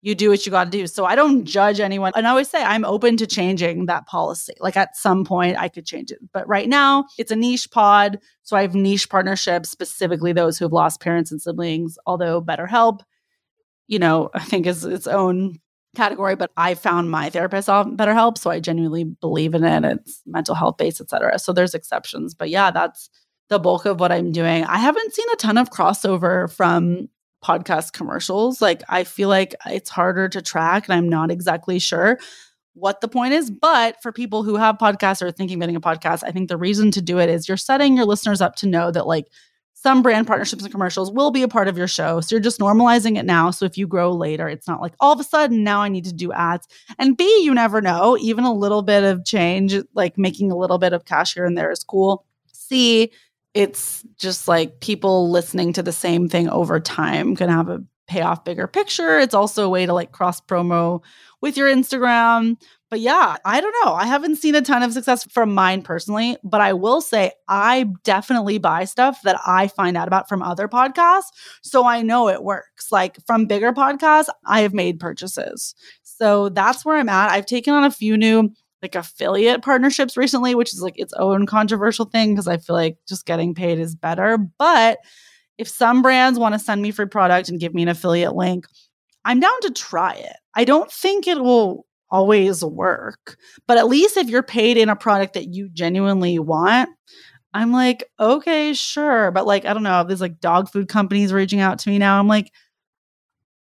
you 0.00 0.14
do 0.16 0.30
what 0.30 0.44
you 0.44 0.50
got 0.50 0.64
to 0.64 0.70
do. 0.70 0.86
So 0.86 1.04
I 1.04 1.14
don't 1.14 1.44
judge 1.44 1.78
anyone. 1.78 2.12
And 2.16 2.26
I 2.26 2.30
always 2.30 2.50
say 2.50 2.62
I'm 2.62 2.84
open 2.84 3.16
to 3.18 3.26
changing 3.26 3.86
that 3.86 4.06
policy. 4.06 4.54
Like 4.58 4.76
at 4.76 4.96
some 4.96 5.24
point 5.24 5.56
I 5.56 5.68
could 5.68 5.86
change 5.86 6.10
it. 6.10 6.18
But 6.32 6.46
right 6.48 6.68
now 6.68 7.04
it's 7.18 7.30
a 7.30 7.36
niche 7.36 7.70
pod. 7.70 8.18
So 8.42 8.56
I 8.56 8.62
have 8.62 8.74
niche 8.74 9.08
partnerships, 9.08 9.70
specifically 9.70 10.32
those 10.32 10.58
who 10.58 10.64
have 10.64 10.72
lost 10.72 11.00
parents 11.00 11.30
and 11.30 11.40
siblings, 11.40 11.98
although 12.04 12.42
BetterHelp, 12.42 13.00
you 13.86 14.00
know, 14.00 14.30
I 14.34 14.40
think 14.40 14.66
is 14.66 14.84
its 14.84 15.06
own 15.06 15.60
category, 15.94 16.36
but 16.36 16.50
I 16.56 16.74
found 16.74 17.10
my 17.10 17.30
therapist 17.30 17.68
on 17.68 17.96
BetterHelp. 17.96 18.38
So 18.38 18.50
I 18.50 18.60
genuinely 18.60 19.04
believe 19.04 19.54
in 19.54 19.64
it. 19.64 19.84
It's 19.84 20.22
mental 20.26 20.54
health 20.54 20.76
based, 20.76 21.00
et 21.00 21.10
cetera. 21.10 21.38
So 21.38 21.52
there's 21.52 21.74
exceptions. 21.74 22.34
But 22.34 22.50
yeah, 22.50 22.70
that's 22.70 23.10
the 23.48 23.58
bulk 23.58 23.84
of 23.84 24.00
what 24.00 24.12
I'm 24.12 24.32
doing. 24.32 24.64
I 24.64 24.78
haven't 24.78 25.14
seen 25.14 25.26
a 25.32 25.36
ton 25.36 25.58
of 25.58 25.70
crossover 25.70 26.50
from 26.50 27.08
podcast 27.44 27.92
commercials. 27.92 28.62
Like 28.62 28.82
I 28.88 29.04
feel 29.04 29.28
like 29.28 29.54
it's 29.66 29.90
harder 29.90 30.28
to 30.30 30.40
track 30.40 30.86
and 30.88 30.94
I'm 30.94 31.08
not 31.08 31.30
exactly 31.30 31.78
sure 31.78 32.18
what 32.74 33.00
the 33.00 33.08
point 33.08 33.34
is. 33.34 33.50
But 33.50 34.00
for 34.02 34.12
people 34.12 34.42
who 34.42 34.56
have 34.56 34.78
podcasts 34.78 35.20
or 35.20 35.30
thinking 35.30 35.58
of 35.58 35.60
getting 35.60 35.76
a 35.76 35.80
podcast, 35.80 36.22
I 36.24 36.30
think 36.30 36.48
the 36.48 36.56
reason 36.56 36.90
to 36.92 37.02
do 37.02 37.18
it 37.18 37.28
is 37.28 37.48
you're 37.48 37.56
setting 37.56 37.96
your 37.96 38.06
listeners 38.06 38.40
up 38.40 38.56
to 38.56 38.68
know 38.68 38.90
that 38.90 39.06
like 39.06 39.26
some 39.82 40.00
brand 40.00 40.28
partnerships 40.28 40.62
and 40.62 40.70
commercials 40.70 41.10
will 41.10 41.32
be 41.32 41.42
a 41.42 41.48
part 41.48 41.66
of 41.66 41.76
your 41.76 41.88
show. 41.88 42.20
So 42.20 42.34
you're 42.34 42.40
just 42.40 42.60
normalizing 42.60 43.18
it 43.18 43.24
now. 43.24 43.50
So 43.50 43.64
if 43.64 43.76
you 43.76 43.88
grow 43.88 44.12
later, 44.12 44.48
it's 44.48 44.68
not 44.68 44.80
like 44.80 44.94
all 45.00 45.12
of 45.12 45.18
a 45.18 45.24
sudden 45.24 45.64
now 45.64 45.80
I 45.80 45.88
need 45.88 46.04
to 46.04 46.12
do 46.12 46.32
ads. 46.32 46.68
And 46.98 47.16
B, 47.16 47.24
you 47.42 47.52
never 47.52 47.80
know. 47.80 48.16
Even 48.20 48.44
a 48.44 48.52
little 48.52 48.82
bit 48.82 49.02
of 49.02 49.24
change, 49.24 49.74
like 49.94 50.16
making 50.16 50.52
a 50.52 50.56
little 50.56 50.78
bit 50.78 50.92
of 50.92 51.04
cash 51.04 51.34
here 51.34 51.44
and 51.44 51.58
there 51.58 51.72
is 51.72 51.82
cool. 51.82 52.24
C, 52.52 53.10
it's 53.54 54.04
just 54.16 54.46
like 54.46 54.78
people 54.78 55.30
listening 55.30 55.72
to 55.72 55.82
the 55.82 55.92
same 55.92 56.28
thing 56.28 56.48
over 56.48 56.78
time 56.78 57.34
can 57.34 57.48
have 57.48 57.68
a 57.68 57.82
payoff 58.06 58.44
bigger 58.44 58.68
picture. 58.68 59.18
It's 59.18 59.34
also 59.34 59.64
a 59.66 59.68
way 59.68 59.84
to 59.86 59.92
like 59.92 60.12
cross 60.12 60.40
promo 60.40 61.02
with 61.40 61.56
your 61.56 61.68
Instagram. 61.68 62.56
But 62.92 63.00
yeah, 63.00 63.38
I 63.46 63.62
don't 63.62 63.74
know. 63.82 63.94
I 63.94 64.04
haven't 64.04 64.36
seen 64.36 64.54
a 64.54 64.60
ton 64.60 64.82
of 64.82 64.92
success 64.92 65.24
from 65.24 65.54
mine 65.54 65.80
personally, 65.80 66.36
but 66.44 66.60
I 66.60 66.74
will 66.74 67.00
say 67.00 67.32
I 67.48 67.86
definitely 68.04 68.58
buy 68.58 68.84
stuff 68.84 69.22
that 69.22 69.40
I 69.46 69.68
find 69.68 69.96
out 69.96 70.08
about 70.08 70.28
from 70.28 70.42
other 70.42 70.68
podcasts. 70.68 71.30
So 71.62 71.86
I 71.86 72.02
know 72.02 72.28
it 72.28 72.42
works. 72.42 72.92
Like 72.92 73.16
from 73.26 73.46
bigger 73.46 73.72
podcasts, 73.72 74.28
I 74.44 74.60
have 74.60 74.74
made 74.74 75.00
purchases. 75.00 75.74
So 76.02 76.50
that's 76.50 76.84
where 76.84 76.98
I'm 76.98 77.08
at. 77.08 77.30
I've 77.30 77.46
taken 77.46 77.72
on 77.72 77.84
a 77.84 77.90
few 77.90 78.18
new 78.18 78.50
like 78.82 78.94
affiliate 78.94 79.62
partnerships 79.62 80.18
recently, 80.18 80.54
which 80.54 80.74
is 80.74 80.82
like 80.82 80.98
its 80.98 81.14
own 81.14 81.46
controversial 81.46 82.04
thing 82.04 82.34
because 82.34 82.46
I 82.46 82.58
feel 82.58 82.76
like 82.76 82.98
just 83.08 83.24
getting 83.24 83.54
paid 83.54 83.78
is 83.78 83.94
better. 83.94 84.36
But 84.36 84.98
if 85.56 85.66
some 85.66 86.02
brands 86.02 86.38
want 86.38 86.54
to 86.56 86.58
send 86.58 86.82
me 86.82 86.90
free 86.90 87.06
product 87.06 87.48
and 87.48 87.58
give 87.58 87.72
me 87.72 87.84
an 87.84 87.88
affiliate 87.88 88.36
link, 88.36 88.66
I'm 89.24 89.40
down 89.40 89.60
to 89.62 89.70
try 89.70 90.12
it. 90.12 90.36
I 90.54 90.64
don't 90.64 90.92
think 90.92 91.26
it 91.26 91.42
will 91.42 91.86
always 92.12 92.62
work, 92.62 93.36
but 93.66 93.78
at 93.78 93.88
least 93.88 94.16
if 94.16 94.28
you're 94.28 94.42
paid 94.42 94.76
in 94.76 94.88
a 94.88 94.94
product 94.94 95.34
that 95.34 95.48
you 95.48 95.68
genuinely 95.68 96.38
want, 96.38 96.90
I'm 97.54 97.72
like, 97.72 98.04
okay, 98.20 98.72
sure. 98.74 99.30
But 99.30 99.46
like, 99.46 99.64
I 99.64 99.74
don't 99.74 99.82
know, 99.82 100.04
there's 100.04 100.20
like 100.20 100.38
dog 100.38 100.70
food 100.70 100.88
companies 100.88 101.32
reaching 101.32 101.60
out 101.60 101.80
to 101.80 101.90
me 101.90 101.98
now. 101.98 102.18
I'm 102.18 102.28
like, 102.28 102.52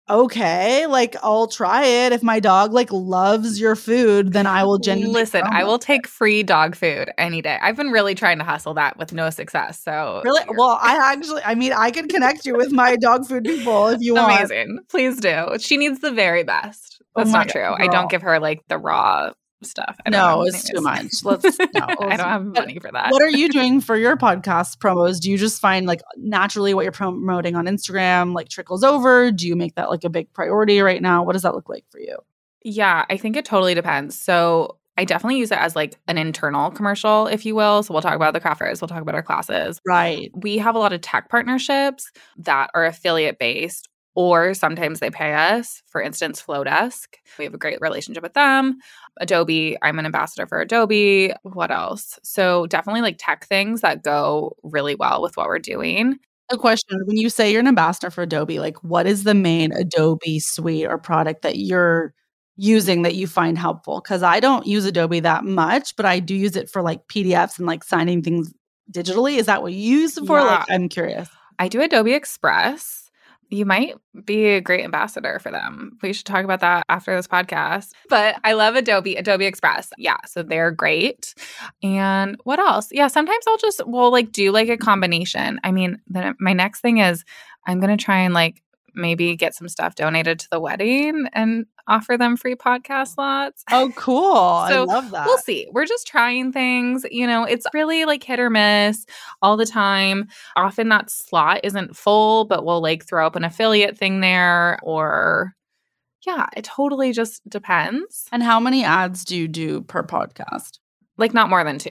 okay, 0.09 0.87
like 0.87 1.17
I'll 1.23 1.47
try 1.47 1.85
it. 1.85 2.13
If 2.13 2.23
my 2.23 2.41
dog 2.41 2.73
like 2.73 2.93
loves 2.93 3.59
your 3.59 3.75
food, 3.75 4.33
then 4.33 4.47
I 4.47 4.65
will 4.65 4.79
genuinely 4.79 5.15
listen. 5.21 5.43
I 5.45 5.65
will 5.65 5.79
take 5.79 6.07
free 6.07 6.43
dog 6.43 6.77
food 6.77 7.11
any 7.17 7.43
day. 7.43 7.59
I've 7.61 7.77
been 7.77 7.91
really 7.91 8.15
trying 8.15 8.39
to 8.39 8.45
hustle 8.45 8.75
that 8.75 8.99
with 8.99 9.13
no 9.13 9.31
success. 9.31 9.81
So 9.81 10.23
really, 10.25 10.43
well, 10.57 10.79
I 10.81 11.13
actually, 11.13 11.43
I 11.45 11.55
mean, 11.55 11.73
I 11.73 11.91
can 11.91 12.09
connect 12.09 12.45
you 12.45 12.57
with 12.57 12.73
my 12.73 12.97
dog 12.97 13.27
food 13.27 13.45
people 13.45 13.89
if 13.89 14.01
you 14.01 14.15
want. 14.15 14.33
Amazing, 14.33 14.81
please 14.89 15.21
do. 15.21 15.57
She 15.59 15.77
needs 15.77 16.01
the 16.01 16.13
very 16.13 16.45
best. 16.45 16.94
Oh 17.17 17.21
That's 17.21 17.31
oh 17.31 17.39
not 17.39 17.49
true. 17.49 17.75
I 17.77 17.87
don't 17.89 18.11
give 18.11 18.23
her 18.23 18.41
like 18.41 18.67
the 18.69 18.79
raw 18.79 19.33
stuff. 19.63 19.97
no, 20.09 20.43
it's 20.43 20.65
too 20.65 20.81
much. 20.81 21.13
Let's. 21.25 21.59
No, 21.75 21.87
I 22.01 22.17
don't 22.17 22.29
have 22.29 22.45
money 22.45 22.79
for 22.79 22.91
that. 22.93 23.11
What 23.11 23.23
are 23.23 23.31
you 23.31 23.49
doing 23.49 23.81
for 23.81 23.97
your 23.97 24.17
podcast 24.17 24.79
promos? 24.79 25.21
Do 25.21 25.31
you 25.31 25.39
just 25.39 25.61
find 25.61 25.87
like 25.87 26.03
naturally 26.17 26.73
what 26.75 26.83
you're 26.83 26.93
promoting 26.93 27.57
on 27.57 27.67
Instagram 27.67 28.35
like 28.35 28.49
trickles 28.49 28.85
over? 28.85 29.33
Do 29.33 29.49
you 29.49 29.57
make 29.57 29.75
that 29.75 29.91
like 29.91 30.05
a 30.05 30.11
big 30.11 30.33
priority 30.33 30.81
right 30.81 31.03
now? 31.03 31.25
What 31.25 31.33
does 31.33 31.43
that 31.43 31.55
look 31.55 31.69
like 31.69 31.85
for 31.91 31.99
you? 31.99 32.17
Yeah, 32.63 33.05
I 33.11 33.17
think 33.17 33.37
it 33.37 33.45
totally 33.45 33.75
depends. 33.75 34.19
So 34.19 34.79
I 34.97 35.05
definitely 35.05 35.39
use 35.39 35.51
it 35.51 35.59
as 35.59 35.75
like 35.75 35.97
an 36.07 36.19
internal 36.19 36.71
commercial, 36.71 37.27
if 37.27 37.45
you 37.45 37.55
will. 37.55 37.83
So 37.83 37.93
we'll 37.93 38.03
talk 38.03 38.15
about 38.15 38.33
the 38.35 38.41
craft 38.41 38.61
fairs, 38.61 38.81
we'll 38.81 38.89
talk 38.89 39.03
about 39.03 39.17
our 39.17 39.23
classes. 39.23 39.81
Right. 39.87 40.31
We 40.35 40.59
have 40.59 40.77
a 40.77 40.79
lot 40.79 40.93
of 40.93 41.01
tech 41.01 41.29
partnerships 41.29 42.11
that 42.39 42.71
are 42.75 42.85
affiliate 42.85 43.39
based 43.39 43.89
or 44.15 44.55
sometimes 44.55 45.01
they 45.01 45.11
pay 45.11 45.35
us. 45.35 45.83
For 45.87 46.01
instance, 46.01 46.43
Flodesk, 46.43 47.07
we 47.39 47.45
have 47.45 47.55
a 47.55 47.59
great 47.59 47.81
relationship 47.81 48.23
with 48.23 48.35
them. 48.35 48.79
Adobe, 49.21 49.77
I'm 49.83 49.99
an 49.99 50.07
ambassador 50.07 50.47
for 50.47 50.61
Adobe. 50.61 51.33
What 51.43 51.71
else? 51.71 52.19
So 52.23 52.67
definitely 52.67 53.03
like 53.03 53.17
tech 53.19 53.47
things 53.47 53.81
that 53.81 54.03
go 54.03 54.57
really 54.63 54.95
well 54.95 55.21
with 55.21 55.37
what 55.37 55.47
we're 55.47 55.59
doing. 55.59 56.19
A 56.51 56.59
question 56.59 56.99
when 57.07 57.17
you 57.17 57.31
say 57.31 57.51
you're 57.51 57.61
an 57.61 57.69
ambassador 57.69 58.11
for 58.11 58.23
Adobe, 58.23 58.59
like 58.59 58.77
what 58.85 59.07
is 59.07 59.25
the 59.25 59.35
main 59.35 59.73
Adobe 59.73 60.39
suite 60.39 60.87
or 60.87 60.99
product 60.99 61.43
that 61.43 61.57
you're 61.57 62.15
using 62.57 63.03
that 63.03 63.15
you 63.15 63.27
find 63.27 63.59
helpful? 63.59 64.01
Because 64.01 64.23
I 64.23 64.41
don't 64.41 64.67
use 64.67 64.85
Adobe 64.85 65.21
that 65.21 65.45
much, 65.45 65.97
but 65.97 66.07
I 66.07 66.21
do 66.21 66.35
use 66.35 66.55
it 66.55 66.71
for 66.71 66.83
like 66.83 67.09
PDFs 67.09 67.59
and 67.59 67.67
like 67.67 67.83
signing 67.83 68.23
things 68.23 68.53
digitally. 68.93 69.39
Is 69.39 69.47
that 69.47 69.63
what 69.63 69.73
you 69.73 69.99
use 70.01 70.19
it 70.19 70.27
for? 70.27 70.39
Yeah. 70.39 70.45
Like, 70.45 70.67
I'm 70.71 70.89
curious. 70.89 71.29
I 71.59 71.69
do 71.69 71.81
Adobe 71.81 72.13
Express 72.13 73.04
you 73.51 73.65
might 73.65 73.95
be 74.25 74.47
a 74.47 74.61
great 74.61 74.85
ambassador 74.85 75.39
for 75.39 75.51
them. 75.51 75.99
We 76.03 76.13
should 76.13 76.27
talk 76.27 76.45
about 76.45 76.61
that 76.61 76.85
after 76.89 77.15
this 77.15 77.29
podcast. 77.29 77.91
But 78.09 78.37
I 78.45 78.55
love 78.55 78.77
Adobe, 78.77 79.17
Adobe 79.17 79.47
Express. 79.47 79.91
Yeah, 79.99 80.17
so 80.27 80.43
they're 80.43 80.71
great. 80.71 81.35
And 81.83 82.37
what 82.45 82.59
else? 82.59 82.89
Yeah, 82.91 83.09
sometimes 83.09 83.45
I'll 83.47 83.59
just 83.59 83.83
we'll 83.87 84.11
like 84.11 84.33
do 84.33 84.51
like 84.51 84.69
a 84.69 84.77
combination. 84.77 85.61
I 85.63 85.73
mean, 85.73 86.01
then 86.09 86.35
my 86.41 86.53
next 86.53 86.81
thing 86.81 86.99
is 86.99 87.25
I'm 87.67 87.81
going 87.81 87.97
to 87.97 88.03
try 88.03 88.19
and 88.21 88.35
like 88.35 88.63
maybe 88.95 89.37
get 89.37 89.55
some 89.55 89.69
stuff 89.69 89.95
donated 89.95 90.39
to 90.41 90.49
the 90.51 90.61
wedding 90.61 91.27
and 91.33 91.67
offer 91.87 92.17
them 92.17 92.37
free 92.37 92.55
podcast 92.55 93.15
slots. 93.15 93.65
Oh, 93.73 93.91
cool. 93.97 94.35
so 94.69 94.83
I 94.83 94.85
love 94.85 95.11
that. 95.11 95.27
We'll 95.27 95.39
see. 95.39 95.67
We're 95.73 95.87
just 95.87 96.07
trying 96.07 96.53
things. 96.53 97.05
You 97.11 97.27
know, 97.27 97.45
it's 97.45 97.67
really 97.75 98.05
like 98.05 98.23
hit 98.23 98.39
or 98.41 98.51
miss 98.51 99.05
all 99.43 99.57
the 99.57 99.67
time. 99.67 100.29
Often 100.57 100.89
that 100.91 101.11
slot 101.11 101.61
isn't 101.65 101.97
full, 101.97 102.45
but 102.45 102.65
we'll 102.65 102.81
like 102.83 103.05
throw 103.05 103.27
up 103.27 103.37
an 103.37 103.45
affiliate 103.45 103.99
thing 103.99 104.21
there 104.21 104.79
or 104.83 105.55
yeah, 106.27 106.47
it 106.57 106.65
totally 106.65 107.13
just 107.13 107.47
depends. 107.49 108.27
And 108.33 108.43
how 108.43 108.59
many 108.59 108.85
ads 108.85 109.25
do 109.25 109.37
you 109.37 109.49
do 109.49 109.83
per 109.83 110.03
podcast? 110.03 110.79
Like 111.19 111.35
not 111.35 111.51
more 111.51 111.65
than 111.65 111.79
two. 111.79 111.91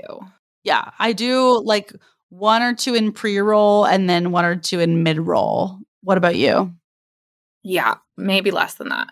Yeah, 0.64 0.90
I 0.98 1.14
do 1.14 1.62
like 1.64 1.94
one 2.30 2.62
or 2.64 2.74
two 2.74 2.96
in 2.96 3.12
pre 3.12 3.38
roll 3.40 3.86
and 3.86 4.10
then 4.10 4.32
one 4.32 4.46
or 4.46 4.56
two 4.56 4.80
in 4.80 5.04
mid 5.04 5.20
roll. 5.20 5.78
What 6.02 6.18
about 6.18 6.36
you? 6.36 6.74
Yeah, 7.64 7.96
maybe 8.18 8.52
less 8.52 8.76
than 8.76 8.90
that. 8.90 9.10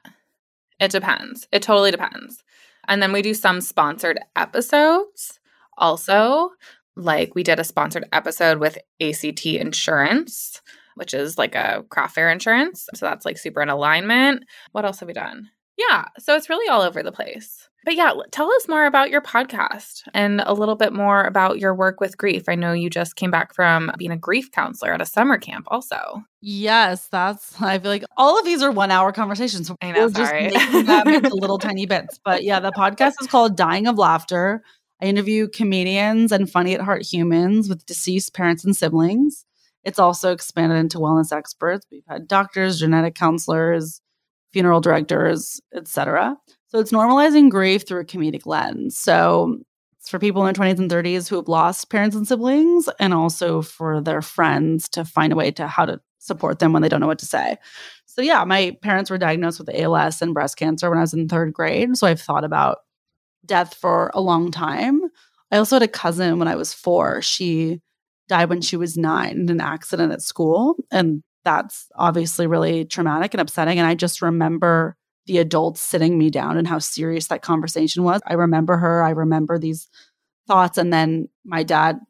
It 0.80 0.92
depends. 0.92 1.48
It 1.52 1.62
totally 1.62 1.92
depends. 1.92 2.44
And 2.88 3.02
then 3.02 3.14
we 3.14 3.22
do 3.22 3.34
some 3.34 3.62
sponsored 3.62 4.20
episodes 4.36 5.40
also. 5.78 6.50
Like 6.96 7.36
we 7.36 7.44
did 7.44 7.60
a 7.60 7.64
sponsored 7.64 8.06
episode 8.12 8.60
with 8.60 8.78
ACT 9.00 9.46
Insurance, 9.46 10.62
which 10.96 11.14
is 11.14 11.38
like 11.38 11.56
a 11.56 11.86
craft 11.90 12.16
fair 12.16 12.30
insurance. 12.30 12.90
So 12.96 13.06
that's 13.06 13.26
like 13.26 13.38
super 13.38 13.62
in 13.62 13.70
alignment. 13.70 14.44
What 14.74 14.86
else 14.86 15.00
have 15.00 15.08
we 15.08 15.14
done? 15.14 15.50
Yeah. 15.78 16.06
So 16.20 16.36
it's 16.36 16.50
really 16.50 16.68
all 16.68 16.82
over 16.82 17.02
the 17.02 17.12
place. 17.12 17.70
But 17.84 17.96
yeah, 17.96 18.14
tell 18.32 18.52
us 18.52 18.68
more 18.68 18.86
about 18.86 19.10
your 19.10 19.22
podcast 19.22 20.04
and 20.14 20.42
a 20.46 20.54
little 20.54 20.76
bit 20.76 20.94
more 20.94 21.24
about 21.24 21.58
your 21.60 21.74
work 21.74 22.00
with 22.00 22.16
grief. 22.18 22.44
I 22.48 22.54
know 22.54 22.74
you 22.74 22.90
just 22.92 23.16
came 23.16 23.32
back 23.32 23.56
from 23.56 23.92
being 23.98 24.12
a 24.12 24.18
grief 24.18 24.52
counselor 24.52 24.94
at 24.94 25.02
a 25.02 25.06
summer 25.06 25.38
camp, 25.40 25.66
also. 25.70 26.24
Yes, 26.42 27.08
that's. 27.08 27.60
I 27.60 27.80
feel 27.80 27.90
like 27.90 28.04
all 28.18 28.38
of 28.38 28.46
these 28.46 28.62
are 28.62 28.72
one-hour 28.72 29.14
conversations. 29.14 29.72
I 29.82 29.92
know, 29.92 30.08
We're 30.08 30.14
sorry. 30.14 30.50
just 30.50 30.72
making 30.72 30.86
them 30.86 31.08
into 31.08 31.34
little 31.36 31.58
tiny 31.60 31.88
bits. 31.88 32.20
But 32.24 32.44
yeah, 32.44 32.60
the 32.60 32.72
podcast 32.72 33.14
is 33.20 33.28
called 33.28 33.58
"Dying 33.58 33.88
of 33.88 33.98
Laughter." 33.98 34.64
I 35.02 35.06
interview 35.06 35.48
comedians 35.48 36.32
and 36.32 36.48
funny 36.48 36.76
at 36.76 36.82
heart 36.82 37.02
humans 37.02 37.68
with 37.68 37.84
deceased 37.88 38.36
parents 38.36 38.64
and 38.64 38.76
siblings. 38.76 39.46
It's 39.84 39.98
also 39.98 40.32
expanded 40.32 40.78
into 40.78 41.00
wellness 41.00 41.36
experts. 41.36 41.88
We've 41.92 42.04
had 42.08 42.28
doctors, 42.28 42.80
genetic 42.80 43.16
counselors, 43.16 44.00
funeral 44.54 44.80
directors, 44.82 45.60
etc. 45.74 46.38
So 46.72 46.80
it's 46.80 46.94
normalizing 46.94 47.50
grief 47.50 47.86
through 47.86 48.00
a 48.00 48.06
comedic 48.06 48.46
lens. 48.46 48.98
So 48.98 49.60
it's 50.00 50.10
for 50.10 50.20
people 50.20 50.46
in 50.46 50.54
their 50.54 50.66
20s 50.66 50.80
and 50.80 50.90
30s 50.90 51.28
who 51.28 51.36
have 51.36 51.50
lost 51.50 51.90
parents 51.90 52.16
and 52.16 52.26
siblings, 52.26 52.88
and 52.98 53.14
also 53.14 53.62
for 53.62 54.00
their 54.00 54.22
friends 54.22 54.88
to 54.90 55.04
find 55.04 55.34
a 55.34 55.36
way 55.36 55.52
to 55.52 55.68
how 55.68 55.86
to 55.86 56.00
support 56.20 56.60
them 56.60 56.72
when 56.72 56.82
they 56.82 56.88
don't 56.88 57.02
know 57.02 57.08
what 57.08 57.20
to 57.20 57.26
say. 57.26 57.58
So 58.06 58.22
yeah, 58.22 58.46
my 58.46 58.78
parents 58.82 59.10
were 59.10 59.18
diagnosed 59.18 59.60
with 59.60 59.70
ALS 59.70 60.22
and 60.22 60.34
breast 60.34 60.56
cancer 60.56 60.90
when 60.90 60.98
I 60.98 61.02
was 61.02 61.14
in 61.14 61.28
third 61.28 61.52
grade. 61.52 61.98
So 61.98 62.08
I've 62.08 62.22
thought 62.22 62.46
about 62.46 62.78
death 63.46 63.74
for 63.74 64.10
a 64.14 64.22
long 64.22 64.50
time. 64.50 65.02
I 65.52 65.58
also 65.58 65.76
had 65.76 65.84
a 65.84 65.90
cousin 65.90 66.40
when 66.40 66.48
I 66.48 66.56
was 66.56 66.74
four. 66.74 67.22
She 67.22 67.82
died 68.30 68.48
when 68.48 68.62
she 68.62 68.78
was 68.78 68.96
nine 68.96 69.42
in 69.42 69.50
an 69.50 69.60
accident 69.60 70.14
at 70.14 70.22
school. 70.22 70.78
And 70.90 71.22
that's 71.44 71.88
obviously 71.96 72.48
really 72.48 72.86
traumatic 72.86 73.34
and 73.34 73.42
upsetting. 73.42 73.78
And 73.78 73.88
I 73.88 73.94
just 73.96 74.22
remember 74.22 74.96
the 75.32 75.38
adults 75.38 75.80
sitting 75.80 76.18
me 76.18 76.30
down 76.30 76.58
and 76.58 76.68
how 76.68 76.78
serious 76.78 77.28
that 77.28 77.42
conversation 77.42 78.04
was. 78.04 78.20
I 78.28 78.34
remember 78.34 78.76
her. 78.76 79.02
I 79.02 79.12
remember 79.12 79.58
these 79.58 79.88
thoughts. 80.46 80.78
And 80.78 80.92
then 80.92 81.30
my 81.46 81.64
dad, 81.64 82.02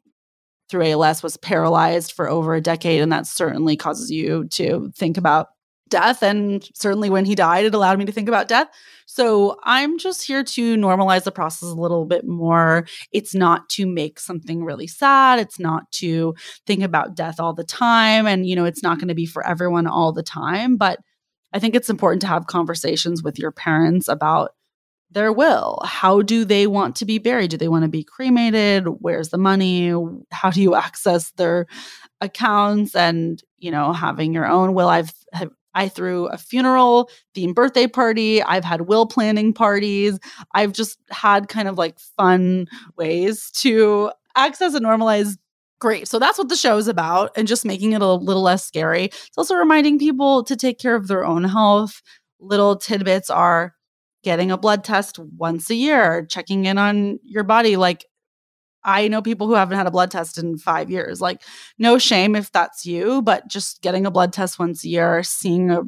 through 0.68 0.86
ALS, 0.86 1.22
was 1.22 1.36
paralyzed 1.36 2.10
for 2.10 2.28
over 2.28 2.56
a 2.56 2.60
decade. 2.60 3.00
And 3.00 3.12
that 3.12 3.28
certainly 3.28 3.76
causes 3.76 4.10
you 4.10 4.48
to 4.48 4.90
think 4.96 5.16
about 5.16 5.50
death. 5.88 6.20
And 6.20 6.68
certainly 6.74 7.10
when 7.10 7.24
he 7.24 7.36
died, 7.36 7.64
it 7.64 7.74
allowed 7.74 8.00
me 8.00 8.06
to 8.06 8.12
think 8.12 8.26
about 8.26 8.48
death. 8.48 8.66
So 9.06 9.56
I'm 9.62 9.98
just 9.98 10.24
here 10.24 10.42
to 10.42 10.76
normalize 10.76 11.22
the 11.22 11.30
process 11.30 11.68
a 11.68 11.74
little 11.74 12.06
bit 12.06 12.26
more. 12.26 12.88
It's 13.12 13.36
not 13.36 13.68
to 13.68 13.86
make 13.86 14.18
something 14.18 14.64
really 14.64 14.88
sad. 14.88 15.38
It's 15.38 15.60
not 15.60 15.88
to 15.92 16.34
think 16.66 16.82
about 16.82 17.14
death 17.14 17.38
all 17.38 17.52
the 17.52 17.62
time. 17.62 18.26
And, 18.26 18.48
you 18.48 18.56
know, 18.56 18.64
it's 18.64 18.82
not 18.82 18.98
going 18.98 19.06
to 19.06 19.14
be 19.14 19.26
for 19.26 19.46
everyone 19.46 19.86
all 19.86 20.10
the 20.10 20.24
time. 20.24 20.76
But 20.76 20.98
I 21.52 21.58
think 21.58 21.74
it's 21.74 21.90
important 21.90 22.22
to 22.22 22.28
have 22.28 22.46
conversations 22.46 23.22
with 23.22 23.38
your 23.38 23.52
parents 23.52 24.08
about 24.08 24.52
their 25.10 25.32
will. 25.32 25.80
How 25.84 26.22
do 26.22 26.44
they 26.44 26.66
want 26.66 26.96
to 26.96 27.04
be 27.04 27.18
buried? 27.18 27.50
Do 27.50 27.56
they 27.56 27.68
want 27.68 27.84
to 27.84 27.88
be 27.88 28.02
cremated? 28.02 28.86
Where's 28.86 29.28
the 29.28 29.38
money? 29.38 29.92
How 30.30 30.50
do 30.50 30.62
you 30.62 30.74
access 30.86 31.30
their 31.32 31.66
accounts? 32.20 32.94
And, 32.94 33.42
you 33.58 33.70
know, 33.70 33.92
having 33.92 34.32
your 34.32 34.46
own 34.46 34.74
will. 34.74 34.88
I've 34.88 35.12
have, 35.32 35.50
I 35.74 35.88
threw 35.88 36.26
a 36.26 36.38
funeral 36.38 37.10
themed 37.34 37.54
birthday 37.54 37.86
party. 37.86 38.42
I've 38.42 38.64
had 38.64 38.82
will 38.82 39.06
planning 39.06 39.52
parties. 39.52 40.18
I've 40.52 40.72
just 40.72 40.98
had 41.10 41.48
kind 41.48 41.68
of 41.68 41.78
like 41.78 41.98
fun 41.98 42.66
ways 42.96 43.50
to 43.56 44.12
access 44.36 44.74
and 44.74 44.84
normalize 44.84 45.36
Great. 45.82 46.06
So 46.06 46.20
that's 46.20 46.38
what 46.38 46.48
the 46.48 46.54
show 46.54 46.76
is 46.76 46.86
about 46.86 47.32
and 47.36 47.48
just 47.48 47.64
making 47.64 47.92
it 47.92 48.00
a 48.02 48.12
little 48.12 48.40
less 48.44 48.64
scary. 48.64 49.06
It's 49.06 49.36
also 49.36 49.56
reminding 49.56 49.98
people 49.98 50.44
to 50.44 50.54
take 50.54 50.78
care 50.78 50.94
of 50.94 51.08
their 51.08 51.24
own 51.24 51.42
health. 51.42 52.02
Little 52.38 52.76
tidbits 52.76 53.28
are 53.28 53.74
getting 54.22 54.52
a 54.52 54.56
blood 54.56 54.84
test 54.84 55.18
once 55.18 55.70
a 55.70 55.74
year, 55.74 56.24
checking 56.24 56.66
in 56.66 56.78
on 56.78 57.18
your 57.24 57.42
body. 57.42 57.74
Like, 57.74 58.04
I 58.84 59.08
know 59.08 59.22
people 59.22 59.48
who 59.48 59.54
haven't 59.54 59.76
had 59.76 59.88
a 59.88 59.90
blood 59.90 60.12
test 60.12 60.38
in 60.38 60.56
five 60.56 60.88
years. 60.88 61.20
Like, 61.20 61.42
no 61.80 61.98
shame 61.98 62.36
if 62.36 62.52
that's 62.52 62.86
you, 62.86 63.20
but 63.20 63.48
just 63.48 63.82
getting 63.82 64.06
a 64.06 64.12
blood 64.12 64.32
test 64.32 64.60
once 64.60 64.84
a 64.84 64.88
year, 64.88 65.24
seeing 65.24 65.72
a 65.72 65.82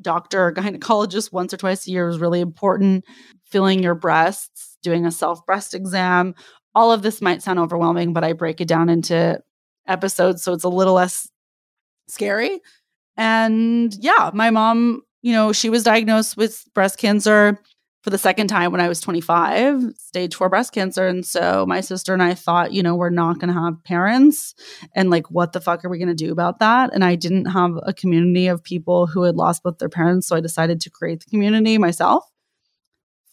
doctor 0.00 0.46
or 0.46 0.54
gynecologist 0.54 1.32
once 1.32 1.52
or 1.52 1.56
twice 1.56 1.88
a 1.88 1.90
year 1.90 2.08
is 2.08 2.20
really 2.20 2.40
important. 2.40 3.04
Filling 3.50 3.82
your 3.82 3.96
breasts, 3.96 4.78
doing 4.80 5.06
a 5.06 5.10
self 5.10 5.44
breast 5.44 5.74
exam. 5.74 6.36
All 6.74 6.92
of 6.92 7.02
this 7.02 7.20
might 7.20 7.42
sound 7.42 7.58
overwhelming, 7.58 8.12
but 8.12 8.24
I 8.24 8.32
break 8.32 8.60
it 8.60 8.68
down 8.68 8.88
into 8.88 9.40
episodes 9.86 10.42
so 10.42 10.52
it's 10.52 10.64
a 10.64 10.68
little 10.68 10.94
less 10.94 11.28
scary. 12.08 12.60
And 13.16 13.94
yeah, 14.00 14.30
my 14.34 14.50
mom, 14.50 15.02
you 15.22 15.32
know, 15.32 15.52
she 15.52 15.70
was 15.70 15.84
diagnosed 15.84 16.36
with 16.36 16.64
breast 16.74 16.98
cancer 16.98 17.58
for 18.02 18.10
the 18.10 18.18
second 18.18 18.48
time 18.48 18.70
when 18.70 18.82
I 18.82 18.88
was 18.88 19.00
25, 19.00 19.94
stage 19.96 20.34
four 20.34 20.50
breast 20.50 20.74
cancer. 20.74 21.06
And 21.06 21.24
so 21.24 21.64
my 21.66 21.80
sister 21.80 22.12
and 22.12 22.22
I 22.22 22.34
thought, 22.34 22.72
you 22.72 22.82
know, 22.82 22.94
we're 22.94 23.08
not 23.08 23.38
going 23.38 23.52
to 23.52 23.58
have 23.58 23.82
parents. 23.82 24.54
And 24.94 25.08
like, 25.08 25.30
what 25.30 25.54
the 25.54 25.60
fuck 25.60 25.82
are 25.84 25.88
we 25.88 25.96
going 25.96 26.08
to 26.08 26.14
do 26.14 26.30
about 26.30 26.58
that? 26.58 26.90
And 26.92 27.02
I 27.02 27.14
didn't 27.14 27.46
have 27.46 27.78
a 27.82 27.94
community 27.94 28.46
of 28.48 28.62
people 28.62 29.06
who 29.06 29.22
had 29.22 29.36
lost 29.36 29.62
both 29.62 29.78
their 29.78 29.88
parents. 29.88 30.26
So 30.26 30.36
I 30.36 30.40
decided 30.40 30.82
to 30.82 30.90
create 30.90 31.20
the 31.20 31.30
community 31.30 31.78
myself. 31.78 32.30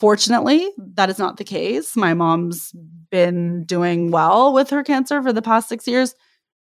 Fortunately, 0.02 0.68
that 0.96 1.12
is 1.12 1.20
not 1.20 1.38
the 1.38 1.44
case. 1.44 1.96
My 1.96 2.16
mom's 2.16 2.74
been 3.12 3.66
doing 3.66 4.10
well 4.10 4.52
with 4.52 4.72
her 4.72 4.82
cancer 4.82 5.22
for 5.22 5.32
the 5.32 5.44
past 5.44 5.70
six 5.70 5.88
years. 5.88 6.16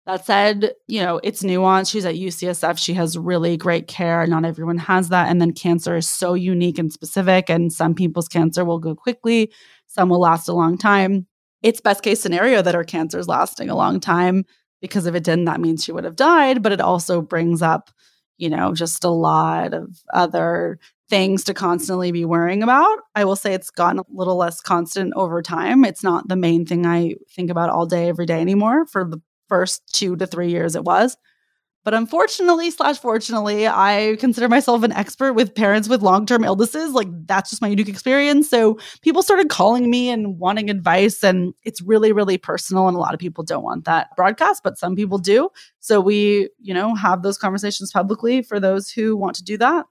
That 0.06 0.24
said, 0.24 0.74
you 0.88 1.02
know, 1.02 1.20
it's 1.24 1.42
nuanced. 1.42 1.92
She's 1.92 2.06
at 2.06 2.14
UCSF. 2.14 2.78
She 2.78 2.94
has 2.94 3.18
really 3.18 3.58
great 3.58 3.88
care. 3.88 4.28
Not 4.28 4.46
everyone 4.46 4.78
has 4.78 5.10
that. 5.10 5.28
And 5.28 5.42
then 5.42 5.54
cancer 5.54 5.96
is 5.96 6.08
so 6.08 6.36
unique 6.36 6.78
and 6.78 6.94
specific. 6.94 7.50
And 7.50 7.74
some 7.74 7.96
people's 7.96 8.28
cancer 8.28 8.64
will 8.64 8.78
go 8.78 8.94
quickly, 8.94 9.52
some 9.88 10.10
will 10.10 10.22
last 10.22 10.48
a 10.48 10.54
long 10.54 10.78
time. 10.78 11.26
It's 11.64 11.82
best 11.82 12.04
case 12.04 12.22
scenario 12.22 12.62
that 12.62 12.76
her 12.76 12.84
cancer 12.84 13.18
is 13.18 13.28
lasting 13.28 13.72
a 13.72 13.76
long 13.76 14.00
time 14.00 14.46
because 14.82 15.08
if 15.08 15.16
it 15.16 15.24
didn't, 15.24 15.46
that 15.46 15.60
means 15.60 15.84
she 15.84 15.92
would 15.92 16.04
have 16.04 16.16
died. 16.16 16.62
But 16.62 16.74
it 16.74 16.82
also 16.82 17.24
brings 17.24 17.64
up, 17.64 17.90
you 18.38 18.52
know, 18.52 18.76
just 18.76 19.04
a 19.04 19.10
lot 19.10 19.74
of 19.74 19.98
other 20.14 20.78
things 21.12 21.44
to 21.44 21.54
constantly 21.54 22.14
be 22.14 22.24
worrying 22.24 22.64
about. 22.64 22.98
I 23.16 23.26
will 23.26 23.36
say 23.36 23.54
it's 23.54 23.70
gotten 23.70 24.00
a 24.00 24.04
little 24.14 24.38
less 24.38 24.62
constant 24.62 25.14
over 25.18 25.42
time. 25.42 25.84
It's 25.84 26.04
not 26.04 26.30
the 26.30 26.38
main 26.38 26.66
thing 26.66 26.86
I 26.86 27.16
think 27.36 27.52
about 27.52 27.70
all 27.70 27.86
day, 27.86 28.08
every 28.08 28.26
day 28.26 28.40
anymore 28.40 28.86
for 28.86 29.04
the 29.04 29.22
first 29.50 29.94
two 29.94 30.16
to 30.16 30.26
three 30.26 30.50
years 30.50 30.74
it 30.74 30.86
was. 30.86 31.18
But 31.84 31.94
unfortunately, 31.94 32.72
slash 32.72 32.98
fortunately, 33.00 33.68
I 33.68 34.16
consider 34.20 34.48
myself 34.48 34.84
an 34.84 34.94
expert 34.94 35.34
with 35.34 35.54
parents 35.54 35.90
with 35.90 36.02
long 36.02 36.26
term 36.26 36.46
illnesses. 36.46 36.94
Like, 36.94 37.10
that's 37.26 37.50
just 37.50 37.62
my 37.62 37.68
unique 37.68 37.90
experience. 37.90 38.50
So, 38.50 38.80
people 39.02 39.24
started 39.24 39.50
calling 39.50 39.90
me 39.90 40.10
and 40.10 40.40
wanting 40.40 40.70
advice. 40.70 41.24
And 41.24 41.54
it's 41.66 41.82
really, 41.82 42.14
really 42.14 42.38
personal. 42.38 42.88
And 42.88 42.96
a 42.96 43.00
lot 43.00 43.16
of 43.16 43.20
people 43.20 43.44
don't 43.44 43.64
want 43.64 43.84
that 43.86 44.16
broadcast, 44.16 44.62
but 44.64 44.78
some 44.78 44.96
people 44.96 45.18
do. 45.18 45.50
So, 45.80 46.00
we, 46.00 46.50
you 46.60 46.74
know, 46.74 46.96
have 46.96 47.24
those 47.24 47.40
conversations 47.40 47.92
publicly 47.92 48.44
for 48.44 48.60
those 48.60 48.90
who 48.92 49.18
want 49.18 49.36
to 49.38 49.44
do 49.44 49.58
that. 49.58 49.88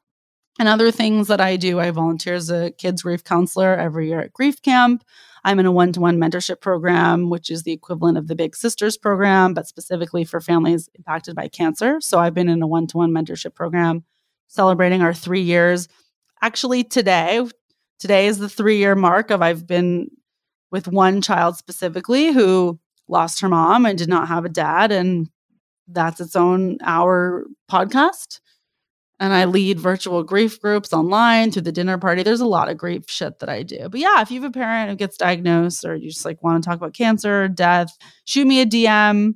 And 0.60 0.68
other 0.68 0.90
things 0.90 1.28
that 1.28 1.40
I 1.40 1.56
do, 1.56 1.80
I 1.80 1.90
volunteer 1.90 2.34
as 2.34 2.50
a 2.50 2.70
kids 2.72 3.00
grief 3.00 3.24
counselor 3.24 3.74
every 3.74 4.08
year 4.08 4.20
at 4.20 4.34
Grief 4.34 4.60
Camp. 4.60 5.02
I'm 5.42 5.58
in 5.58 5.64
a 5.64 5.72
one 5.72 5.90
to 5.94 6.00
one 6.00 6.18
mentorship 6.18 6.60
program, 6.60 7.30
which 7.30 7.48
is 7.48 7.62
the 7.62 7.72
equivalent 7.72 8.18
of 8.18 8.28
the 8.28 8.34
Big 8.34 8.54
Sisters 8.54 8.98
program, 8.98 9.54
but 9.54 9.66
specifically 9.66 10.22
for 10.22 10.38
families 10.38 10.90
impacted 10.94 11.34
by 11.34 11.48
cancer. 11.48 11.98
So 12.02 12.18
I've 12.18 12.34
been 12.34 12.50
in 12.50 12.60
a 12.60 12.66
one 12.66 12.86
to 12.88 12.98
one 12.98 13.10
mentorship 13.10 13.54
program 13.54 14.04
celebrating 14.48 15.00
our 15.00 15.14
three 15.14 15.40
years. 15.40 15.88
Actually, 16.42 16.84
today, 16.84 17.42
today 17.98 18.26
is 18.26 18.36
the 18.36 18.50
three 18.50 18.76
year 18.76 18.94
mark 18.94 19.30
of 19.30 19.40
I've 19.40 19.66
been 19.66 20.10
with 20.70 20.88
one 20.88 21.22
child 21.22 21.56
specifically 21.56 22.32
who 22.32 22.78
lost 23.08 23.40
her 23.40 23.48
mom 23.48 23.86
and 23.86 23.96
did 23.96 24.10
not 24.10 24.28
have 24.28 24.44
a 24.44 24.50
dad. 24.50 24.92
And 24.92 25.30
that's 25.88 26.20
its 26.20 26.36
own 26.36 26.76
hour 26.82 27.46
podcast 27.72 28.40
and 29.20 29.34
I 29.34 29.44
lead 29.44 29.78
virtual 29.78 30.24
grief 30.24 30.60
groups 30.60 30.94
online 30.94 31.52
through 31.52 31.62
the 31.62 31.72
dinner 31.72 31.98
party. 31.98 32.22
There's 32.22 32.40
a 32.40 32.46
lot 32.46 32.70
of 32.70 32.78
grief 32.78 33.04
shit 33.06 33.38
that 33.40 33.50
I 33.50 33.62
do. 33.62 33.90
But 33.90 34.00
yeah, 34.00 34.22
if 34.22 34.30
you 34.30 34.40
have 34.40 34.50
a 34.50 34.52
parent 34.52 34.88
who 34.88 34.96
gets 34.96 35.18
diagnosed 35.18 35.84
or 35.84 35.94
you 35.94 36.08
just 36.08 36.24
like 36.24 36.42
want 36.42 36.64
to 36.64 36.68
talk 36.68 36.78
about 36.78 36.94
cancer, 36.94 37.46
death, 37.46 37.96
shoot 38.24 38.46
me 38.46 38.62
a 38.62 38.66
DM 38.66 39.34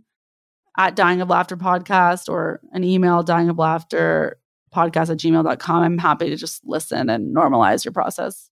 at 0.79 0.97
dying 0.97 1.21
of 1.21 1.29
laughter 1.29 1.59
podcast 1.59 2.31
or 2.31 2.61
an 2.73 2.83
email 2.83 3.23
dying 3.23 3.51
of 3.51 3.59
laughter 3.59 4.39
podcast 4.75 5.11
at 5.11 5.19
gmail.com. 5.19 5.83
I'm 5.83 5.99
happy 5.99 6.31
to 6.31 6.37
just 6.37 6.63
listen 6.65 7.11
and 7.11 7.37
normalize 7.37 7.85
your 7.85 7.93
process. 7.93 8.49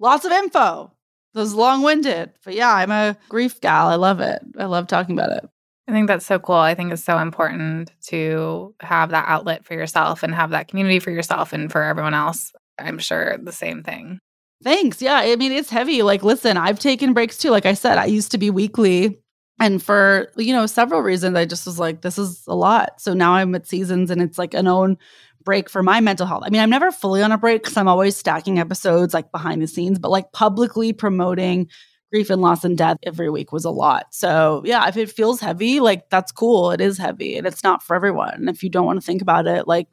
Lots 0.00 0.24
of 0.24 0.32
info. 0.32 0.90
This 1.34 1.48
is 1.48 1.54
long 1.54 1.82
winded, 1.82 2.32
but 2.46 2.54
yeah, 2.54 2.74
I'm 2.74 2.90
a 2.90 3.18
grief 3.28 3.60
gal. 3.60 3.88
I 3.88 3.96
love 3.96 4.20
it. 4.20 4.40
I 4.58 4.64
love 4.64 4.86
talking 4.86 5.18
about 5.18 5.36
it. 5.36 5.50
I 5.88 5.92
think 5.92 6.08
that's 6.08 6.26
so 6.26 6.38
cool. 6.38 6.56
I 6.56 6.74
think 6.74 6.92
it's 6.92 7.04
so 7.04 7.18
important 7.18 7.92
to 8.06 8.74
have 8.80 9.10
that 9.10 9.26
outlet 9.28 9.64
for 9.64 9.74
yourself 9.74 10.22
and 10.22 10.34
have 10.34 10.50
that 10.50 10.68
community 10.68 10.98
for 10.98 11.10
yourself 11.10 11.52
and 11.52 11.70
for 11.70 11.82
everyone 11.82 12.14
else. 12.14 12.52
I'm 12.78 12.98
sure 12.98 13.38
the 13.38 13.52
same 13.52 13.82
thing. 13.82 14.18
Thanks. 14.64 15.00
Yeah. 15.00 15.16
I 15.16 15.36
mean, 15.36 15.52
it's 15.52 15.70
heavy. 15.70 16.02
Like, 16.02 16.24
listen, 16.24 16.56
I've 16.56 16.78
taken 16.78 17.12
breaks 17.12 17.38
too. 17.38 17.50
Like 17.50 17.66
I 17.66 17.74
said, 17.74 17.98
I 17.98 18.06
used 18.06 18.32
to 18.32 18.38
be 18.38 18.50
weekly. 18.50 19.18
And 19.60 19.82
for, 19.82 20.30
you 20.36 20.52
know, 20.52 20.66
several 20.66 21.02
reasons, 21.02 21.36
I 21.36 21.44
just 21.44 21.66
was 21.66 21.78
like, 21.78 22.02
this 22.02 22.18
is 22.18 22.42
a 22.46 22.54
lot. 22.54 23.00
So 23.00 23.14
now 23.14 23.34
I'm 23.34 23.54
at 23.54 23.66
seasons 23.66 24.10
and 24.10 24.20
it's 24.20 24.38
like 24.38 24.54
an 24.54 24.66
own 24.66 24.98
break 25.44 25.70
for 25.70 25.82
my 25.82 26.00
mental 26.00 26.26
health. 26.26 26.42
I 26.44 26.50
mean, 26.50 26.60
I'm 26.60 26.70
never 26.70 26.90
fully 26.90 27.22
on 27.22 27.32
a 27.32 27.38
break 27.38 27.62
because 27.62 27.76
I'm 27.76 27.88
always 27.88 28.16
stacking 28.16 28.58
episodes 28.58 29.14
like 29.14 29.30
behind 29.30 29.62
the 29.62 29.66
scenes, 29.66 29.98
but 29.98 30.10
like 30.10 30.32
publicly 30.32 30.92
promoting 30.92 31.68
grief 32.12 32.30
and 32.30 32.40
loss 32.42 32.64
and 32.64 32.78
death 32.78 32.98
every 33.02 33.30
week 33.30 33.52
was 33.52 33.64
a 33.64 33.70
lot. 33.70 34.06
So, 34.10 34.62
yeah, 34.64 34.86
if 34.88 34.96
it 34.96 35.10
feels 35.10 35.40
heavy, 35.40 35.80
like 35.80 36.08
that's 36.10 36.32
cool. 36.32 36.70
It 36.70 36.80
is 36.80 36.98
heavy 36.98 37.36
and 37.36 37.46
it's 37.46 37.64
not 37.64 37.82
for 37.82 37.96
everyone. 37.96 38.34
And 38.34 38.48
if 38.48 38.62
you 38.62 38.70
don't 38.70 38.86
want 38.86 39.00
to 39.00 39.04
think 39.06 39.22
about 39.22 39.46
it, 39.46 39.66
like 39.66 39.88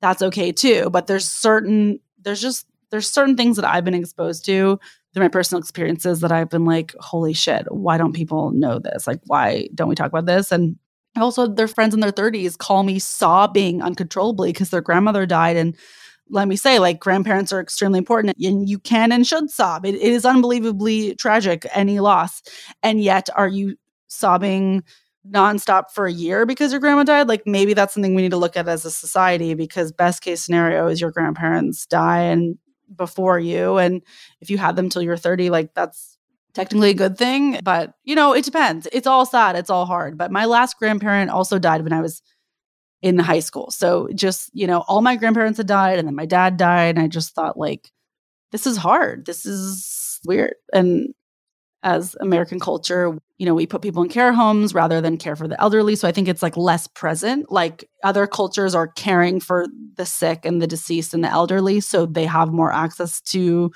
that's 0.00 0.22
okay 0.22 0.52
too. 0.52 0.90
But 0.90 1.06
there's 1.06 1.26
certain, 1.26 2.00
there's 2.20 2.40
just, 2.40 2.66
there's 2.90 3.10
certain 3.10 3.36
things 3.36 3.56
that 3.56 3.64
I've 3.64 3.84
been 3.84 3.94
exposed 3.94 4.44
to 4.46 4.78
through 5.12 5.24
my 5.24 5.28
personal 5.28 5.60
experiences 5.60 6.20
that 6.20 6.32
I've 6.32 6.50
been 6.50 6.64
like, 6.64 6.94
holy 7.00 7.32
shit, 7.32 7.66
why 7.70 7.98
don't 7.98 8.14
people 8.14 8.52
know 8.52 8.78
this? 8.78 9.06
Like, 9.06 9.20
why 9.26 9.68
don't 9.74 9.88
we 9.88 9.94
talk 9.94 10.08
about 10.08 10.26
this? 10.26 10.52
And 10.52 10.76
also, 11.16 11.48
their 11.48 11.66
friends 11.66 11.92
in 11.92 12.00
their 12.00 12.12
30s 12.12 12.56
call 12.56 12.84
me 12.84 13.00
sobbing 13.00 13.82
uncontrollably 13.82 14.52
because 14.52 14.70
their 14.70 14.80
grandmother 14.80 15.26
died 15.26 15.56
and 15.56 15.76
let 16.30 16.48
me 16.48 16.56
say, 16.56 16.78
like 16.78 17.00
grandparents 17.00 17.52
are 17.52 17.60
extremely 17.60 17.98
important 17.98 18.36
and 18.40 18.68
you 18.68 18.78
can 18.78 19.12
and 19.12 19.26
should 19.26 19.50
sob. 19.50 19.84
it, 19.84 19.94
it 19.94 20.02
is 20.02 20.24
unbelievably 20.24 21.16
tragic, 21.16 21.66
any 21.74 22.00
loss. 22.00 22.42
And 22.82 23.02
yet, 23.02 23.28
are 23.34 23.48
you 23.48 23.76
sobbing 24.08 24.82
nonstop 25.28 25.90
for 25.90 26.06
a 26.06 26.12
year 26.12 26.46
because 26.46 26.72
your 26.72 26.80
grandma 26.80 27.02
died? 27.02 27.28
Like 27.28 27.46
maybe 27.46 27.74
that's 27.74 27.92
something 27.92 28.14
we 28.14 28.22
need 28.22 28.30
to 28.30 28.36
look 28.36 28.56
at 28.56 28.68
as 28.68 28.84
a 28.84 28.90
society 28.90 29.54
because 29.54 29.92
best 29.92 30.22
case 30.22 30.42
scenario 30.42 30.86
is 30.86 31.00
your 31.00 31.10
grandparents 31.10 31.86
die 31.86 32.22
and 32.22 32.58
before 32.94 33.38
you. 33.38 33.78
And 33.78 34.02
if 34.40 34.50
you 34.50 34.58
had 34.58 34.76
them 34.76 34.88
till 34.88 35.02
you're 35.02 35.16
30, 35.16 35.50
like 35.50 35.74
that's 35.74 36.18
technically 36.54 36.90
a 36.90 36.94
good 36.94 37.16
thing. 37.18 37.60
But 37.62 37.94
you 38.04 38.14
know, 38.14 38.32
it 38.32 38.44
depends. 38.44 38.88
It's 38.92 39.06
all 39.06 39.26
sad, 39.26 39.56
it's 39.56 39.70
all 39.70 39.86
hard. 39.86 40.16
But 40.16 40.30
my 40.30 40.44
last 40.44 40.78
grandparent 40.78 41.30
also 41.30 41.58
died 41.58 41.82
when 41.82 41.92
I 41.92 42.00
was 42.00 42.22
in 43.02 43.16
the 43.16 43.22
high 43.22 43.40
school. 43.40 43.70
So 43.70 44.08
just, 44.14 44.50
you 44.52 44.66
know, 44.66 44.84
all 44.86 45.00
my 45.00 45.16
grandparents 45.16 45.56
had 45.56 45.66
died 45.66 45.98
and 45.98 46.06
then 46.06 46.14
my 46.14 46.26
dad 46.26 46.56
died. 46.56 46.96
And 46.96 47.04
I 47.04 47.08
just 47.08 47.34
thought, 47.34 47.56
like, 47.56 47.90
this 48.52 48.66
is 48.66 48.76
hard. 48.76 49.26
This 49.26 49.46
is 49.46 50.20
weird. 50.26 50.54
And 50.72 51.14
as 51.82 52.14
American 52.20 52.60
culture, 52.60 53.16
you 53.38 53.46
know, 53.46 53.54
we 53.54 53.66
put 53.66 53.80
people 53.80 54.02
in 54.02 54.10
care 54.10 54.34
homes 54.34 54.74
rather 54.74 55.00
than 55.00 55.16
care 55.16 55.34
for 55.34 55.48
the 55.48 55.58
elderly. 55.60 55.96
So 55.96 56.06
I 56.06 56.12
think 56.12 56.28
it's 56.28 56.42
like 56.42 56.58
less 56.58 56.86
present. 56.88 57.50
Like 57.50 57.88
other 58.04 58.26
cultures 58.26 58.74
are 58.74 58.88
caring 58.88 59.40
for 59.40 59.66
the 59.96 60.04
sick 60.04 60.44
and 60.44 60.60
the 60.60 60.66
deceased 60.66 61.14
and 61.14 61.24
the 61.24 61.30
elderly. 61.30 61.80
So 61.80 62.04
they 62.04 62.26
have 62.26 62.52
more 62.52 62.70
access 62.70 63.22
to 63.22 63.70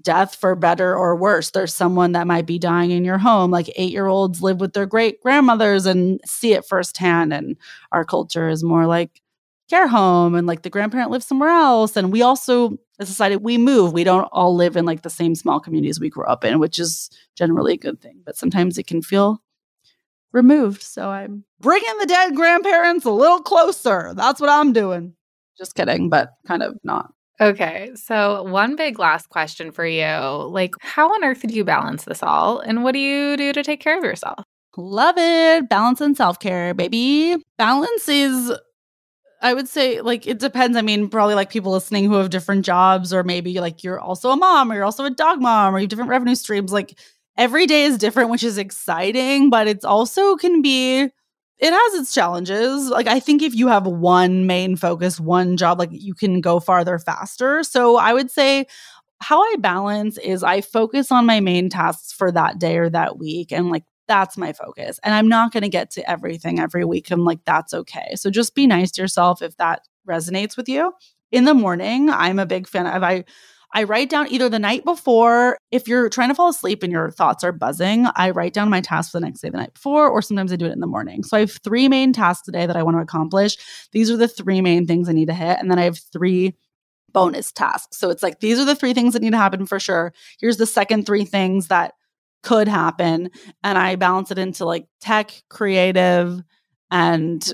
death 0.00 0.34
for 0.34 0.54
better 0.54 0.96
or 0.96 1.16
worse. 1.16 1.50
There's 1.50 1.74
someone 1.74 2.12
that 2.12 2.26
might 2.26 2.46
be 2.46 2.58
dying 2.58 2.90
in 2.90 3.04
your 3.04 3.18
home. 3.18 3.50
Like 3.50 3.70
eight 3.76 3.92
year 3.92 4.06
olds 4.06 4.42
live 4.42 4.60
with 4.60 4.72
their 4.72 4.86
great 4.86 5.20
grandmothers 5.22 5.86
and 5.86 6.20
see 6.26 6.52
it 6.52 6.66
firsthand. 6.66 7.32
And 7.32 7.56
our 7.92 8.04
culture 8.04 8.48
is 8.48 8.64
more 8.64 8.86
like 8.86 9.22
care 9.70 9.88
home 9.88 10.34
and 10.34 10.46
like 10.46 10.62
the 10.62 10.70
grandparent 10.70 11.10
lives 11.10 11.26
somewhere 11.26 11.50
else. 11.50 11.96
And 11.96 12.12
we 12.12 12.22
also, 12.22 12.72
as 12.98 13.08
a 13.08 13.12
society, 13.12 13.36
we 13.36 13.56
move. 13.56 13.92
We 13.92 14.04
don't 14.04 14.28
all 14.32 14.54
live 14.54 14.76
in 14.76 14.84
like 14.84 15.02
the 15.02 15.10
same 15.10 15.34
small 15.34 15.60
communities 15.60 16.00
we 16.00 16.10
grew 16.10 16.26
up 16.26 16.44
in, 16.44 16.58
which 16.58 16.78
is 16.78 17.10
generally 17.36 17.74
a 17.74 17.78
good 17.78 18.00
thing. 18.00 18.20
But 18.24 18.36
sometimes 18.36 18.78
it 18.78 18.86
can 18.86 19.00
feel 19.00 19.42
removed. 20.32 20.82
So 20.82 21.08
I'm 21.08 21.44
bringing 21.60 21.98
the 21.98 22.06
dead 22.06 22.34
grandparents 22.34 23.04
a 23.04 23.10
little 23.10 23.40
closer. 23.40 24.12
That's 24.14 24.40
what 24.40 24.50
I'm 24.50 24.72
doing. 24.72 25.14
Just 25.56 25.76
kidding, 25.76 26.10
but 26.10 26.34
kind 26.46 26.62
of 26.62 26.76
not. 26.82 27.12
Okay, 27.40 27.90
so 27.96 28.44
one 28.44 28.76
big 28.76 28.98
last 28.98 29.28
question 29.28 29.72
for 29.72 29.84
you. 29.84 30.06
Like, 30.06 30.74
how 30.80 31.08
on 31.12 31.24
earth 31.24 31.42
do 31.42 31.52
you 31.52 31.64
balance 31.64 32.04
this 32.04 32.22
all? 32.22 32.60
And 32.60 32.84
what 32.84 32.92
do 32.92 33.00
you 33.00 33.36
do 33.36 33.52
to 33.52 33.62
take 33.64 33.80
care 33.80 33.98
of 33.98 34.04
yourself? 34.04 34.44
Love 34.76 35.16
it. 35.18 35.68
Balance 35.68 36.00
and 36.00 36.16
self 36.16 36.38
care, 36.38 36.74
baby. 36.74 37.36
Balance 37.58 38.08
is, 38.08 38.52
I 39.42 39.54
would 39.54 39.68
say, 39.68 40.00
like, 40.00 40.26
it 40.26 40.38
depends. 40.38 40.76
I 40.76 40.82
mean, 40.82 41.08
probably 41.08 41.34
like 41.34 41.50
people 41.50 41.72
listening 41.72 42.04
who 42.06 42.14
have 42.14 42.30
different 42.30 42.64
jobs, 42.64 43.12
or 43.12 43.24
maybe 43.24 43.60
like 43.60 43.84
you're 43.84 44.00
also 44.00 44.30
a 44.30 44.36
mom, 44.36 44.70
or 44.72 44.76
you're 44.76 44.84
also 44.84 45.04
a 45.04 45.10
dog 45.10 45.40
mom, 45.42 45.74
or 45.74 45.78
you 45.78 45.84
have 45.84 45.90
different 45.90 46.10
revenue 46.10 46.36
streams. 46.36 46.72
Like, 46.72 46.98
every 47.36 47.66
day 47.66 47.84
is 47.84 47.98
different, 47.98 48.30
which 48.30 48.44
is 48.44 48.58
exciting, 48.58 49.50
but 49.50 49.66
it's 49.68 49.84
also 49.84 50.36
can 50.36 50.62
be 50.62 51.10
it 51.58 51.72
has 51.72 51.94
its 51.94 52.12
challenges. 52.12 52.88
Like 52.88 53.06
I 53.06 53.20
think 53.20 53.42
if 53.42 53.54
you 53.54 53.68
have 53.68 53.86
one 53.86 54.46
main 54.46 54.76
focus, 54.76 55.20
one 55.20 55.56
job, 55.56 55.78
like 55.78 55.90
you 55.92 56.14
can 56.14 56.40
go 56.40 56.60
farther 56.60 56.98
faster. 56.98 57.62
So 57.62 57.96
I 57.96 58.12
would 58.12 58.30
say 58.30 58.66
how 59.20 59.40
I 59.40 59.56
balance 59.58 60.18
is 60.18 60.42
I 60.42 60.60
focus 60.60 61.10
on 61.12 61.26
my 61.26 61.40
main 61.40 61.70
tasks 61.70 62.12
for 62.12 62.30
that 62.32 62.58
day 62.58 62.76
or 62.76 62.90
that 62.90 63.18
week 63.18 63.52
and 63.52 63.70
like 63.70 63.84
that's 64.06 64.36
my 64.36 64.52
focus. 64.52 65.00
And 65.02 65.14
I'm 65.14 65.28
not 65.28 65.52
going 65.52 65.62
to 65.62 65.68
get 65.68 65.90
to 65.92 66.10
everything 66.10 66.60
every 66.60 66.84
week 66.84 67.10
I'm 67.10 67.24
like 67.24 67.44
that's 67.44 67.72
okay. 67.72 68.14
So 68.16 68.30
just 68.30 68.54
be 68.54 68.66
nice 68.66 68.90
to 68.92 69.02
yourself 69.02 69.40
if 69.40 69.56
that 69.56 69.82
resonates 70.08 70.56
with 70.56 70.68
you. 70.68 70.92
In 71.32 71.44
the 71.44 71.54
morning, 71.54 72.10
I'm 72.10 72.38
a 72.38 72.46
big 72.46 72.68
fan 72.68 72.86
of 72.86 73.02
I 73.02 73.24
I 73.74 73.82
write 73.82 74.08
down 74.08 74.30
either 74.30 74.48
the 74.48 74.60
night 74.60 74.84
before, 74.84 75.58
if 75.72 75.88
you're 75.88 76.08
trying 76.08 76.28
to 76.28 76.34
fall 76.34 76.48
asleep 76.48 76.84
and 76.84 76.92
your 76.92 77.10
thoughts 77.10 77.42
are 77.42 77.50
buzzing, 77.50 78.06
I 78.14 78.30
write 78.30 78.54
down 78.54 78.70
my 78.70 78.80
tasks 78.80 79.10
for 79.10 79.18
the 79.18 79.26
next 79.26 79.40
day 79.40 79.50
the 79.50 79.58
night 79.58 79.74
before, 79.74 80.08
or 80.08 80.22
sometimes 80.22 80.52
I 80.52 80.56
do 80.56 80.66
it 80.66 80.72
in 80.72 80.80
the 80.80 80.86
morning. 80.86 81.24
So 81.24 81.36
I 81.36 81.40
have 81.40 81.58
three 81.64 81.88
main 81.88 82.12
tasks 82.12 82.44
today 82.44 82.66
that 82.66 82.76
I 82.76 82.84
want 82.84 82.96
to 82.96 83.02
accomplish. 83.02 83.56
These 83.90 84.12
are 84.12 84.16
the 84.16 84.28
three 84.28 84.60
main 84.60 84.86
things 84.86 85.08
I 85.08 85.12
need 85.12 85.26
to 85.26 85.34
hit. 85.34 85.58
And 85.58 85.70
then 85.70 85.80
I 85.80 85.84
have 85.84 85.98
three 86.12 86.54
bonus 87.12 87.50
tasks. 87.50 87.98
So 87.98 88.10
it's 88.10 88.22
like, 88.22 88.38
these 88.40 88.60
are 88.60 88.64
the 88.64 88.76
three 88.76 88.94
things 88.94 89.12
that 89.12 89.22
need 89.22 89.32
to 89.32 89.36
happen 89.38 89.66
for 89.66 89.80
sure. 89.80 90.12
Here's 90.38 90.56
the 90.56 90.66
second 90.66 91.04
three 91.04 91.24
things 91.24 91.66
that 91.66 91.94
could 92.44 92.68
happen. 92.68 93.30
And 93.64 93.76
I 93.76 93.96
balance 93.96 94.30
it 94.30 94.38
into 94.38 94.64
like 94.64 94.86
tech, 95.00 95.42
creative, 95.50 96.40
and 96.92 97.52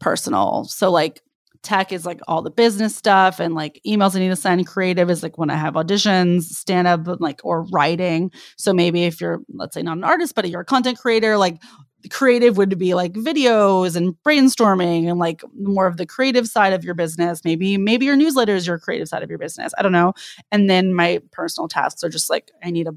personal. 0.00 0.64
So, 0.64 0.90
like, 0.90 1.20
tech 1.62 1.92
is 1.92 2.06
like 2.06 2.20
all 2.26 2.42
the 2.42 2.50
business 2.50 2.96
stuff 2.96 3.38
and 3.38 3.54
like 3.54 3.80
emails 3.86 4.16
I 4.16 4.20
need 4.20 4.28
to 4.28 4.36
send. 4.36 4.66
Creative 4.66 5.10
is 5.10 5.22
like 5.22 5.38
when 5.38 5.50
I 5.50 5.56
have 5.56 5.74
auditions, 5.74 6.44
stand 6.44 6.86
up, 6.86 7.06
like 7.20 7.40
or 7.44 7.64
writing. 7.64 8.30
So 8.56 8.72
maybe 8.72 9.04
if 9.04 9.20
you're, 9.20 9.40
let's 9.52 9.74
say, 9.74 9.82
not 9.82 9.98
an 9.98 10.04
artist, 10.04 10.34
but 10.34 10.48
you're 10.48 10.62
a 10.62 10.64
content 10.64 10.98
creator, 10.98 11.36
like 11.36 11.60
creative 12.08 12.56
would 12.56 12.78
be 12.78 12.94
like 12.94 13.12
videos 13.12 13.94
and 13.94 14.14
brainstorming 14.26 15.08
and 15.08 15.18
like 15.18 15.42
more 15.54 15.86
of 15.86 15.98
the 15.98 16.06
creative 16.06 16.48
side 16.48 16.72
of 16.72 16.84
your 16.84 16.94
business. 16.94 17.44
Maybe 17.44 17.76
maybe 17.76 18.06
your 18.06 18.16
newsletter 18.16 18.54
is 18.54 18.66
your 18.66 18.78
creative 18.78 19.08
side 19.08 19.22
of 19.22 19.28
your 19.28 19.38
business. 19.38 19.72
I 19.76 19.82
don't 19.82 19.92
know. 19.92 20.14
And 20.50 20.70
then 20.70 20.94
my 20.94 21.20
personal 21.32 21.68
tasks 21.68 22.02
are 22.02 22.08
just 22.08 22.30
like 22.30 22.50
I 22.64 22.70
need 22.70 22.88
a 22.88 22.94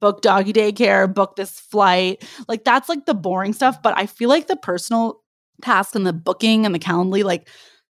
book 0.00 0.22
doggy 0.22 0.52
daycare, 0.52 1.12
book 1.12 1.36
this 1.36 1.58
flight. 1.58 2.24
Like 2.46 2.64
that's 2.64 2.88
like 2.88 3.06
the 3.06 3.14
boring 3.14 3.52
stuff. 3.52 3.82
But 3.82 3.96
I 3.96 4.06
feel 4.06 4.28
like 4.28 4.46
the 4.46 4.56
personal 4.56 5.22
tasks 5.62 5.96
and 5.96 6.06
the 6.06 6.12
booking 6.12 6.66
and 6.66 6.74
the 6.74 6.78
calendly, 6.78 7.24
like 7.24 7.48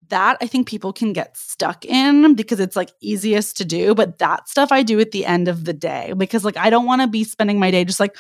that 0.09 0.39
I 0.41 0.47
think 0.47 0.67
people 0.67 0.93
can 0.93 1.13
get 1.13 1.37
stuck 1.37 1.85
in 1.85 2.35
because 2.35 2.61
it's 2.61 2.77
like 2.77 2.91
easiest 3.01 3.57
to 3.59 3.65
do. 3.65 3.95
But 3.95 4.19
that 4.19 4.49
stuff 4.49 4.73
I 4.73 4.83
do 4.83 5.01
at 5.01 5.13
the 5.13 5.27
end 5.27 5.49
of 5.49 5.65
the 5.65 5.73
day 5.73 6.13
because 6.17 6.45
like 6.45 6.57
I 6.57 6.71
don't 6.71 6.87
want 6.87 7.03
to 7.03 7.09
be 7.09 7.25
spending 7.25 7.59
my 7.59 7.71
day 7.71 7.85
just 7.85 8.01
like 8.01 8.17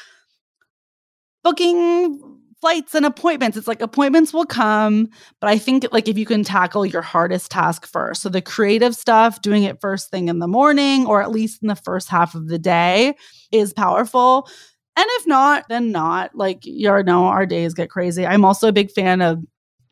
booking 1.44 2.38
flights 2.60 2.94
and 2.94 3.06
appointments. 3.06 3.56
It's 3.56 3.68
like 3.68 3.80
appointments 3.80 4.32
will 4.32 4.44
come, 4.44 5.08
but 5.40 5.48
I 5.48 5.58
think 5.58 5.86
like 5.92 6.08
if 6.08 6.18
you 6.18 6.26
can 6.26 6.42
tackle 6.42 6.84
your 6.84 7.02
hardest 7.02 7.50
task 7.50 7.86
first. 7.86 8.22
So 8.22 8.28
the 8.28 8.42
creative 8.42 8.96
stuff, 8.96 9.42
doing 9.42 9.62
it 9.62 9.80
first 9.80 10.10
thing 10.10 10.28
in 10.28 10.40
the 10.40 10.48
morning 10.48 11.06
or 11.06 11.22
at 11.22 11.30
least 11.30 11.62
in 11.62 11.68
the 11.68 11.76
first 11.76 12.08
half 12.08 12.34
of 12.34 12.48
the 12.48 12.58
day 12.58 13.14
is 13.52 13.72
powerful. 13.72 14.48
And 14.96 15.06
if 15.10 15.26
not, 15.28 15.66
then 15.68 15.92
not. 15.92 16.34
Like 16.34 16.66
you 16.66 16.90
know, 17.04 17.26
our 17.26 17.46
days 17.46 17.74
get 17.74 17.90
crazy. 17.90 18.26
I'm 18.26 18.44
also 18.44 18.68
a 18.68 18.72
big 18.72 18.90
fan 18.90 19.22
of 19.22 19.40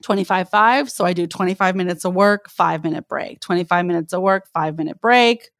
25 0.06 0.48
5. 0.48 0.90
So 0.90 1.04
I 1.04 1.12
do 1.12 1.26
25 1.26 1.74
minutes 1.74 2.04
of 2.04 2.14
work, 2.14 2.48
five 2.48 2.84
minute 2.84 3.08
break, 3.08 3.40
25 3.40 3.84
minutes 3.84 4.12
of 4.12 4.22
work, 4.22 4.46
five 4.54 4.78
minute 4.78 5.00
break. 5.00 5.50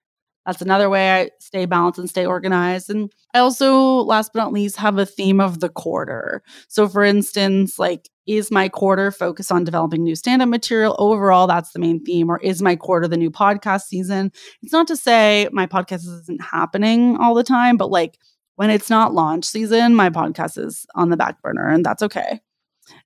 That's 0.46 0.62
another 0.62 0.88
way 0.88 1.10
I 1.10 1.30
stay 1.40 1.66
balanced 1.66 1.98
and 1.98 2.08
stay 2.08 2.24
organized. 2.24 2.88
And 2.88 3.10
I 3.34 3.40
also, 3.40 3.74
last 4.02 4.32
but 4.32 4.38
not 4.38 4.52
least, 4.52 4.76
have 4.76 4.98
a 4.98 5.04
theme 5.04 5.40
of 5.40 5.58
the 5.58 5.68
quarter. 5.68 6.44
So, 6.68 6.88
for 6.88 7.02
instance, 7.02 7.76
like, 7.80 8.08
is 8.28 8.52
my 8.52 8.68
quarter 8.68 9.10
focused 9.10 9.50
on 9.50 9.64
developing 9.64 10.04
new 10.04 10.14
stand 10.14 10.42
up 10.42 10.48
material? 10.48 10.94
Overall, 11.00 11.48
that's 11.48 11.72
the 11.72 11.80
main 11.80 12.04
theme. 12.04 12.30
Or 12.30 12.38
is 12.38 12.62
my 12.62 12.76
quarter 12.76 13.08
the 13.08 13.16
new 13.16 13.32
podcast 13.32 13.82
season? 13.82 14.30
It's 14.62 14.72
not 14.72 14.86
to 14.86 14.96
say 14.96 15.48
my 15.50 15.66
podcast 15.66 16.06
isn't 16.06 16.40
happening 16.40 17.16
all 17.16 17.34
the 17.34 17.42
time, 17.42 17.76
but 17.76 17.90
like 17.90 18.16
when 18.54 18.70
it's 18.70 18.90
not 18.90 19.12
launch 19.12 19.44
season, 19.44 19.96
my 19.96 20.08
podcast 20.08 20.56
is 20.56 20.86
on 20.94 21.10
the 21.10 21.16
back 21.16 21.42
burner, 21.42 21.68
and 21.68 21.84
that's 21.84 22.02
okay. 22.04 22.40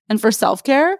And 0.07 0.21
for 0.21 0.31
self 0.31 0.63
care, 0.63 0.99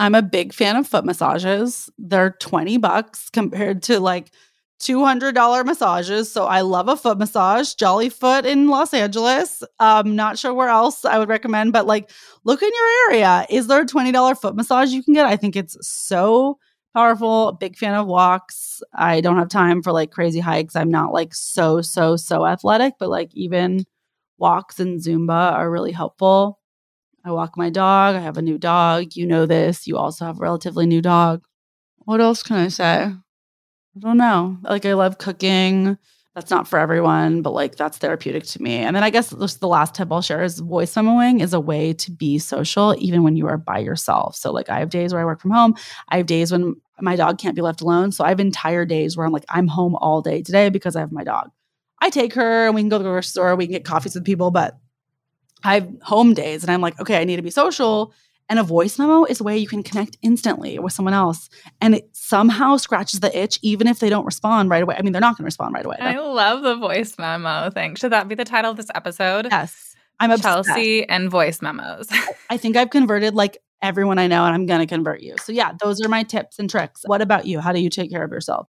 I'm 0.00 0.14
a 0.14 0.22
big 0.22 0.54
fan 0.54 0.76
of 0.76 0.88
foot 0.88 1.04
massages. 1.04 1.90
They're 1.98 2.30
20 2.30 2.78
bucks 2.78 3.28
compared 3.28 3.82
to 3.84 4.00
like 4.00 4.32
$200 4.80 5.66
massages. 5.66 6.32
So 6.32 6.46
I 6.46 6.62
love 6.62 6.88
a 6.88 6.96
foot 6.96 7.18
massage, 7.18 7.74
Jolly 7.74 8.08
Foot 8.08 8.46
in 8.46 8.68
Los 8.68 8.94
Angeles. 8.94 9.62
Um, 9.78 10.16
not 10.16 10.38
sure 10.38 10.54
where 10.54 10.70
else 10.70 11.04
I 11.04 11.18
would 11.18 11.28
recommend, 11.28 11.74
but 11.74 11.86
like 11.86 12.10
look 12.44 12.62
in 12.62 12.70
your 12.74 13.10
area. 13.10 13.46
Is 13.50 13.66
there 13.66 13.82
a 13.82 13.86
$20 13.86 14.40
foot 14.40 14.56
massage 14.56 14.90
you 14.90 15.02
can 15.02 15.12
get? 15.12 15.26
I 15.26 15.36
think 15.36 15.54
it's 15.54 15.76
so 15.86 16.58
powerful. 16.94 17.52
Big 17.60 17.76
fan 17.76 17.94
of 17.94 18.06
walks. 18.06 18.82
I 18.94 19.20
don't 19.20 19.36
have 19.36 19.50
time 19.50 19.82
for 19.82 19.92
like 19.92 20.12
crazy 20.12 20.40
hikes. 20.40 20.76
I'm 20.76 20.90
not 20.90 21.12
like 21.12 21.34
so, 21.34 21.82
so, 21.82 22.16
so 22.16 22.46
athletic, 22.46 22.94
but 22.98 23.10
like 23.10 23.34
even 23.34 23.84
walks 24.38 24.80
and 24.80 24.98
Zumba 24.98 25.52
are 25.52 25.70
really 25.70 25.92
helpful. 25.92 26.59
I 27.24 27.32
walk 27.32 27.56
my 27.56 27.70
dog. 27.70 28.16
I 28.16 28.20
have 28.20 28.38
a 28.38 28.42
new 28.42 28.58
dog. 28.58 29.16
You 29.16 29.26
know 29.26 29.46
this. 29.46 29.86
You 29.86 29.96
also 29.96 30.24
have 30.24 30.38
a 30.38 30.40
relatively 30.40 30.86
new 30.86 31.02
dog. 31.02 31.42
What 31.98 32.20
else 32.20 32.42
can 32.42 32.56
I 32.56 32.68
say? 32.68 33.12
I 33.96 33.98
don't 33.98 34.16
know. 34.16 34.58
Like, 34.62 34.86
I 34.86 34.94
love 34.94 35.18
cooking. 35.18 35.98
That's 36.34 36.50
not 36.50 36.68
for 36.68 36.78
everyone, 36.78 37.42
but 37.42 37.50
like 37.50 37.74
that's 37.74 37.98
therapeutic 37.98 38.44
to 38.44 38.62
me. 38.62 38.76
And 38.76 38.94
then 38.94 39.02
I 39.02 39.10
guess 39.10 39.30
the 39.30 39.68
last 39.68 39.96
tip 39.96 40.12
I'll 40.12 40.22
share 40.22 40.44
is 40.44 40.60
voice 40.60 40.94
memoing 40.94 41.42
is 41.42 41.52
a 41.52 41.58
way 41.58 41.92
to 41.94 42.10
be 42.12 42.38
social 42.38 42.94
even 42.98 43.24
when 43.24 43.36
you 43.36 43.48
are 43.48 43.58
by 43.58 43.78
yourself. 43.78 44.36
So, 44.36 44.52
like, 44.52 44.70
I 44.70 44.78
have 44.78 44.90
days 44.90 45.12
where 45.12 45.20
I 45.20 45.24
work 45.24 45.40
from 45.40 45.50
home. 45.50 45.74
I 46.08 46.18
have 46.18 46.26
days 46.26 46.52
when 46.52 46.76
my 47.00 47.16
dog 47.16 47.38
can't 47.38 47.56
be 47.56 47.62
left 47.62 47.80
alone. 47.80 48.12
So, 48.12 48.24
I 48.24 48.28
have 48.28 48.38
entire 48.38 48.86
days 48.86 49.16
where 49.16 49.26
I'm 49.26 49.32
like, 49.32 49.44
I'm 49.48 49.66
home 49.66 49.96
all 49.96 50.22
day 50.22 50.40
today 50.40 50.68
because 50.68 50.94
I 50.94 51.00
have 51.00 51.10
my 51.10 51.24
dog. 51.24 51.50
I 52.00 52.10
take 52.10 52.32
her 52.34 52.66
and 52.66 52.76
we 52.76 52.82
can 52.82 52.88
go 52.88 52.98
to 52.98 53.04
the 53.04 53.10
grocery 53.10 53.28
store, 53.28 53.56
we 53.56 53.66
can 53.66 53.72
get 53.72 53.84
coffees 53.84 54.14
with 54.14 54.24
people, 54.24 54.52
but 54.52 54.78
I 55.64 55.74
have 55.74 55.88
home 56.02 56.34
days 56.34 56.62
and 56.62 56.70
I'm 56.70 56.80
like, 56.80 56.98
okay, 57.00 57.20
I 57.20 57.24
need 57.24 57.36
to 57.36 57.42
be 57.42 57.50
social. 57.50 58.12
And 58.48 58.58
a 58.58 58.64
voice 58.64 58.98
memo 58.98 59.24
is 59.24 59.40
a 59.40 59.44
way 59.44 59.56
you 59.56 59.68
can 59.68 59.84
connect 59.84 60.18
instantly 60.22 60.78
with 60.80 60.92
someone 60.92 61.14
else. 61.14 61.48
And 61.80 61.94
it 61.94 62.08
somehow 62.12 62.78
scratches 62.78 63.20
the 63.20 63.36
itch, 63.38 63.60
even 63.62 63.86
if 63.86 64.00
they 64.00 64.10
don't 64.10 64.24
respond 64.24 64.70
right 64.70 64.82
away. 64.82 64.96
I 64.98 65.02
mean, 65.02 65.12
they're 65.12 65.20
not 65.20 65.36
going 65.36 65.44
to 65.44 65.46
respond 65.46 65.74
right 65.74 65.86
away. 65.86 65.98
I 66.00 66.18
love 66.18 66.62
the 66.62 66.74
voice 66.74 67.16
memo 67.16 67.70
thing. 67.70 67.94
Should 67.94 68.10
that 68.10 68.26
be 68.26 68.34
the 68.34 68.44
title 68.44 68.72
of 68.72 68.76
this 68.76 68.90
episode? 68.92 69.46
Yes. 69.50 69.94
I'm 70.18 70.32
obsessed. 70.32 70.66
Chelsea 70.68 71.08
and 71.08 71.30
voice 71.30 71.62
memos. 71.62 72.08
I 72.50 72.56
think 72.56 72.76
I've 72.76 72.90
converted 72.90 73.34
like 73.34 73.58
everyone 73.82 74.18
I 74.18 74.26
know, 74.26 74.44
and 74.44 74.52
I'm 74.52 74.66
going 74.66 74.80
to 74.80 74.86
convert 74.86 75.22
you. 75.22 75.36
So, 75.40 75.52
yeah, 75.52 75.72
those 75.80 76.00
are 76.02 76.08
my 76.08 76.24
tips 76.24 76.58
and 76.58 76.68
tricks. 76.68 77.02
What 77.06 77.22
about 77.22 77.46
you? 77.46 77.60
How 77.60 77.72
do 77.72 77.80
you 77.80 77.88
take 77.88 78.10
care 78.10 78.24
of 78.24 78.32
yourself? 78.32 78.66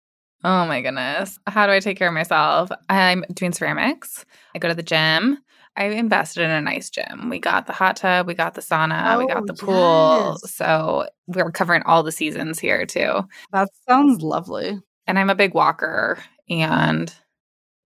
Oh 0.43 0.65
my 0.65 0.81
goodness. 0.81 1.39
How 1.47 1.65
do 1.65 1.73
I 1.73 1.79
take 1.79 1.97
care 1.97 2.07
of 2.09 2.13
myself? 2.13 2.69
I'm 2.89 3.23
doing 3.33 3.53
ceramics. 3.53 4.25
I 4.53 4.59
go 4.59 4.67
to 4.67 4.75
the 4.75 4.83
gym. 4.83 5.39
I 5.78 5.86
invested 5.86 6.41
in 6.41 6.49
a 6.49 6.59
nice 6.59 6.89
gym. 6.89 7.30
We 7.30 7.38
got 7.38 7.67
the 7.67 7.73
hot 7.73 7.97
tub, 7.97 8.25
we 8.25 8.34
got 8.34 8.55
the 8.55 8.61
sauna, 8.61 9.13
oh, 9.13 9.19
we 9.19 9.28
got 9.28 9.43
oh, 9.43 9.45
the 9.45 9.53
pool. 9.53 10.38
Yes. 10.41 10.55
So 10.55 11.07
we're 11.28 11.51
covering 11.51 11.84
all 11.84 12.01
the 12.01 12.11
seasons 12.11 12.57
here 12.59 12.86
too. 12.88 13.21
That 13.51 13.69
sounds 13.88 14.23
lovely. 14.23 14.80
And 15.05 15.19
I'm 15.19 15.30
a 15.30 15.36
big 15.36 15.53
walker 15.53 16.17
and 16.49 17.13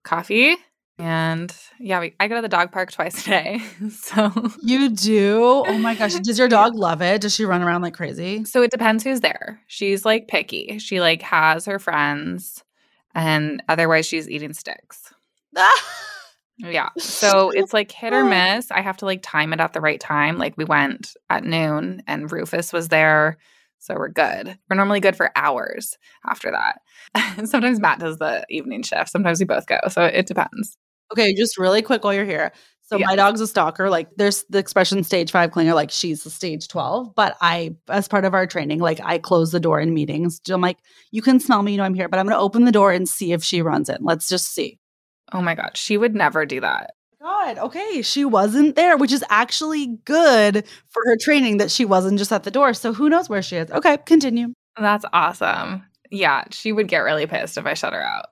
coffee. 0.06 0.56
And 0.98 1.54
yeah, 1.80 2.00
we, 2.00 2.16
I 2.20 2.30
go 2.30 2.36
to 2.36 2.42
the 2.42 2.48
dog 2.48 2.72
park 2.72 2.92
twice 2.92 3.28
a 3.28 3.30
day. 3.30 3.62
So 3.90 4.32
you 4.62 4.90
do? 4.90 5.64
Oh 5.68 5.78
my 5.78 5.94
gosh. 5.96 6.14
Does 6.16 6.40
your 6.40 6.48
dog 6.48 6.76
love 6.76 7.02
it? 7.02 7.22
Does 7.22 7.36
she 7.36 7.44
run 7.44 7.62
around 7.62 7.82
like 7.82 7.94
crazy? 7.94 8.46
So 8.46 8.62
it 8.62 8.72
depends 8.72 9.04
who's 9.04 9.20
there. 9.20 9.60
She's 9.68 10.06
like 10.06 10.30
picky. 10.30 10.80
She 10.80 11.02
like 11.02 11.22
has 11.24 11.66
her 11.66 11.78
friends 11.78 12.64
and 13.14 13.62
otherwise 13.68 14.06
she's 14.06 14.30
eating 14.30 14.54
sticks. 14.54 15.14
Yeah. 16.62 16.90
So 17.00 17.52
it's 17.52 17.74
like 17.74 17.92
hit 17.92 18.14
or 18.14 18.24
miss. 18.24 18.72
I 18.72 18.82
have 18.82 18.98
to 18.98 19.06
like 19.06 19.22
time 19.22 19.54
it 19.54 19.60
at 19.60 19.74
the 19.74 19.82
right 19.82 20.00
time. 20.00 20.38
Like 20.38 20.58
we 20.58 20.66
went 20.66 21.14
at 21.30 21.44
noon 21.44 22.02
and 22.08 22.32
Rufus 22.32 22.74
was 22.74 22.88
there. 22.88 23.38
So 23.80 23.96
we're 23.96 24.10
good. 24.10 24.58
We're 24.70 24.76
normally 24.76 25.00
good 25.00 25.16
for 25.16 25.32
hours 25.36 25.98
after 26.28 26.52
that. 26.52 26.82
Sometimes 27.48 27.80
Matt 27.80 28.00
does 28.00 28.18
the 28.18 28.46
evening 28.50 28.84
shift. 28.84 29.10
Sometimes 29.10 29.40
we 29.40 29.46
both 29.46 29.66
go. 29.66 29.80
So 29.90 30.04
it 30.04 30.26
depends. 30.26 30.78
Okay, 31.12 31.34
just 31.34 31.58
really 31.58 31.82
quick 31.82 32.04
while 32.04 32.14
you're 32.14 32.26
here. 32.26 32.52
So 32.92 32.98
yeah. 32.98 33.06
my 33.06 33.16
dog's 33.16 33.40
a 33.40 33.48
stalker. 33.48 33.90
Like 33.90 34.10
there's 34.18 34.44
the 34.50 34.58
expression 34.58 35.04
stage 35.04 35.32
five 35.32 35.52
clinger, 35.52 35.74
like 35.74 35.92
she's 35.92 36.26
a 36.26 36.30
stage 36.30 36.68
12. 36.68 37.16
But 37.16 37.38
I, 37.40 37.76
as 37.88 38.10
part 38.10 38.26
of 38.26 38.34
our 38.34 38.46
training, 38.46 38.80
like 38.80 39.00
I 39.02 39.18
close 39.18 39.52
the 39.54 39.62
door 39.62 39.80
in 39.80 39.94
meetings. 39.94 40.42
I'm 40.50 40.60
like, 40.60 40.80
you 41.10 41.22
can 41.22 41.40
smell 41.40 41.64
me, 41.64 41.72
you 41.72 41.78
know 41.78 41.86
I'm 41.86 41.94
here, 41.94 42.10
but 42.10 42.20
I'm 42.20 42.28
gonna 42.28 42.42
open 42.42 42.66
the 42.66 42.72
door 42.72 42.92
and 42.92 43.08
see 43.08 43.32
if 43.32 43.46
she 43.46 43.62
runs 43.62 43.88
in. 43.88 44.00
Let's 44.02 44.28
just 44.28 44.54
see. 44.54 44.81
Oh 45.32 45.42
my 45.42 45.56
God. 45.56 45.72
She 45.76 45.98
would 45.98 46.16
never 46.16 46.46
do 46.46 46.60
that. 46.62 46.92
God, 47.22 47.58
okay. 47.60 48.02
She 48.02 48.26
wasn't 48.26 48.76
there, 48.76 48.98
which 48.98 49.12
is 49.12 49.24
actually 49.30 49.88
good 50.06 50.66
for 50.90 51.04
her 51.06 51.16
training 51.18 51.58
that 51.58 51.70
she 51.70 51.86
wasn't 51.86 52.18
just 52.18 52.32
at 52.32 52.44
the 52.44 52.52
door. 52.52 52.74
So 52.74 52.94
who 52.94 53.10
knows 53.10 53.30
where 53.30 53.44
she 53.44 53.58
is? 53.58 53.70
Okay, 53.70 53.98
continue. 54.06 54.54
That's 54.80 55.06
awesome. 55.14 55.84
Yeah, 56.10 56.46
she 56.50 56.72
would 56.72 56.88
get 56.88 57.00
really 57.00 57.28
pissed 57.28 57.58
if 57.58 57.66
I 57.66 57.76
shut 57.76 57.94
her 57.94 58.02
out. 58.02 58.26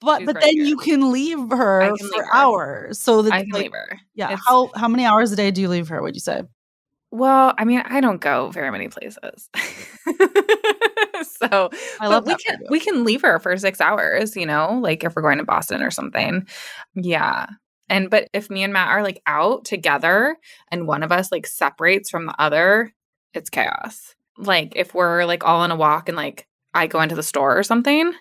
But 0.00 0.18
She's 0.20 0.26
but 0.26 0.40
then 0.40 0.54
good. 0.56 0.68
you 0.68 0.76
can 0.76 1.10
leave 1.10 1.38
her 1.50 1.80
can 1.80 1.96
for 1.96 2.04
leave 2.04 2.24
her. 2.24 2.34
hours. 2.34 3.00
So 3.00 3.22
that 3.22 3.32
I 3.32 3.40
can 3.40 3.50
like, 3.50 3.62
leave 3.62 3.72
her. 3.72 3.98
Yeah. 4.14 4.32
It's, 4.32 4.42
how 4.46 4.70
how 4.76 4.88
many 4.88 5.04
hours 5.04 5.32
a 5.32 5.36
day 5.36 5.50
do 5.50 5.60
you 5.60 5.68
leave 5.68 5.88
her? 5.88 6.00
Would 6.00 6.14
you 6.14 6.20
say? 6.20 6.42
Well, 7.10 7.54
I 7.56 7.64
mean, 7.64 7.82
I 7.84 8.00
don't 8.00 8.20
go 8.20 8.50
very 8.50 8.70
many 8.70 8.88
places. 8.88 9.48
so 11.38 11.70
I 12.00 12.08
love 12.08 12.26
we 12.26 12.36
can 12.36 12.60
we 12.70 12.80
can 12.80 13.04
leave 13.04 13.22
her 13.22 13.38
for 13.38 13.56
six 13.56 13.80
hours, 13.80 14.36
you 14.36 14.46
know, 14.46 14.78
like 14.80 15.04
if 15.04 15.14
we're 15.14 15.22
going 15.22 15.38
to 15.38 15.44
Boston 15.44 15.82
or 15.82 15.90
something. 15.90 16.46
Yeah. 16.94 17.46
And 17.88 18.10
but 18.10 18.28
if 18.32 18.50
me 18.50 18.62
and 18.62 18.72
Matt 18.72 18.88
are 18.88 19.02
like 19.02 19.22
out 19.26 19.64
together 19.64 20.36
and 20.70 20.88
one 20.88 21.02
of 21.02 21.12
us 21.12 21.30
like 21.30 21.46
separates 21.46 22.10
from 22.10 22.26
the 22.26 22.40
other, 22.40 22.92
it's 23.34 23.50
chaos. 23.50 24.14
Like 24.38 24.72
if 24.76 24.94
we're 24.94 25.24
like 25.24 25.44
all 25.44 25.60
on 25.60 25.70
a 25.70 25.76
walk 25.76 26.08
and 26.08 26.16
like 26.16 26.46
I 26.74 26.86
go 26.86 27.00
into 27.00 27.14
the 27.14 27.22
store 27.22 27.56
or 27.56 27.62
something, 27.62 28.12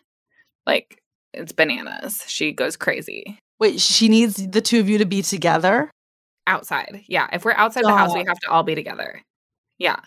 like 0.65 1.01
it's 1.33 1.51
bananas. 1.51 2.23
She 2.27 2.51
goes 2.51 2.77
crazy. 2.77 3.39
Wait, 3.59 3.79
she 3.79 4.09
needs 4.09 4.35
the 4.35 4.61
two 4.61 4.79
of 4.79 4.89
you 4.89 4.97
to 4.97 5.05
be 5.05 5.21
together? 5.21 5.89
Outside. 6.47 7.03
Yeah. 7.07 7.27
If 7.33 7.45
we're 7.45 7.53
outside 7.53 7.85
the 7.85 7.95
house, 7.95 8.13
we 8.13 8.23
have 8.27 8.39
to 8.39 8.49
all 8.49 8.63
be 8.63 8.75
together. 8.75 9.21
Yeah. 9.77 9.99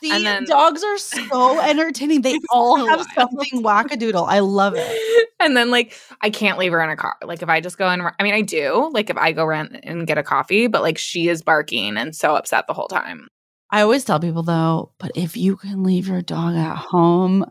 See, 0.00 0.10
And 0.10 0.24
then- 0.26 0.44
dogs 0.44 0.82
are 0.82 0.98
so 0.98 1.60
entertaining. 1.60 2.22
They 2.22 2.38
all 2.50 2.76
so 2.78 2.86
have 2.86 2.98
wild. 2.98 3.08
something 3.14 3.62
wackadoodle. 3.62 4.26
I 4.28 4.40
love 4.40 4.74
it. 4.76 5.28
and 5.40 5.56
then 5.56 5.70
like 5.70 5.94
I 6.20 6.30
can't 6.30 6.58
leave 6.58 6.72
her 6.72 6.80
in 6.82 6.90
a 6.90 6.96
car. 6.96 7.16
Like 7.22 7.42
if 7.42 7.48
I 7.48 7.60
just 7.60 7.78
go 7.78 7.88
and 7.88 8.02
I 8.02 8.22
mean 8.22 8.34
I 8.34 8.42
do, 8.42 8.90
like 8.92 9.10
if 9.10 9.16
I 9.16 9.32
go 9.32 9.44
run 9.44 9.76
and 9.82 10.06
get 10.06 10.18
a 10.18 10.22
coffee, 10.22 10.66
but 10.66 10.82
like 10.82 10.98
she 10.98 11.28
is 11.28 11.42
barking 11.42 11.96
and 11.96 12.14
so 12.14 12.34
upset 12.34 12.66
the 12.66 12.74
whole 12.74 12.88
time. 12.88 13.28
I 13.70 13.80
always 13.80 14.04
tell 14.04 14.20
people 14.20 14.42
though, 14.42 14.92
but 14.98 15.10
if 15.14 15.36
you 15.36 15.56
can 15.56 15.82
leave 15.82 16.06
your 16.08 16.22
dog 16.22 16.54
at 16.54 16.76
home, 16.76 17.44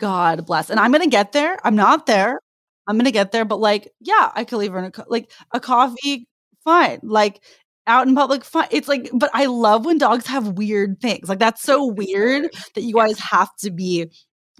God 0.00 0.46
bless. 0.46 0.70
And 0.70 0.80
I'm 0.80 0.92
gonna 0.92 1.06
get 1.06 1.32
there. 1.32 1.58
I'm 1.64 1.76
not 1.76 2.06
there. 2.06 2.38
I'm 2.86 2.98
gonna 2.98 3.10
get 3.12 3.32
there, 3.32 3.44
but 3.44 3.60
like, 3.60 3.90
yeah, 4.00 4.30
I 4.34 4.44
could 4.44 4.56
leave 4.58 4.72
her 4.72 4.78
in 4.78 4.84
a 4.86 4.90
co- 4.90 5.04
like 5.08 5.30
a 5.52 5.60
coffee, 5.60 6.26
fine. 6.64 7.00
Like 7.02 7.40
out 7.86 8.06
in 8.06 8.14
public, 8.14 8.44
fine. 8.44 8.68
It's 8.70 8.88
like, 8.88 9.10
but 9.12 9.30
I 9.34 9.46
love 9.46 9.84
when 9.84 9.98
dogs 9.98 10.26
have 10.26 10.58
weird 10.58 11.00
things. 11.00 11.28
Like 11.28 11.38
that's 11.38 11.62
so 11.62 11.86
weird 11.86 12.50
that 12.74 12.82
you 12.82 12.94
guys 12.94 13.18
have 13.18 13.54
to 13.56 13.70
be 13.70 14.10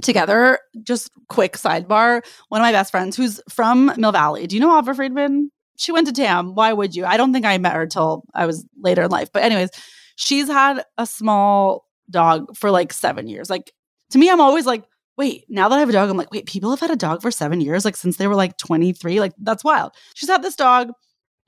together. 0.03 0.59
Just 0.83 1.11
quick 1.29 1.55
sidebar. 1.55 2.25
One 2.49 2.61
of 2.61 2.65
my 2.65 2.73
best 2.73 2.91
friends 2.91 3.17
who's 3.17 3.41
from 3.49 3.93
Mill 3.97 4.13
Valley. 4.13 4.47
Do 4.47 4.57
you 4.57 4.61
know 4.61 4.77
Ava 4.79 4.95
Friedman? 4.95 5.51
She 5.77 5.93
went 5.93 6.07
to 6.07 6.13
TAM. 6.13 6.55
Why 6.55 6.73
would 6.73 6.95
you? 6.95 7.05
I 7.05 7.17
don't 7.17 7.33
think 7.33 7.47
I 7.47 7.59
met 7.59 7.75
her 7.75 7.87
till 7.87 8.25
I 8.35 8.47
was 8.47 8.65
later 8.81 9.03
in 9.03 9.11
life. 9.11 9.31
But 9.33 9.43
anyways, 9.43 9.71
she's 10.17 10.47
had 10.49 10.85
a 10.99 11.07
small 11.07 11.87
dog 12.11 12.57
for 12.57 12.71
like 12.71 12.93
seven 12.93 13.29
years. 13.29 13.51
Like 13.51 13.73
to 14.11 14.19
me, 14.19 14.31
I'm 14.31 14.41
always 14.41 14.67
like, 14.67 14.85
wait, 15.17 15.45
now 15.49 15.69
that 15.69 15.77
I 15.77 15.81
have 15.81 15.89
a 15.89 15.93
dog, 15.93 16.11
I'm 16.11 16.17
like, 16.17 16.33
wait, 16.33 16.47
people 16.47 16.71
have 16.71 16.81
had 16.81 16.91
a 16.91 16.97
dog 16.97 17.23
for 17.23 17.31
seven 17.31 17.61
years, 17.61 17.85
like 17.85 17.97
since 17.97 18.17
they 18.17 18.27
were 18.27 18.35
like 18.35 18.57
23. 18.59 19.21
Like 19.21 19.33
that's 19.39 19.65
wild. 19.65 19.93
She's 20.15 20.29
had 20.29 20.43
this 20.43 20.57
dog. 20.57 20.91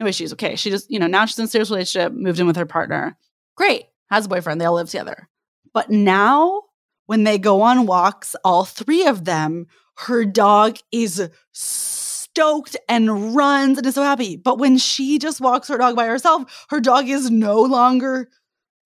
No 0.01 0.11
she's 0.11 0.33
okay. 0.33 0.57
She 0.57 0.71
just, 0.71 0.91
you 0.91 0.99
know, 0.99 1.07
now 1.07 1.25
she's 1.25 1.39
in 1.39 1.47
a 1.47 1.49
serious 1.49 1.71
relationship, 1.71 2.13
moved 2.13 2.39
in 2.39 2.47
with 2.47 2.57
her 2.57 2.67
partner. 2.67 3.17
Great. 3.57 3.87
Has 4.11 4.27
a 4.27 4.29
boyfriend. 4.29 4.61
They 4.61 4.67
all 4.67 4.75
live 4.75 4.91
together. 4.91 5.29
But 5.73 5.91
now 5.91 6.63
when 7.07 7.25
they 7.25 7.39
go 7.39 7.63
on 7.63 7.87
walks, 7.87 8.37
all 8.45 8.65
three 8.65 9.07
of 9.07 9.25
them, 9.25 9.67
her 9.99 10.25
dog 10.25 10.79
is 10.93 11.29
stoked 11.53 12.77
and 12.89 13.35
runs 13.35 13.79
and 13.79 13.87
is 13.87 13.95
so 13.95 14.03
happy. 14.03 14.37
But 14.37 14.59
when 14.59 14.77
she 14.77 15.19
just 15.19 15.41
walks 15.41 15.69
her 15.69 15.79
dog 15.79 15.97
by 15.97 16.07
herself, 16.07 16.67
her 16.69 16.81
dog 16.81 17.09
is 17.09 17.31
no 17.31 17.63
longer 17.63 18.29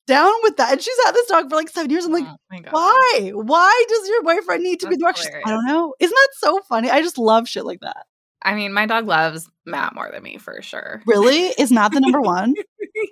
down 0.07 0.33
with 0.43 0.57
that. 0.57 0.73
And 0.73 0.83
she's 0.83 1.05
had 1.05 1.13
this 1.13 1.27
dog 1.27 1.51
for 1.51 1.57
like 1.57 1.69
seven 1.69 1.91
years. 1.91 2.05
I'm 2.05 2.13
like, 2.13 2.27
oh 2.27 2.37
why? 2.71 3.33
Why 3.35 3.85
does 3.89 4.09
your 4.09 4.23
boyfriend 4.23 4.63
need 4.63 4.81
to 4.81 4.89
be 4.89 4.97
That's 4.97 5.23
the 5.23 5.31
direction? 5.31 5.43
I 5.45 5.51
don't 5.51 5.67
know. 5.67 5.95
Isn't 5.99 6.15
that 6.15 6.29
so 6.35 6.61
funny? 6.69 6.91
I 6.91 7.03
just 7.03 7.19
love 7.19 7.49
shit 7.49 7.65
like 7.65 7.81
that. 7.81 8.07
I 8.43 8.55
mean, 8.55 8.73
my 8.73 8.87
dog 8.87 9.07
loves 9.07 9.49
Matt 9.67 9.95
more 9.95 10.11
than 10.13 10.23
me 10.23 10.39
for 10.39 10.63
sure. 10.63 11.03
Really? 11.07 11.47
Is 11.59 11.71
Matt 11.71 11.93
the 11.93 12.01
number 12.01 12.21
one? 12.23 12.55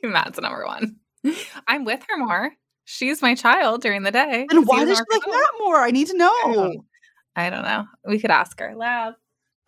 Matt's 0.03 0.37
the 0.37 0.43
number 0.43 0.64
one. 0.66 0.97
I'm 1.66 1.85
with 1.85 2.03
her 2.09 2.16
more. 2.16 2.53
She's 2.85 3.20
my 3.20 3.35
child 3.35 3.83
during 3.83 4.03
the 4.03 4.11
day. 4.11 4.47
And 4.51 4.66
why 4.66 4.85
does 4.85 4.97
she 4.97 5.05
like 5.11 5.22
home. 5.22 5.35
Matt 5.35 5.51
more? 5.59 5.76
I 5.76 5.91
need 5.91 6.07
to 6.09 6.16
know. 6.16 6.83
I 7.37 7.51
don't 7.51 7.62
know. 7.62 7.85
We 8.07 8.18
could 8.18 8.31
ask 8.31 8.59
her. 8.61 8.74
Lab. 8.74 9.14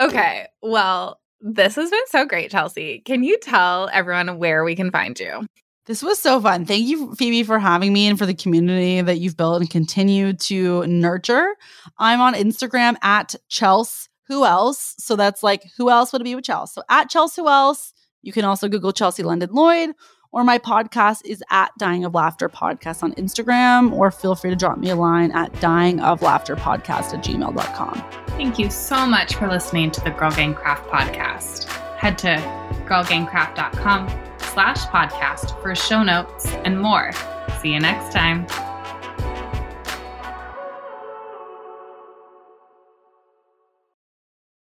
Okay. 0.00 0.46
Well, 0.62 1.20
this 1.40 1.76
has 1.76 1.90
been 1.90 2.06
so 2.06 2.24
great, 2.24 2.50
Chelsea. 2.50 3.00
Can 3.00 3.22
you 3.22 3.38
tell 3.38 3.90
everyone 3.92 4.38
where 4.38 4.64
we 4.64 4.74
can 4.74 4.90
find 4.90 5.18
you? 5.18 5.46
This 5.86 6.02
was 6.02 6.18
so 6.18 6.40
fun. 6.40 6.66
Thank 6.66 6.86
you, 6.86 7.14
Phoebe, 7.16 7.42
for 7.42 7.58
having 7.58 7.92
me 7.92 8.06
and 8.06 8.18
for 8.18 8.26
the 8.26 8.34
community 8.34 9.00
that 9.00 9.18
you've 9.18 9.36
built 9.36 9.60
and 9.60 9.70
continue 9.70 10.32
to 10.34 10.86
nurture. 10.86 11.56
I'm 11.98 12.20
on 12.20 12.34
Instagram 12.34 12.96
at 13.02 13.34
Chels 13.50 14.08
Who 14.30 14.44
Else. 14.44 14.94
So 14.98 15.16
that's 15.16 15.42
like, 15.42 15.64
who 15.76 15.90
else 15.90 16.12
would 16.12 16.22
it 16.22 16.24
be 16.24 16.34
with 16.34 16.44
Chelsea? 16.44 16.72
So 16.74 16.82
at 16.88 17.10
Chelsea 17.10 17.42
Who 17.42 17.48
Else. 17.48 17.92
You 18.22 18.32
can 18.32 18.44
also 18.44 18.68
Google 18.68 18.92
Chelsea 18.92 19.22
London 19.22 19.50
Lloyd, 19.52 19.90
or 20.32 20.44
my 20.44 20.58
podcast 20.58 21.22
is 21.24 21.42
at 21.50 21.70
Dying 21.78 22.04
of 22.04 22.14
Laughter 22.14 22.48
Podcast 22.48 23.02
on 23.02 23.12
Instagram, 23.14 23.92
or 23.92 24.10
feel 24.10 24.34
free 24.34 24.50
to 24.50 24.56
drop 24.56 24.78
me 24.78 24.90
a 24.90 24.96
line 24.96 25.32
at 25.32 25.58
dying 25.60 26.00
of 26.00 26.22
laughter 26.22 26.54
podcast 26.54 27.14
at 27.14 27.24
gmail.com. 27.24 28.04
Thank 28.28 28.58
you 28.58 28.70
so 28.70 29.06
much 29.06 29.34
for 29.34 29.48
listening 29.48 29.90
to 29.92 30.00
the 30.02 30.10
Girl 30.10 30.30
Gang 30.30 30.54
Craft 30.54 30.88
podcast. 30.88 31.64
Head 31.96 32.18
to 32.18 32.36
girlgangcraft.com 32.86 34.08
slash 34.38 34.84
podcast 34.86 35.60
for 35.62 35.74
show 35.74 36.02
notes 36.02 36.46
and 36.64 36.80
more. 36.80 37.12
See 37.60 37.72
you 37.72 37.80
next 37.80 38.12
time. 38.12 38.69